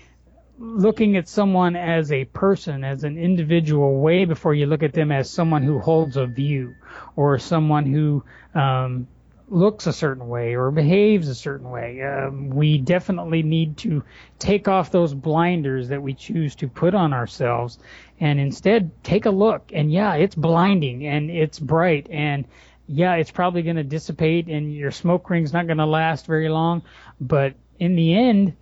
looking 0.57 1.17
at 1.17 1.27
someone 1.27 1.75
as 1.75 2.09
a 2.13 2.23
person, 2.23 2.85
as 2.85 3.03
an 3.03 3.17
individual, 3.17 3.99
way 3.99 4.23
before 4.23 4.53
you 4.53 4.65
look 4.65 4.81
at 4.81 4.93
them 4.93 5.11
as 5.11 5.29
someone 5.29 5.61
who 5.61 5.79
holds 5.79 6.15
a 6.15 6.25
view 6.25 6.75
or 7.17 7.37
someone 7.37 7.85
who 7.85 8.23
um, 8.55 9.07
looks 9.49 9.87
a 9.87 9.93
certain 9.93 10.27
way 10.27 10.55
or 10.55 10.71
behaves 10.71 11.27
a 11.27 11.35
certain 11.35 11.69
way. 11.69 12.01
Um, 12.01 12.49
we 12.49 12.77
definitely 12.77 13.43
need 13.43 13.77
to 13.77 14.03
take 14.39 14.67
off 14.67 14.91
those 14.91 15.13
blinders 15.13 15.89
that 15.89 16.01
we 16.01 16.13
choose 16.13 16.55
to 16.55 16.67
put 16.67 16.93
on 16.93 17.13
ourselves 17.13 17.79
and 18.19 18.39
instead 18.39 18.91
take 19.03 19.25
a 19.25 19.29
look. 19.29 19.71
And 19.73 19.91
yeah, 19.91 20.15
it's 20.15 20.35
blinding 20.35 21.07
and 21.07 21.29
it's 21.29 21.59
bright 21.59 22.07
and 22.09 22.45
yeah, 22.87 23.15
it's 23.15 23.31
probably 23.31 23.61
going 23.61 23.75
to 23.77 23.83
dissipate 23.83 24.47
and 24.47 24.73
your 24.73 24.91
smoke 24.91 25.29
ring's 25.29 25.53
not 25.53 25.67
going 25.67 25.77
to 25.77 25.85
last 25.85 26.25
very 26.25 26.49
long. 26.49 26.83
But 27.19 27.55
in 27.79 27.95
the 27.95 28.15
end, 28.15 28.55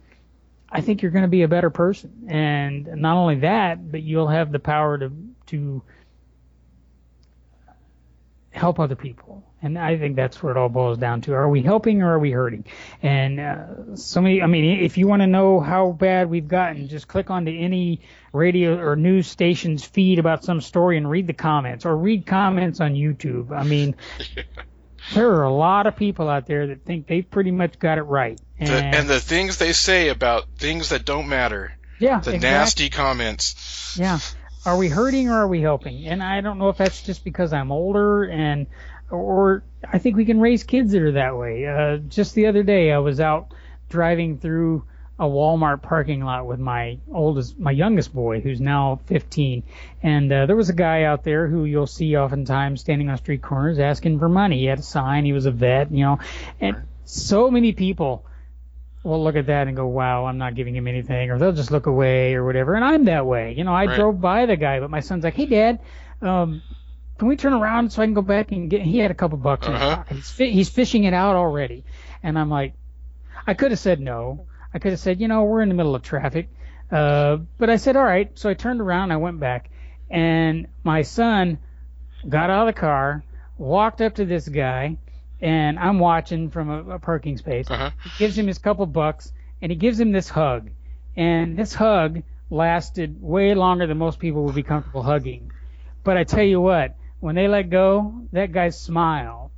I 0.69 0.81
think 0.81 1.01
you're 1.01 1.11
going 1.11 1.23
to 1.23 1.29
be 1.29 1.43
a 1.43 1.47
better 1.47 1.69
person. 1.69 2.27
And 2.27 2.87
not 2.97 3.17
only 3.17 3.35
that, 3.39 3.91
but 3.91 4.01
you'll 4.01 4.27
have 4.27 4.51
the 4.51 4.59
power 4.59 4.97
to, 4.97 5.11
to 5.47 5.83
help 8.51 8.79
other 8.79 8.95
people. 8.95 9.43
And 9.65 9.79
I 9.79 9.97
think 9.97 10.15
that's 10.15 10.43
what 10.43 10.51
it 10.51 10.57
all 10.57 10.69
boils 10.69 10.99
down 10.99 11.21
to. 11.21 11.33
Are 11.33 11.49
we 11.49 11.63
helping 11.63 12.03
or 12.03 12.13
are 12.13 12.19
we 12.19 12.29
hurting? 12.29 12.65
And 13.01 13.39
uh, 13.39 13.95
so 13.95 14.21
many, 14.21 14.43
I 14.43 14.45
mean, 14.45 14.83
if 14.83 14.95
you 14.99 15.07
want 15.07 15.23
to 15.23 15.27
know 15.27 15.59
how 15.59 15.91
bad 15.91 16.29
we've 16.29 16.47
gotten, 16.47 16.87
just 16.87 17.07
click 17.07 17.31
onto 17.31 17.51
any 17.51 18.01
radio 18.31 18.77
or 18.77 18.95
news 18.95 19.25
station's 19.25 19.83
feed 19.83 20.19
about 20.19 20.43
some 20.43 20.61
story 20.61 20.97
and 20.97 21.09
read 21.09 21.25
the 21.25 21.33
comments 21.33 21.83
or 21.83 21.97
read 21.97 22.27
comments 22.27 22.79
on 22.79 22.93
YouTube. 22.93 23.51
I 23.51 23.63
mean, 23.63 23.95
there 25.15 25.31
are 25.31 25.43
a 25.43 25.53
lot 25.53 25.87
of 25.87 25.95
people 25.95 26.29
out 26.29 26.45
there 26.45 26.67
that 26.67 26.85
think 26.85 27.07
they've 27.07 27.27
pretty 27.27 27.51
much 27.51 27.79
got 27.79 27.97
it 27.97 28.03
right. 28.03 28.39
And, 28.59 28.69
The, 28.69 28.75
and 28.75 29.09
the 29.09 29.19
things 29.19 29.57
they 29.57 29.73
say 29.73 30.09
about 30.09 30.45
things 30.57 30.89
that 30.89 31.05
don't 31.05 31.27
matter. 31.27 31.75
yeah, 31.99 32.19
The 32.19 32.35
exactly. 32.35 32.39
nasty 32.39 32.89
comments. 32.91 33.97
Yeah. 33.99 34.19
Are 34.63 34.77
we 34.77 34.89
hurting 34.89 35.29
or 35.29 35.41
are 35.41 35.47
we 35.47 35.61
helping? 35.61 36.07
And 36.07 36.23
I 36.23 36.41
don't 36.41 36.57
know 36.57 36.69
if 36.69 36.77
that's 36.77 37.03
just 37.03 37.23
because 37.23 37.53
I'm 37.53 37.71
older 37.71 38.23
and 38.23 38.65
or 39.09 39.63
I 39.91 39.99
think 39.99 40.15
we 40.15 40.25
can 40.25 40.39
raise 40.39 40.63
kids 40.63 40.91
that 40.93 41.01
are 41.01 41.11
that 41.13 41.37
way. 41.37 41.65
Uh, 41.65 41.97
just 41.97 42.35
the 42.35 42.47
other 42.47 42.63
day 42.63 42.91
I 42.91 42.97
was 42.99 43.19
out 43.19 43.53
driving 43.89 44.37
through 44.37 44.83
a 45.17 45.25
Walmart 45.25 45.81
parking 45.81 46.23
lot 46.23 46.45
with 46.45 46.59
my 46.59 46.97
oldest, 47.11 47.57
my 47.57 47.71
youngest 47.71 48.13
boy, 48.13 48.41
who's 48.41 48.59
now 48.59 48.99
15, 49.05 49.63
and 50.03 50.31
uh, 50.31 50.45
there 50.45 50.57
was 50.57 50.69
a 50.69 50.73
guy 50.73 51.03
out 51.03 51.23
there 51.23 51.47
who 51.47 51.63
you'll 51.63 51.87
see 51.87 52.17
oftentimes 52.17 52.81
standing 52.81 53.09
on 53.09 53.17
street 53.17 53.41
corners 53.41 53.79
asking 53.79 54.19
for 54.19 54.27
money. 54.27 54.59
He 54.59 54.65
had 54.65 54.79
a 54.79 54.83
sign, 54.83 55.23
he 55.23 55.31
was 55.31 55.45
a 55.45 55.51
vet, 55.51 55.91
you 55.91 56.03
know, 56.03 56.19
and 56.59 56.75
so 57.05 57.49
many 57.49 57.71
people 57.71 58.25
will 59.03 59.23
look 59.23 59.35
at 59.37 59.45
that 59.45 59.67
and 59.67 59.77
go, 59.77 59.87
"Wow, 59.87 60.25
I'm 60.25 60.37
not 60.37 60.55
giving 60.55 60.75
him 60.75 60.87
anything," 60.87 61.29
or 61.31 61.37
they'll 61.37 61.53
just 61.53 61.71
look 61.71 61.85
away 61.85 62.33
or 62.33 62.43
whatever. 62.43 62.73
And 62.73 62.83
I'm 62.83 63.05
that 63.05 63.25
way, 63.25 63.53
you 63.53 63.63
know. 63.63 63.73
I 63.73 63.85
Right. 63.85 63.95
drove 63.95 64.19
by 64.19 64.47
the 64.47 64.57
guy, 64.57 64.79
but 64.81 64.89
my 64.89 64.99
son's 64.99 65.23
like, 65.23 65.35
"Hey, 65.35 65.45
Dad, 65.45 65.79
um, 66.21 66.61
can 67.17 67.27
we 67.27 67.35
turn 67.37 67.53
around 67.53 67.91
so 67.91 68.01
I 68.01 68.05
can 68.05 68.13
go 68.13 68.21
back 68.21 68.51
and 68.51 68.69
get?" 68.69 68.81
He 68.81 68.99
had 68.99 69.11
a 69.11 69.15
couple 69.15 69.37
bucks 69.37 69.67
in 69.67 69.73
his 69.73 69.81
Uh-huh. 69.81 69.95
pocket. 69.97 70.15
He's, 70.15 70.31
fi- 70.31 70.51
he's 70.51 70.69
fishing 70.69 71.03
it 71.05 71.13
out 71.13 71.35
already, 71.35 71.83
and 72.23 72.37
I'm 72.37 72.49
like, 72.49 72.73
I 73.47 73.53
could 73.53 73.71
have 73.71 73.79
said 73.79 73.99
no. 73.99 74.45
I 74.73 74.79
could 74.79 74.91
have 74.91 74.99
said, 74.99 75.21
you 75.21 75.27
know, 75.27 75.43
we're 75.43 75.61
in 75.61 75.69
the 75.69 75.75
middle 75.75 75.95
of 75.95 76.01
traffic. 76.01 76.49
Uh, 76.91 77.37
but 77.57 77.69
I 77.69 77.77
said, 77.77 77.95
all 77.95 78.03
right. 78.03 78.29
So 78.37 78.49
I 78.49 78.53
turned 78.53 78.81
around 78.81 79.03
and 79.03 79.13
I 79.13 79.17
went 79.17 79.39
back, 79.39 79.69
and 80.09 80.67
my 80.83 81.01
son 81.03 81.59
got 82.27 82.49
out 82.49 82.67
of 82.67 82.75
the 82.75 82.79
car, 82.79 83.23
walked 83.57 84.01
up 84.01 84.15
to 84.15 84.25
this 84.25 84.47
guy, 84.49 84.97
and 85.41 85.79
I'm 85.79 85.99
watching 85.99 86.49
from 86.49 86.69
a, 86.69 86.95
a 86.95 86.99
parking 86.99 87.37
space. 87.37 87.69
Uh-huh. 87.71 87.91
He 88.03 88.09
gives 88.19 88.37
him 88.37 88.47
his 88.47 88.57
couple 88.57 88.85
bucks, 88.85 89.31
and 89.61 89.71
he 89.71 89.77
gives 89.77 89.99
him 89.99 90.11
this 90.11 90.27
hug. 90.29 90.69
And 91.15 91.57
this 91.57 91.73
hug 91.73 92.23
lasted 92.49 93.21
way 93.21 93.53
longer 93.55 93.87
than 93.87 93.97
most 93.97 94.19
people 94.19 94.43
would 94.43 94.55
be 94.55 94.63
comfortable 94.63 95.01
hugging. 95.03 95.51
But 96.03 96.17
I 96.17 96.23
tell 96.25 96.43
you 96.43 96.59
what, 96.61 96.95
when 97.19 97.35
they 97.35 97.47
let 97.47 97.69
go, 97.69 98.21
that 98.31 98.51
guy's 98.51 98.79
smile 98.79 99.51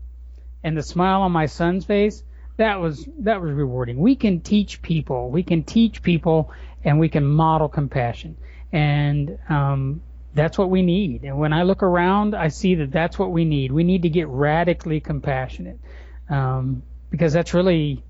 and 0.64 0.78
the 0.78 0.84
smile 0.84 1.22
on 1.22 1.32
my 1.32 1.46
son's 1.46 1.86
face, 1.86 2.24
that 2.58 2.80
was 2.82 3.08
that 3.20 3.42
was 3.42 3.52
rewarding. 3.52 4.00
We 4.00 4.16
can 4.16 4.42
teach 4.42 4.82
people, 4.82 5.30
we 5.30 5.44
can 5.44 5.64
teach 5.64 6.02
people, 6.02 6.52
and 6.84 7.00
we 7.00 7.10
can 7.10 7.24
model 7.26 7.70
compassion, 7.70 8.36
and 8.72 9.38
um, 9.50 10.02
that's 10.34 10.58
what 10.58 10.70
we 10.70 10.82
need. 10.82 11.24
And 11.24 11.38
when 11.38 11.54
I 11.54 11.64
look 11.64 11.84
around, 11.84 12.36
I 12.36 12.48
see 12.48 12.76
that 12.76 12.92
that's 12.92 13.20
what 13.20 13.32
we 13.32 13.46
need. 13.46 13.72
We 13.72 13.84
need 13.84 14.02
to 14.04 14.10
get 14.10 14.28
radically 14.28 15.00
compassionate, 15.00 15.80
um, 16.30 16.82
because 17.12 17.34
that's 17.34 17.54
really 17.54 18.04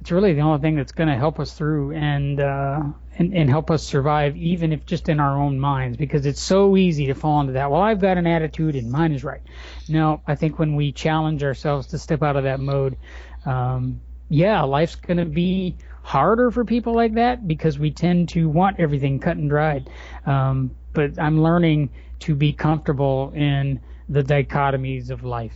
it's 0.00 0.10
really 0.10 0.32
the 0.32 0.40
only 0.40 0.60
thing 0.60 0.76
that's 0.76 0.92
going 0.92 1.08
to 1.08 1.16
help 1.16 1.38
us 1.38 1.52
through 1.52 1.92
and, 1.92 2.40
uh, 2.40 2.82
and 3.20 3.34
and 3.34 3.50
help 3.50 3.70
us 3.70 3.84
survive, 3.84 4.34
even 4.38 4.72
if 4.72 4.86
just 4.86 5.10
in 5.10 5.20
our 5.20 5.36
own 5.38 5.60
minds. 5.60 5.98
Because 5.98 6.24
it's 6.24 6.40
so 6.40 6.76
easy 6.76 7.06
to 7.08 7.14
fall 7.14 7.42
into 7.42 7.52
that. 7.52 7.70
Well, 7.70 7.82
I've 7.82 8.00
got 8.00 8.16
an 8.16 8.26
attitude 8.26 8.74
and 8.76 8.90
mine 8.90 9.12
is 9.12 9.22
right. 9.22 9.42
No, 9.88 10.22
I 10.26 10.34
think 10.34 10.58
when 10.58 10.74
we 10.74 10.90
challenge 10.90 11.44
ourselves 11.44 11.88
to 11.88 11.98
step 11.98 12.22
out 12.22 12.36
of 12.36 12.44
that 12.44 12.60
mode, 12.60 12.96
um, 13.44 14.00
yeah, 14.30 14.62
life's 14.62 14.94
going 14.94 15.18
to 15.18 15.26
be 15.26 15.76
harder 16.02 16.50
for 16.50 16.64
people 16.64 16.94
like 16.94 17.14
that 17.14 17.46
because 17.46 17.78
we 17.78 17.90
tend 17.90 18.30
to 18.30 18.48
want 18.48 18.80
everything 18.80 19.18
cut 19.18 19.36
and 19.36 19.50
dried. 19.50 19.90
Um, 20.24 20.70
but 20.94 21.18
I'm 21.18 21.42
learning 21.42 21.90
to 22.20 22.34
be 22.34 22.54
comfortable 22.54 23.32
in 23.34 23.80
the 24.08 24.22
dichotomies 24.22 25.10
of 25.10 25.24
life. 25.24 25.54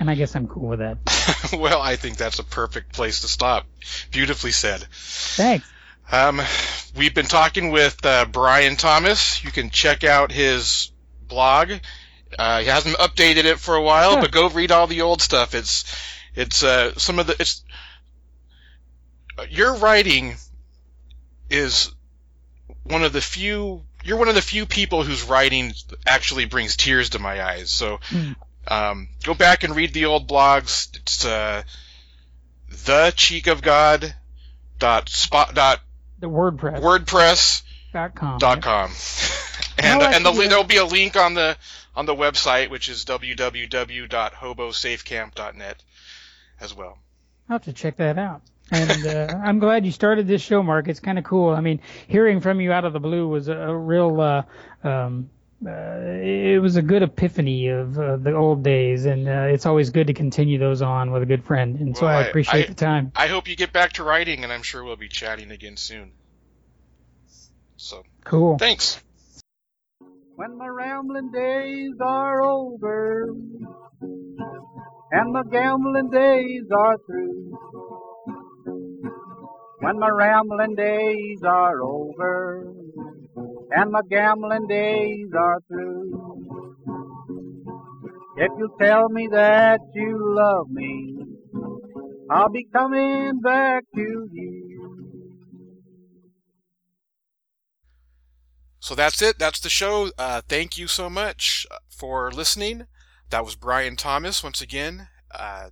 And 0.00 0.10
I 0.10 0.16
guess 0.16 0.34
I'm 0.34 0.48
cool 0.48 0.68
with 0.68 0.80
that. 0.80 0.98
well, 1.56 1.80
I 1.80 1.94
think 1.94 2.16
that's 2.16 2.40
a 2.40 2.44
perfect 2.44 2.92
place 2.92 3.20
to 3.20 3.28
stop. 3.28 3.66
Beautifully 4.10 4.50
said. 4.50 4.84
Thanks. 4.90 5.71
Um, 6.10 6.40
we've 6.96 7.14
been 7.14 7.26
talking 7.26 7.70
with 7.70 8.04
uh, 8.04 8.26
Brian 8.26 8.76
Thomas. 8.76 9.42
You 9.44 9.50
can 9.50 9.70
check 9.70 10.04
out 10.04 10.30
his 10.32 10.90
blog. 11.26 11.72
Uh, 12.38 12.60
he 12.60 12.66
hasn't 12.66 12.96
updated 12.96 13.44
it 13.44 13.58
for 13.58 13.74
a 13.74 13.82
while, 13.82 14.20
but 14.20 14.30
go 14.32 14.48
read 14.48 14.72
all 14.72 14.86
the 14.86 15.02
old 15.02 15.20
stuff. 15.22 15.54
It's 15.54 15.84
it's 16.34 16.62
uh, 16.62 16.94
some 16.98 17.18
of 17.18 17.26
the 17.26 17.36
it's 17.38 17.62
your 19.50 19.74
writing 19.76 20.34
is 21.50 21.92
one 22.84 23.02
of 23.04 23.12
the 23.12 23.20
few. 23.20 23.82
You're 24.04 24.18
one 24.18 24.28
of 24.28 24.34
the 24.34 24.42
few 24.42 24.66
people 24.66 25.02
whose 25.04 25.24
writing 25.24 25.72
actually 26.06 26.46
brings 26.46 26.76
tears 26.76 27.10
to 27.10 27.18
my 27.18 27.42
eyes. 27.42 27.70
So 27.70 28.00
Hmm. 28.04 28.32
um, 28.66 29.08
go 29.24 29.34
back 29.34 29.62
and 29.62 29.76
read 29.76 29.92
the 29.94 30.06
old 30.06 30.28
blogs. 30.28 30.94
It's 30.96 31.24
uh, 31.24 31.62
the 32.86 33.12
cheek 33.16 33.46
of 33.46 33.62
God 33.62 34.14
dot 34.78 35.08
spot 35.08 35.54
dot 35.54 35.80
The 36.22 36.28
WordPress. 36.28 36.80
WordPress 36.80 37.62
dot 37.92 38.14
com. 38.14 38.38
dot 38.38 38.62
com. 38.62 38.90
And 39.78 40.02
and 40.02 40.24
the, 40.24 40.32
there'll 40.32 40.64
be 40.64 40.76
a 40.76 40.84
link 40.84 41.16
on 41.16 41.34
the 41.34 41.56
on 41.96 42.06
the 42.06 42.14
website, 42.14 42.70
which 42.70 42.88
is 42.88 43.04
www.hobosafecamp.net 43.04 45.82
as 46.60 46.72
well. 46.74 46.98
I'll 47.48 47.54
have 47.54 47.64
to 47.64 47.72
check 47.72 47.96
that 47.96 48.18
out. 48.18 48.42
And 48.70 49.06
uh, 49.06 49.34
I'm 49.44 49.58
glad 49.58 49.84
you 49.84 49.90
started 49.90 50.28
this 50.28 50.42
show, 50.42 50.62
Mark. 50.62 50.86
It's 50.88 51.00
kind 51.00 51.18
of 51.18 51.24
cool. 51.24 51.50
I 51.50 51.60
mean, 51.60 51.80
hearing 52.06 52.40
from 52.40 52.60
you 52.60 52.70
out 52.70 52.84
of 52.84 52.92
the 52.92 53.00
blue 53.00 53.26
was 53.26 53.48
a, 53.48 53.56
a 53.56 53.76
real. 53.76 54.20
Uh, 54.20 54.42
um, 54.84 55.30
uh, 55.66 55.70
it 56.22 56.60
was 56.60 56.76
a 56.76 56.82
good 56.82 57.02
epiphany 57.02 57.68
of 57.68 57.98
uh, 57.98 58.16
the 58.16 58.34
old 58.34 58.62
days, 58.64 59.04
and 59.06 59.28
uh, 59.28 59.46
it's 59.52 59.66
always 59.66 59.90
good 59.90 60.08
to 60.08 60.14
continue 60.14 60.58
those 60.58 60.82
on 60.82 61.10
with 61.12 61.22
a 61.22 61.26
good 61.26 61.44
friend. 61.44 61.76
And 61.78 61.96
so 61.96 62.06
I 62.06 62.20
I- 62.20 62.22
appreciate 62.22 62.64
I- 62.64 62.68
the 62.68 62.74
time. 62.74 63.12
I 63.14 63.26
hope 63.28 63.48
you 63.48 63.56
get 63.56 63.72
back 63.72 63.92
to 63.94 64.04
writing, 64.04 64.44
and 64.44 64.52
I'm 64.52 64.62
sure 64.62 64.82
we'll 64.84 64.96
be 64.96 65.08
chatting 65.08 65.50
again 65.50 65.76
soon. 65.76 66.12
So 67.76 68.02
Cool. 68.24 68.58
thanks. 68.58 69.02
When 70.36 70.56
my 70.56 70.66
rambling 70.66 71.30
days 71.32 71.92
are 72.00 72.42
over 72.42 73.28
and 75.12 75.32
my 75.32 75.42
gambling 75.50 76.10
days 76.10 76.62
are 76.76 76.96
through. 77.06 77.58
When 79.80 79.98
my 79.98 80.08
rambling 80.08 80.74
days 80.74 81.42
are 81.44 81.82
over 81.82 82.72
and 83.74 83.90
my 83.90 84.00
gambling 84.10 84.66
days 84.66 85.28
are 85.38 85.60
through. 85.68 86.76
If 88.36 88.50
you'll 88.58 88.76
tell 88.80 89.08
me 89.08 89.28
that 89.32 89.80
you 89.94 90.34
love 90.34 90.70
me, 90.70 91.16
I'll 92.30 92.48
be 92.48 92.66
coming 92.72 93.40
back 93.40 93.84
to 93.94 94.28
you. 94.32 94.78
So 98.80 98.94
that's 98.94 99.22
it. 99.22 99.38
That's 99.38 99.60
the 99.60 99.68
show. 99.68 100.10
Uh, 100.18 100.40
thank 100.48 100.76
you 100.76 100.86
so 100.88 101.08
much 101.08 101.66
for 101.88 102.32
listening. 102.32 102.86
That 103.30 103.44
was 103.44 103.54
Brian 103.54 103.96
Thomas 103.96 104.42
once 104.42 104.60
again. 104.60 105.08
Uh, 105.32 105.70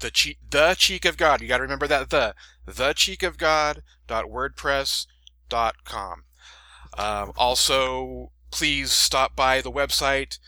the 0.00 0.10
cheek, 0.10 0.38
the 0.50 0.74
cheek 0.76 1.04
of 1.04 1.16
God. 1.16 1.40
You 1.40 1.48
got 1.48 1.56
to 1.56 1.62
remember 1.62 1.86
that 1.86 2.10
the 2.10 2.34
the 2.66 2.92
cheek 2.92 3.22
of 3.22 3.38
God. 3.38 3.82
WordPress 4.08 5.06
dot 5.48 5.76
com. 5.84 6.24
Um, 6.96 7.32
also, 7.36 8.30
please 8.50 8.92
stop 8.92 9.34
by 9.34 9.60
the 9.60 9.72
website 9.72 10.38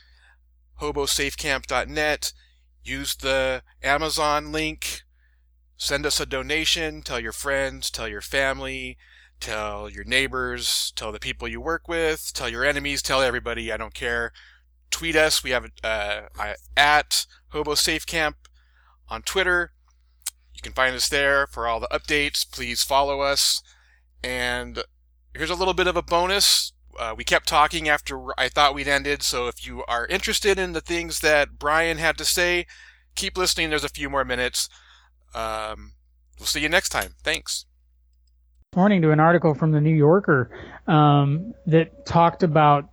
hobosafecamp.net. 0.80 2.32
Use 2.84 3.16
the 3.16 3.62
Amazon 3.82 4.52
link. 4.52 5.02
Send 5.76 6.06
us 6.06 6.20
a 6.20 6.26
donation. 6.26 7.02
Tell 7.02 7.18
your 7.18 7.32
friends. 7.32 7.90
Tell 7.90 8.08
your 8.08 8.20
family 8.20 8.96
tell 9.40 9.88
your 9.88 10.04
neighbors, 10.04 10.92
tell 10.96 11.12
the 11.12 11.18
people 11.18 11.48
you 11.48 11.60
work 11.60 11.88
with, 11.88 12.32
tell 12.34 12.48
your 12.48 12.64
enemies, 12.64 13.02
tell 13.02 13.22
everybody. 13.22 13.72
I 13.72 13.76
don't 13.76 13.94
care. 13.94 14.32
Tweet 14.90 15.16
us. 15.16 15.42
We 15.42 15.50
have 15.50 15.66
uh, 15.82 16.22
at 16.76 17.26
Hobo 17.48 17.74
Safe 17.74 18.06
on 19.08 19.22
Twitter. 19.22 19.72
You 20.54 20.62
can 20.62 20.72
find 20.72 20.94
us 20.94 21.08
there 21.08 21.46
for 21.46 21.66
all 21.66 21.80
the 21.80 21.88
updates. 21.88 22.50
Please 22.50 22.82
follow 22.82 23.20
us. 23.20 23.62
And 24.22 24.82
here's 25.36 25.50
a 25.50 25.54
little 25.54 25.74
bit 25.74 25.86
of 25.86 25.96
a 25.96 26.02
bonus. 26.02 26.72
Uh, 26.98 27.14
we 27.16 27.24
kept 27.24 27.46
talking 27.46 27.88
after 27.88 28.18
I 28.38 28.48
thought 28.48 28.74
we'd 28.74 28.88
ended, 28.88 29.22
so 29.22 29.48
if 29.48 29.66
you 29.66 29.84
are 29.86 30.06
interested 30.06 30.58
in 30.58 30.72
the 30.72 30.80
things 30.80 31.20
that 31.20 31.58
Brian 31.58 31.98
had 31.98 32.16
to 32.18 32.24
say, 32.24 32.66
keep 33.14 33.36
listening. 33.36 33.70
There's 33.70 33.84
a 33.84 33.88
few 33.88 34.08
more 34.08 34.24
minutes. 34.24 34.68
Um, 35.34 35.92
we'll 36.38 36.46
see 36.46 36.60
you 36.60 36.68
next 36.68 36.88
time. 36.88 37.14
Thanks. 37.22 37.66
morning 38.74 39.02
to 39.02 39.10
an 39.10 39.20
article 39.20 39.54
from 39.54 39.72
the 39.72 39.80
New 39.80 39.94
Yorker 39.94 40.50
um, 40.86 41.54
that 41.66 42.06
talked 42.06 42.42
about 42.42 42.88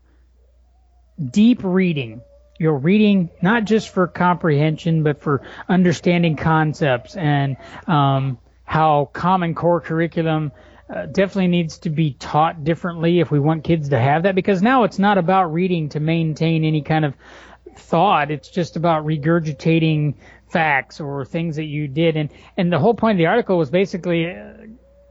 deep 1.31 1.59
reading. 1.63 2.21
You're 2.59 2.77
reading 2.77 3.29
not 3.41 3.65
just 3.65 3.89
for 3.89 4.07
comprehension, 4.07 5.03
but 5.03 5.21
for 5.21 5.41
understanding 5.69 6.35
concepts 6.35 7.15
and 7.15 7.57
um, 7.87 8.37
how 8.65 9.09
Common 9.13 9.55
Core 9.55 9.81
curriculum 9.81 10.51
uh, 10.89 11.05
definitely 11.05 11.47
needs 11.47 11.77
to 11.79 11.89
be 11.89 12.13
taught 12.13 12.63
differently 12.63 13.19
if 13.19 13.31
we 13.31 13.39
want 13.39 13.63
kids 13.63 13.89
to 13.89 13.99
have 13.99 14.23
that. 14.23 14.35
Because 14.35 14.61
now 14.61 14.83
it's 14.83 14.99
not 14.99 15.17
about 15.17 15.53
reading 15.53 15.89
to 15.89 15.99
maintain 15.99 16.63
any 16.63 16.81
kind 16.81 17.05
of 17.05 17.13
thought. 17.75 18.31
It's 18.31 18.49
just 18.49 18.75
about 18.75 19.05
regurgitating 19.05 20.15
facts 20.49 20.99
or 20.99 21.25
things 21.25 21.55
that 21.55 21.65
you 21.65 21.87
did. 21.87 22.15
And, 22.15 22.29
and 22.57 22.71
the 22.71 22.79
whole 22.79 22.93
point 22.93 23.15
of 23.15 23.17
the 23.17 23.25
article 23.27 23.57
was 23.57 23.69
basically 23.69 24.29
uh, 24.29 24.53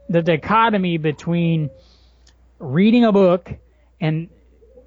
the 0.09 0.23
dichotomy 0.23 0.99
between 0.99 1.71
reading 2.59 3.05
a 3.05 3.13
book 3.13 3.53
and 4.01 4.29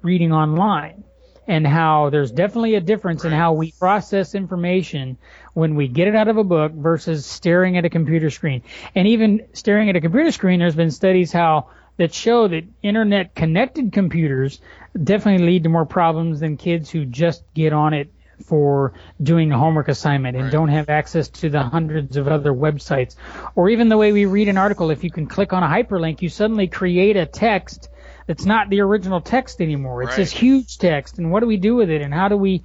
reading 0.02 0.32
online 0.32 1.04
and 1.46 1.66
how 1.66 2.10
there's 2.10 2.32
definitely 2.32 2.74
a 2.74 2.80
difference 2.80 3.24
in 3.24 3.32
how 3.32 3.52
we 3.52 3.72
process 3.72 4.34
information 4.34 5.16
when 5.56 5.74
we 5.74 5.88
get 5.88 6.06
it 6.06 6.14
out 6.14 6.28
of 6.28 6.36
a 6.36 6.44
book 6.44 6.70
versus 6.72 7.24
staring 7.24 7.78
at 7.78 7.84
a 7.86 7.88
computer 7.88 8.28
screen. 8.28 8.60
And 8.94 9.08
even 9.08 9.46
staring 9.54 9.88
at 9.88 9.96
a 9.96 10.02
computer 10.02 10.30
screen, 10.30 10.60
there's 10.60 10.76
been 10.76 10.90
studies 10.90 11.32
how 11.32 11.70
that 11.96 12.12
show 12.12 12.46
that 12.46 12.64
internet 12.82 13.34
connected 13.34 13.90
computers 13.90 14.60
definitely 15.02 15.46
lead 15.46 15.62
to 15.62 15.70
more 15.70 15.86
problems 15.86 16.40
than 16.40 16.58
kids 16.58 16.90
who 16.90 17.06
just 17.06 17.42
get 17.54 17.72
on 17.72 17.94
it 17.94 18.12
for 18.44 18.92
doing 19.22 19.50
a 19.50 19.58
homework 19.58 19.88
assignment 19.88 20.36
and 20.36 20.44
right. 20.44 20.52
don't 20.52 20.68
have 20.68 20.90
access 20.90 21.28
to 21.28 21.48
the 21.48 21.62
hundreds 21.62 22.18
of 22.18 22.28
other 22.28 22.52
websites. 22.52 23.16
Or 23.54 23.70
even 23.70 23.88
the 23.88 23.96
way 23.96 24.12
we 24.12 24.26
read 24.26 24.48
an 24.48 24.58
article, 24.58 24.90
if 24.90 25.04
you 25.04 25.10
can 25.10 25.26
click 25.26 25.54
on 25.54 25.62
a 25.62 25.66
hyperlink, 25.66 26.20
you 26.20 26.28
suddenly 26.28 26.66
create 26.66 27.16
a 27.16 27.24
text 27.24 27.88
that's 28.26 28.44
not 28.44 28.68
the 28.68 28.80
original 28.82 29.22
text 29.22 29.62
anymore. 29.62 30.02
It's 30.02 30.10
right. 30.10 30.16
this 30.18 30.32
huge 30.32 30.76
text. 30.76 31.16
And 31.16 31.30
what 31.30 31.40
do 31.40 31.46
we 31.46 31.56
do 31.56 31.76
with 31.76 31.88
it? 31.88 32.02
And 32.02 32.12
how 32.12 32.28
do 32.28 32.36
we 32.36 32.62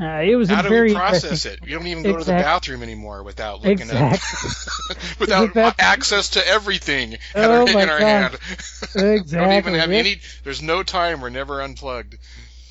uh, 0.00 0.22
it 0.24 0.36
was 0.36 0.48
How 0.48 0.62
do 0.62 0.70
very 0.70 0.88
we 0.88 0.94
process 0.94 1.44
it? 1.44 1.60
You 1.64 1.76
don't 1.76 1.86
even 1.86 2.02
go 2.02 2.10
exactly. 2.10 2.24
to 2.24 2.38
the 2.38 2.42
bathroom 2.42 2.82
anymore 2.82 3.22
without 3.22 3.60
looking 3.60 3.90
exactly. 3.90 4.96
at 4.96 5.18
without 5.20 5.78
access 5.78 6.30
to 6.30 6.46
everything 6.46 7.18
oh 7.34 7.66
in 7.66 7.88
our, 7.90 7.98
hand. 7.98 8.34
exactly. 8.82 9.38
don't 9.38 9.52
even 9.52 9.74
have 9.74 9.90
any. 9.90 10.20
There's 10.44 10.62
no 10.62 10.82
time. 10.82 11.20
We're 11.20 11.28
never 11.28 11.60
unplugged. 11.60 12.16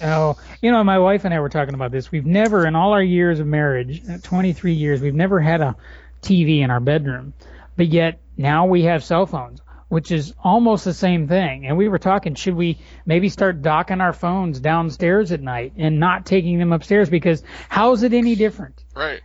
Oh, 0.01 0.37
you 0.63 0.71
know, 0.71 0.83
my 0.83 0.97
wife 0.97 1.25
and 1.25 1.33
I 1.33 1.39
were 1.39 1.49
talking 1.49 1.75
about 1.75 1.91
this. 1.91 2.11
We've 2.11 2.25
never, 2.25 2.65
in 2.65 2.75
all 2.75 2.93
our 2.93 3.03
years 3.03 3.39
of 3.39 3.45
marriage, 3.45 4.01
uh, 4.09 4.17
23 4.23 4.73
years, 4.73 4.99
we've 4.99 5.13
never 5.13 5.39
had 5.39 5.61
a 5.61 5.75
TV 6.23 6.61
in 6.61 6.71
our 6.71 6.79
bedroom. 6.79 7.33
But 7.77 7.87
yet 7.89 8.19
now 8.35 8.65
we 8.65 8.83
have 8.83 9.03
cell 9.03 9.27
phones 9.27 9.61
which 9.91 10.09
is 10.09 10.33
almost 10.41 10.85
the 10.85 10.93
same 10.93 11.27
thing. 11.27 11.65
And 11.67 11.75
we 11.75 11.89
were 11.89 11.99
talking, 11.99 12.33
should 12.35 12.55
we 12.55 12.77
maybe 13.05 13.27
start 13.27 13.61
docking 13.61 13.99
our 13.99 14.13
phones 14.13 14.61
downstairs 14.61 15.33
at 15.33 15.41
night 15.41 15.73
and 15.75 15.99
not 15.99 16.25
taking 16.25 16.59
them 16.59 16.71
upstairs? 16.71 17.09
Because 17.09 17.43
how's 17.67 18.01
it 18.01 18.13
any 18.13 18.35
different? 18.35 18.85
Right. 18.95 19.19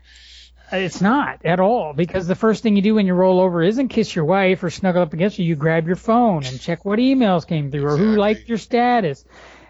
It's 0.73 1.01
not 1.01 1.45
at 1.45 1.61
all 1.61 1.93
because 1.93 2.27
the 2.27 2.35
first 2.35 2.65
thing 2.65 2.75
you 2.75 2.83
do 2.83 2.97
when 2.97 3.07
you 3.07 3.15
roll 3.15 3.39
over 3.39 3.63
isn't 3.63 3.91
kiss 3.91 4.13
your 4.13 4.25
wife 4.25 4.65
or 4.65 4.71
snuggle 4.71 5.03
up 5.03 5.13
against 5.13 5.39
you. 5.39 5.45
You 5.45 5.55
grab 5.55 5.87
your 5.87 5.95
phone 5.95 6.45
and 6.45 6.61
check 6.61 6.85
what 6.85 6.99
emails 6.99 7.47
came 7.47 7.71
through 7.71 7.85
exactly. 7.85 8.05
or 8.05 8.09
who 8.09 8.17
liked 8.17 8.49
your 8.49 8.59
status. 8.59 9.25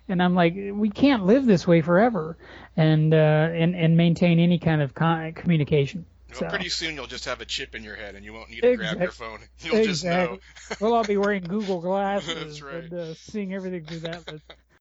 And 0.09 0.23
I'm 0.23 0.35
like, 0.35 0.55
we 0.55 0.89
can't 0.89 1.27
live 1.27 1.45
this 1.45 1.67
way 1.67 1.83
forever 1.83 2.39
and 2.75 3.13
uh, 3.13 3.17
and 3.53 3.77
and 3.77 3.99
maintain 3.99 4.39
any 4.39 4.59
kind 4.59 4.81
of 4.81 4.95
con- 4.95 5.35
communication. 5.35 6.07
So. 6.39 6.49
pretty 6.49 6.69
soon 6.69 6.95
you'll 6.95 7.07
just 7.07 7.25
have 7.25 7.41
a 7.41 7.45
chip 7.45 7.75
in 7.75 7.83
your 7.83 7.97
head 7.97 8.15
and 8.15 8.25
you 8.25 8.33
won't 8.33 8.51
need 8.51 8.61
to 8.61 8.71
exactly. 8.71 8.99
grab 8.99 9.03
your 9.03 9.13
phone. 9.13 9.39
You'll 9.61 9.77
exactly. 9.77 9.87
just 9.87 10.05
know. 10.05 10.39
we'll 10.87 10.95
all 10.95 11.05
be 11.05 11.17
wearing 11.17 11.45
Google 11.45 11.81
glasses 11.83 12.63
right. 12.63 12.85
and 12.85 12.93
uh, 12.93 13.15
seeing 13.15 13.55
everything 13.55 13.85
through 13.85 14.01
that. 14.01 14.25
But 14.27 14.41